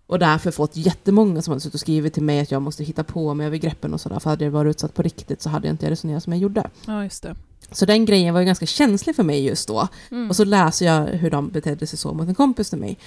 Och 0.10 0.20
därför 0.20 0.52
fått 0.52 0.78
jättemånga 0.78 1.42
som 1.42 1.52
hade 1.52 1.62
suttit 1.62 1.74
och 1.74 1.80
skrivit 1.80 2.14
till 2.14 2.24
mig 2.24 2.40
att 2.40 2.52
jag 2.52 2.62
måste 2.62 2.84
hitta 2.84 3.04
på 3.04 3.34
med 3.34 3.48
övergreppen 3.48 3.94
och 3.94 4.02
sådär. 4.02 4.20
För 4.20 4.30
hade 4.30 4.44
jag 4.44 4.52
varit 4.52 4.70
utsatt 4.70 4.94
på 4.94 5.02
riktigt 5.02 5.42
så 5.42 5.50
hade 5.50 5.68
jag 5.68 5.74
inte 5.74 5.90
resonerat 5.90 6.24
som 6.24 6.34
jag 6.34 6.42
gjorde. 6.42 6.70
Ja, 6.86 7.04
just 7.04 7.24
det. 7.24 7.36
Så 7.72 7.86
den 7.86 8.06
grejen 8.06 8.34
var 8.34 8.42
ju 8.42 8.46
ganska 8.46 8.66
känslig 8.66 9.16
för 9.16 9.24
mig 9.24 9.46
just 9.46 9.68
då. 9.68 9.88
Mm. 10.12 10.30
Och 10.30 10.36
så 10.36 10.44
läser 10.44 10.86
jag 10.86 11.06
hur 11.06 11.30
de 11.30 11.50
betedde 11.50 11.88
sig 11.88 12.00
så 12.00 12.14
mot 12.14 12.28
en 12.28 12.36
kompis 12.36 12.70
till 12.70 12.80
mig. 12.80 12.98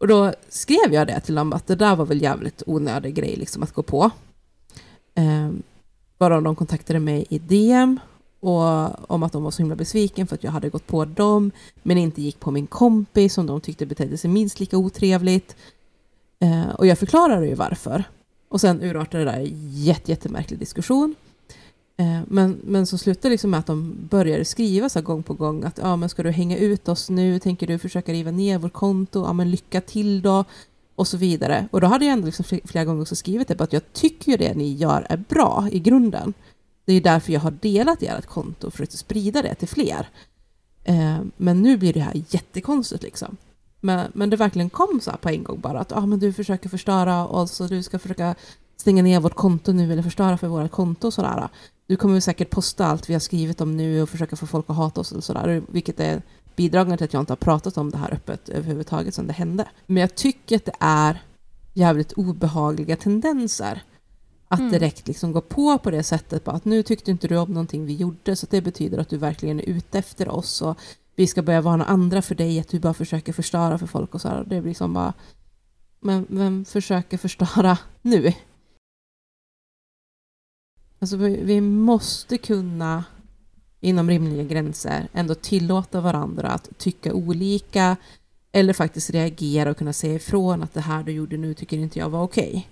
Och 0.00 0.08
då 0.08 0.32
skrev 0.48 0.92
jag 0.92 1.06
det 1.06 1.20
till 1.20 1.34
dem 1.34 1.52
att 1.52 1.66
det 1.66 1.74
där 1.74 1.96
var 1.96 2.06
väl 2.06 2.22
jävligt 2.22 2.62
onödig 2.66 3.14
grej 3.14 3.36
liksom 3.36 3.62
att 3.62 3.72
gå 3.72 3.82
på. 3.82 4.10
Ehm, 5.14 5.62
bara 6.18 6.40
de 6.40 6.56
kontaktade 6.56 6.98
mig 6.98 7.26
i 7.28 7.38
DM 7.38 8.00
och 8.40 9.10
om 9.10 9.22
att 9.22 9.32
de 9.32 9.42
var 9.42 9.50
så 9.50 9.62
himla 9.62 9.76
besviken 9.76 10.26
för 10.26 10.34
att 10.34 10.44
jag 10.44 10.50
hade 10.50 10.68
gått 10.68 10.86
på 10.86 11.04
dem 11.04 11.50
men 11.82 11.98
inte 11.98 12.22
gick 12.22 12.40
på 12.40 12.50
min 12.50 12.66
kompis 12.66 13.34
som 13.34 13.46
de 13.46 13.60
tyckte 13.60 13.86
betedde 13.86 14.18
sig 14.18 14.30
minst 14.30 14.60
lika 14.60 14.78
otrevligt. 14.78 15.56
Eh, 16.40 16.68
och 16.68 16.86
jag 16.86 16.98
förklarade 16.98 17.46
ju 17.46 17.54
varför. 17.54 18.04
Och 18.48 18.60
sen 18.60 18.82
urartade 18.82 19.24
det 19.24 19.30
där 19.30 19.40
i 19.40 19.54
jätte, 19.72 20.10
jättemärklig 20.10 20.58
diskussion. 20.58 21.14
Eh, 21.96 22.20
men, 22.26 22.60
men 22.64 22.86
så 22.86 22.98
slutade 22.98 23.28
det 23.28 23.30
liksom 23.30 23.50
med 23.50 23.60
att 23.60 23.66
de 23.66 23.96
började 24.10 24.44
skriva 24.44 24.88
så 24.88 25.02
gång 25.02 25.22
på 25.22 25.34
gång 25.34 25.64
att 25.64 25.78
ja, 25.82 25.96
men 25.96 26.08
ska 26.08 26.22
du 26.22 26.30
hänga 26.30 26.56
ut 26.56 26.88
oss 26.88 27.10
nu? 27.10 27.38
Tänker 27.38 27.66
du 27.66 27.78
försöka 27.78 28.12
riva 28.12 28.30
ner 28.30 28.58
vårt 28.58 28.72
konto? 28.72 29.24
Ja, 29.24 29.32
men 29.32 29.50
lycka 29.50 29.80
till 29.80 30.22
då. 30.22 30.44
Och 30.94 31.08
så 31.08 31.16
vidare. 31.16 31.68
Och 31.70 31.80
då 31.80 31.86
hade 31.86 32.04
jag 32.04 32.12
ändå 32.12 32.26
liksom 32.26 32.44
flera 32.64 32.84
gånger 32.84 33.02
också 33.02 33.16
skrivit 33.16 33.48
det 33.48 33.54
på 33.54 33.64
att 33.64 33.72
jag 33.72 33.92
tycker 33.92 34.30
ju 34.32 34.36
det 34.38 34.54
ni 34.54 34.72
gör 34.72 35.06
är 35.08 35.16
bra 35.16 35.68
i 35.72 35.78
grunden. 35.78 36.34
Det 36.84 36.92
är 36.92 37.00
därför 37.00 37.32
jag 37.32 37.40
har 37.40 37.50
delat 37.50 38.02
ert 38.02 38.26
konto 38.26 38.66
och 38.66 38.72
försökt 38.72 38.92
sprida 38.92 39.42
det 39.42 39.54
till 39.54 39.68
fler. 39.68 40.08
Eh, 40.84 41.18
men 41.36 41.62
nu 41.62 41.76
blir 41.76 41.92
det 41.92 42.00
här 42.00 42.22
jättekonstigt 42.28 43.02
liksom. 43.02 43.36
Men, 43.80 44.10
men 44.14 44.30
det 44.30 44.36
verkligen 44.36 44.70
kom 44.70 45.00
så 45.00 45.10
här 45.10 45.18
på 45.18 45.28
en 45.28 45.44
gång 45.44 45.60
bara 45.60 45.80
att 45.80 45.92
ah, 45.92 46.06
men 46.06 46.18
du 46.18 46.32
försöker 46.32 46.68
förstöra 46.68 47.26
oss 47.26 47.60
och 47.60 47.68
du 47.68 47.82
ska 47.82 47.98
försöka 47.98 48.34
stänga 48.76 49.02
ner 49.02 49.20
vårt 49.20 49.34
konto 49.34 49.72
nu 49.72 49.92
eller 49.92 50.02
förstöra 50.02 50.38
för 50.38 50.48
vårt 50.48 50.70
konto 50.70 51.06
och 51.06 51.14
sådär. 51.14 51.48
Du 51.86 51.96
kommer 51.96 52.20
säkert 52.20 52.50
posta 52.50 52.86
allt 52.86 53.08
vi 53.10 53.12
har 53.12 53.20
skrivit 53.20 53.60
om 53.60 53.76
nu 53.76 54.02
och 54.02 54.08
försöka 54.08 54.36
få 54.36 54.46
folk 54.46 54.70
att 54.70 54.76
hata 54.76 55.00
oss 55.00 55.12
och 55.12 55.24
sådär, 55.24 55.62
vilket 55.68 56.00
är 56.00 56.22
bidragande 56.56 56.96
till 56.96 57.04
att 57.04 57.12
jag 57.12 57.22
inte 57.22 57.32
har 57.32 57.36
pratat 57.36 57.78
om 57.78 57.90
det 57.90 57.98
här 57.98 58.14
öppet 58.14 58.48
överhuvudtaget 58.48 59.14
sedan 59.14 59.26
det 59.26 59.32
hände. 59.32 59.68
Men 59.86 60.00
jag 60.00 60.14
tycker 60.14 60.56
att 60.56 60.64
det 60.64 60.76
är 60.80 61.22
jävligt 61.74 62.12
obehagliga 62.12 62.96
tendenser. 62.96 63.82
Att 64.48 64.60
Mm. 64.60 64.72
direkt 64.72 65.08
liksom 65.08 65.32
gå 65.32 65.40
på 65.40 65.78
på 65.78 65.90
det 65.90 66.02
sättet, 66.02 66.44
bara 66.44 66.56
att 66.56 66.64
nu 66.64 66.82
tyckte 66.82 67.10
inte 67.10 67.28
du 67.28 67.36
om 67.36 67.48
någonting 67.48 67.86
vi 67.86 67.94
gjorde, 67.94 68.36
så 68.36 68.46
det 68.50 68.60
betyder 68.60 68.98
att 68.98 69.08
du 69.08 69.16
verkligen 69.16 69.60
är 69.60 69.64
ute 69.68 69.98
efter 69.98 70.28
oss 70.28 70.62
och 70.62 70.78
vi 71.18 71.26
ska 71.26 71.42
börja 71.42 71.60
varna 71.60 71.84
andra 71.84 72.22
för 72.22 72.34
dig, 72.34 72.60
att 72.60 72.68
du 72.68 72.80
bara 72.80 72.94
försöker 72.94 73.32
förstöra 73.32 73.78
för 73.78 73.86
folk 73.86 74.14
och 74.14 74.20
så 74.20 74.28
här. 74.28 74.44
Det 74.44 74.60
blir 74.60 74.74
som 74.74 74.94
bara, 74.94 75.12
men 76.00 76.26
vem 76.28 76.64
försöker 76.64 77.18
förstöra 77.18 77.78
nu? 78.02 78.32
Alltså 80.98 81.16
vi, 81.16 81.44
vi 81.44 81.60
måste 81.60 82.38
kunna 82.38 83.04
inom 83.80 84.08
rimliga 84.08 84.44
gränser 84.44 85.08
ändå 85.12 85.34
tillåta 85.34 86.00
varandra 86.00 86.48
att 86.48 86.78
tycka 86.78 87.12
olika 87.12 87.96
eller 88.52 88.72
faktiskt 88.72 89.10
reagera 89.10 89.70
och 89.70 89.76
kunna 89.76 89.92
säga 89.92 90.14
ifrån 90.14 90.62
att 90.62 90.74
det 90.74 90.80
här 90.80 91.02
du 91.02 91.12
gjorde 91.12 91.36
nu 91.36 91.54
tycker 91.54 91.78
inte 91.78 91.98
jag 91.98 92.10
var 92.10 92.22
okej. 92.22 92.68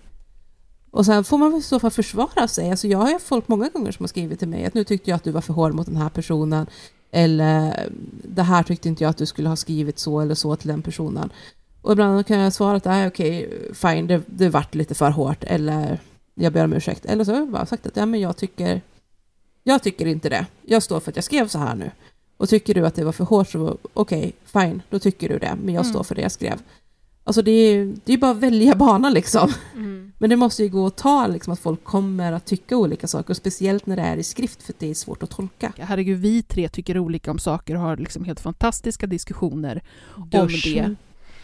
Och 0.90 1.07
sen 1.07 1.24
får 1.24 1.38
man 1.38 1.51
väl 1.51 1.61
i 1.61 1.62
så 1.62 1.80
fall 1.80 1.90
försvara 1.90 2.49
sig. 2.49 2.70
Alltså 2.70 2.88
jag 2.88 2.99
har 2.99 3.11
ju 3.11 3.18
folk 3.18 3.49
många 3.49 3.68
gånger 3.68 3.92
som 3.92 4.03
har 4.03 4.09
skrivit 4.09 4.38
till 4.38 4.49
mig 4.49 4.64
att 4.64 4.74
nu 4.74 4.84
tyckte 4.84 5.11
jag 5.11 5.16
att 5.16 5.24
du 5.24 5.30
var 5.30 5.40
för 5.40 5.53
hård 5.53 5.74
mot 5.74 5.86
den 5.86 5.97
här 5.97 6.09
personen 6.09 6.66
eller 7.11 7.89
det 8.25 8.43
här 8.43 8.63
tyckte 8.63 8.89
inte 8.89 9.05
jag 9.05 9.11
att 9.11 9.17
du 9.17 9.27
skulle 9.27 9.49
ha 9.49 9.57
skrivit 9.57 9.99
så 9.99 10.21
eller 10.21 10.35
så 10.35 10.57
till 10.57 10.69
den 10.69 10.83
personen. 10.83 11.31
Och 11.83 11.93
ibland 11.93 12.27
kan 12.27 12.39
jag 12.39 12.53
svara 12.53 12.77
att 12.77 12.85
nej 12.85 13.07
okej, 13.07 13.51
fine, 13.75 14.07
det, 14.07 14.23
det 14.27 14.49
vart 14.49 14.75
lite 14.75 14.95
för 14.95 15.11
hårt 15.11 15.45
eller 15.45 15.99
jag 16.35 16.53
ber 16.53 16.65
om 16.65 16.73
ursäkt. 16.73 17.05
Eller 17.05 17.25
så 17.25 17.33
har 17.33 17.39
jag 17.39 17.51
bara 17.51 17.67
sagt 17.67 17.87
att 17.87 17.97
ja, 17.97 18.07
men 18.07 18.21
jag 18.21 18.37
tycker 18.37 18.81
jag 19.65 19.83
tycker 19.83 20.07
inte 20.07 20.29
det. 20.29 20.47
Jag 20.63 20.83
står 20.83 21.01
för 21.01 21.11
att 21.13 21.17
jag 21.17 21.25
skrev 21.25 21.49
så 21.49 21.59
här 21.59 21.75
nu. 21.75 21.91
Och 22.37 22.49
tycker 22.49 22.75
du 22.75 22.87
att 22.87 22.95
det 22.95 23.05
var 23.05 23.13
för 23.13 23.25
hårt 23.25 23.49
så 23.49 23.77
okej, 23.93 24.33
fine, 24.45 24.83
då 24.91 24.99
tycker 24.99 25.29
du 25.29 25.39
det. 25.39 25.57
Men 25.63 25.75
jag 25.75 25.85
Mm. 25.85 25.93
står 25.95 26.03
för 26.05 26.15
det 26.15 26.23
jag 26.23 26.33
skrev. 26.33 26.59
Alltså 27.27 27.43
det 27.43 27.51
är 27.51 27.95
det 28.05 28.12
är 28.12 28.18
bara 28.18 28.31
att 28.31 28.37
välja 28.37 28.74
bana 28.74 29.11
liksom. 29.11 29.53
Mm. 29.74 30.12
Men 30.18 30.31
det 30.31 30.37
måste 30.37 30.62
ju 30.62 30.68
gå 30.68 30.87
att 30.87 30.97
ta 30.97 31.27
liksom 31.27 31.53
att 31.53 31.61
folk 31.61 31.85
kommer 31.85 32.33
att 32.33 32.45
tycka 32.45 32.77
olika 32.77 33.07
saker. 33.07 33.31
Och 33.31 33.37
speciellt 33.37 33.87
när 33.87 33.97
det 33.97 34.03
är 34.03 34.16
i 34.16 34.22
skrift 34.22 34.62
för 34.62 34.74
det 34.79 34.91
är 34.91 34.95
svårt 34.95 35.22
att 35.22 35.31
tolka. 35.31 35.72
Herregud, 35.79 36.18
vi 36.18 36.43
tre 36.43 36.68
tycker 36.68 36.99
olika 36.99 37.31
om 37.31 37.39
saker 37.39 37.74
och 37.74 37.81
har 37.81 37.97
liksom 37.97 38.24
helt 38.24 38.41
fantastiska 38.41 39.07
diskussioner 39.07 39.83
Dusch. 40.16 40.33
om 40.41 40.49
det. 40.49 40.95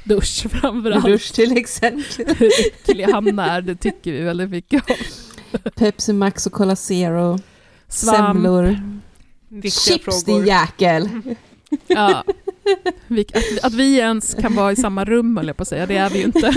Dusch 0.05 0.47
framförallt. 0.51 1.05
Dusch 1.07 1.33
till 1.33 1.57
exempel. 1.57 2.37
Hur 2.39 2.51
äcklig 2.67 3.01
är, 3.01 3.61
det 3.61 3.75
tycker 3.75 4.13
vi 4.13 4.21
väldigt 4.21 4.51
mycket 4.51 4.91
om. 4.91 4.97
Pepsi 5.77 6.13
Max 6.13 6.47
och 6.47 6.53
Cola 6.53 6.77
Zero. 6.77 7.39
Svamp. 7.89 8.17
Semlor. 8.17 8.77
Viktiga 9.49 9.71
Chips 9.71 10.25
din 10.25 10.35
frågor. 10.35 10.47
jäkel. 10.47 11.09
Ja. 11.87 12.25
Vi, 13.07 13.27
att, 13.35 13.65
att 13.65 13.73
vi 13.75 13.99
ens 13.99 14.35
kan 14.35 14.55
vara 14.55 14.73
i 14.73 14.77
samma 14.77 15.05
rum, 15.05 15.37
höll 15.37 15.47
jag 15.47 15.57
på 15.57 15.63
att 15.63 15.69
säga, 15.69 15.87
det 15.87 15.97
är 15.97 16.11
vi 16.11 16.19
ju 16.19 16.25
inte. 16.25 16.53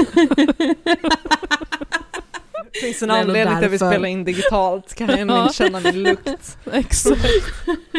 Det 2.73 2.79
finns 2.81 3.03
en 3.03 3.11
anledning 3.11 3.57
till 3.57 3.65
att 3.65 3.71
vi 3.71 3.77
spelar 3.77 4.05
in 4.05 4.23
digitalt, 4.23 4.93
kan 4.95 5.07
jag 5.09 5.19
Ja. 5.29 5.43
inte 5.43 5.53
känna 5.55 5.79
min 5.79 6.03
lukt. 6.03 6.57
Exakt. 6.73 7.25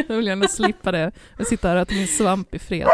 Jag 0.09 0.17
vill 0.17 0.27
gärna 0.27 0.49
slippa 0.49 0.93
det. 0.93 1.13
Jag 1.39 1.47
sitter 1.47 1.69
här 1.69 1.77
och 1.77 1.83
äter 1.83 1.95
min 1.95 2.07
svamp 2.09 2.55
i 2.55 2.59
fred. 2.59 2.89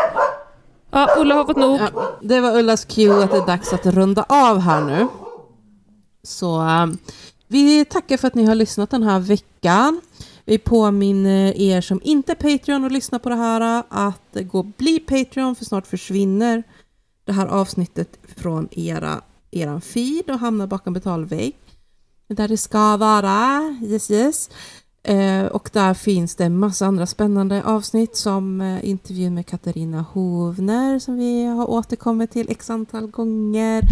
Ja, 0.91 1.09
Ulla 1.19 1.35
har 1.35 1.45
fått 1.45 1.57
nog. 1.57 1.81
Ja, 1.81 2.19
det 2.23 2.41
var 2.41 2.59
Ullas 2.59 2.85
cue 2.85 3.25
att 3.25 3.31
det 3.31 3.37
är 3.37 3.47
dags 3.47 3.73
att 3.73 3.87
runda 3.87 4.25
av 4.29 4.59
här 4.59 4.81
nu. 4.81 5.07
Så 6.23 6.61
um, 6.61 6.99
vi 7.49 7.85
tackar 7.85 8.17
för 8.17 8.29
att 8.29 8.35
ni 8.35 8.45
har 8.45 8.55
lyssnat 8.55 8.91
den 8.91 9.03
här 9.03 9.19
veckan. 9.19 10.01
Vi 10.45 10.59
påminner 10.59 11.53
er 11.57 11.81
som 11.81 12.01
inte 12.05 12.33
är 12.33 12.37
Patreon 12.37 12.85
och 12.85 12.91
lyssnar 12.93 13.19
på 13.19 13.29
det 13.29 13.35
här 13.35 13.85
att 13.89 14.37
gå 14.53 14.59
och 14.59 14.67
bli 14.77 14.99
Patreon 14.99 15.55
för 15.55 15.65
snart 15.65 15.87
försvinner 15.87 16.63
det 17.25 17.33
här 17.33 17.47
avsnittet 17.47 18.19
från 18.37 18.69
era, 18.71 19.21
eran 19.51 19.81
feed 19.81 20.31
och 20.31 20.39
hamnar 20.39 20.67
bakom 20.67 20.93
betalvägg. 20.93 21.57
Där 22.29 22.49
det 22.49 22.57
ska 22.57 22.97
vara. 22.97 23.77
Yes, 23.83 24.11
yes. 24.11 24.51
Eh, 25.03 25.45
och 25.45 25.71
där 25.73 25.95
finns 25.95 26.35
det 26.35 26.45
en 26.45 26.59
massa 26.59 26.87
andra 26.87 27.07
spännande 27.07 27.63
avsnitt 27.65 28.17
som 28.17 28.61
eh, 28.61 28.89
intervjun 28.89 29.35
med 29.35 29.47
Katarina 29.47 30.03
Hovner 30.13 30.99
som 30.99 31.17
vi 31.17 31.45
har 31.45 31.71
återkommit 31.71 32.31
till 32.31 32.51
x 32.51 32.71
antal 32.71 33.07
gånger. 33.07 33.83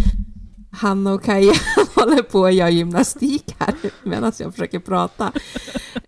Hanna 0.71 1.13
och 1.13 1.23
Kaja 1.23 1.53
håller 1.95 2.23
på 2.23 2.39
och 2.39 2.51
gör 2.51 2.67
gymnastik 2.67 3.55
här 3.59 3.75
medan 4.03 4.31
jag 4.37 4.51
försöker 4.51 4.79
prata. 4.79 5.31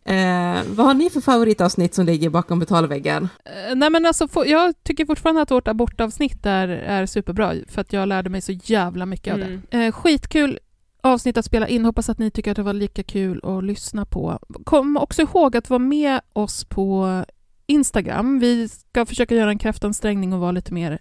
Eh, 0.06 0.62
vad 0.68 0.86
har 0.86 0.94
ni 0.94 1.10
för 1.10 1.22
favoritavsnitt 1.22 1.94
som 1.94 2.06
ligger 2.06 2.30
bakom 2.30 2.60
betalväggen? 2.60 3.30
Eh, 3.46 3.76
Nej 3.76 3.90
men 3.90 4.06
alltså, 4.06 4.28
jag 4.46 4.74
tycker 4.84 5.06
fortfarande 5.06 5.42
att 5.42 5.52
vårt 5.52 5.68
abortavsnitt 5.68 6.46
är, 6.46 6.68
är 6.68 7.06
superbra, 7.06 7.54
för 7.68 7.82
att 7.82 7.94
jag 7.94 8.08
lärde 8.08 8.30
mig 8.30 8.42
så 8.42 8.52
jävla 8.52 9.06
mycket 9.06 9.34
av 9.34 9.40
Mm. 9.40 9.62
det. 9.70 9.86
Eh, 9.86 9.92
skitkul 9.92 10.60
avsnitt 11.02 11.38
att 11.38 11.46
spela 11.46 11.68
in, 11.68 11.86
hoppas 11.86 12.10
att 12.10 12.20
ni 12.20 12.32
tycker 12.32 12.52
att 12.52 12.58
det 12.58 12.64
var 12.64 12.74
lika 12.74 13.04
kul 13.04 13.42
att 13.44 13.64
lyssna 13.64 14.06
på. 14.06 14.40
Kom 14.64 14.98
också 14.98 15.22
ihåg 15.22 15.58
att 15.58 15.70
vara 15.70 15.80
med 15.80 16.22
oss 16.34 16.66
på 16.66 17.24
Instagram. 17.68 18.40
Vi 18.40 18.70
ska 18.70 19.06
försöka 19.06 19.36
göra 19.36 19.50
en 19.50 19.58
kraftansträngning 19.58 20.34
och 20.34 20.40
vara 20.40 20.52
lite 20.52 20.74
mer 20.74 21.00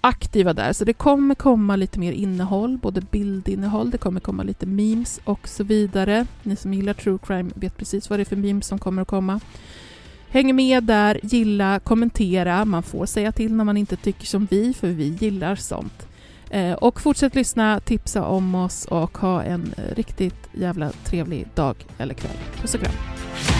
aktiva 0.00 0.52
där, 0.52 0.72
så 0.72 0.84
det 0.84 0.92
kommer 0.92 1.34
komma 1.34 1.76
lite 1.76 1.98
mer 1.98 2.12
innehåll, 2.12 2.78
både 2.78 3.00
bildinnehåll, 3.00 3.90
det 3.90 3.98
kommer 3.98 4.20
komma 4.20 4.42
lite 4.42 4.66
memes 4.66 5.20
och 5.24 5.48
så 5.48 5.64
vidare. 5.64 6.26
Ni 6.42 6.56
som 6.56 6.74
gillar 6.74 6.94
true 6.94 7.18
crime 7.22 7.50
vet 7.54 7.76
precis 7.76 8.10
vad 8.10 8.18
det 8.18 8.22
är 8.22 8.24
för 8.24 8.36
memes 8.36 8.66
som 8.66 8.78
kommer 8.78 9.02
att 9.02 9.08
komma. 9.08 9.40
Häng 10.28 10.56
med 10.56 10.84
där, 10.84 11.20
gilla, 11.22 11.80
kommentera. 11.80 12.64
Man 12.64 12.82
får 12.82 13.06
säga 13.06 13.32
till 13.32 13.54
när 13.54 13.64
man 13.64 13.76
inte 13.76 13.96
tycker 13.96 14.26
som 14.26 14.48
vi, 14.50 14.74
för 14.74 14.88
vi 14.88 15.08
gillar 15.08 15.56
sånt. 15.56 16.08
Eh, 16.50 16.72
och 16.72 17.00
fortsätt 17.00 17.34
lyssna, 17.34 17.80
tipsa 17.80 18.24
om 18.24 18.54
oss 18.54 18.84
och 18.84 19.18
ha 19.18 19.42
en 19.42 19.74
eh, 19.76 19.94
riktigt 19.94 20.48
jävla 20.52 20.90
trevlig 20.90 21.48
dag 21.54 21.76
eller 21.98 22.14
kväll. 22.14 22.36
Puss 22.60 22.74
och 22.74 22.80
kram. 22.80 23.59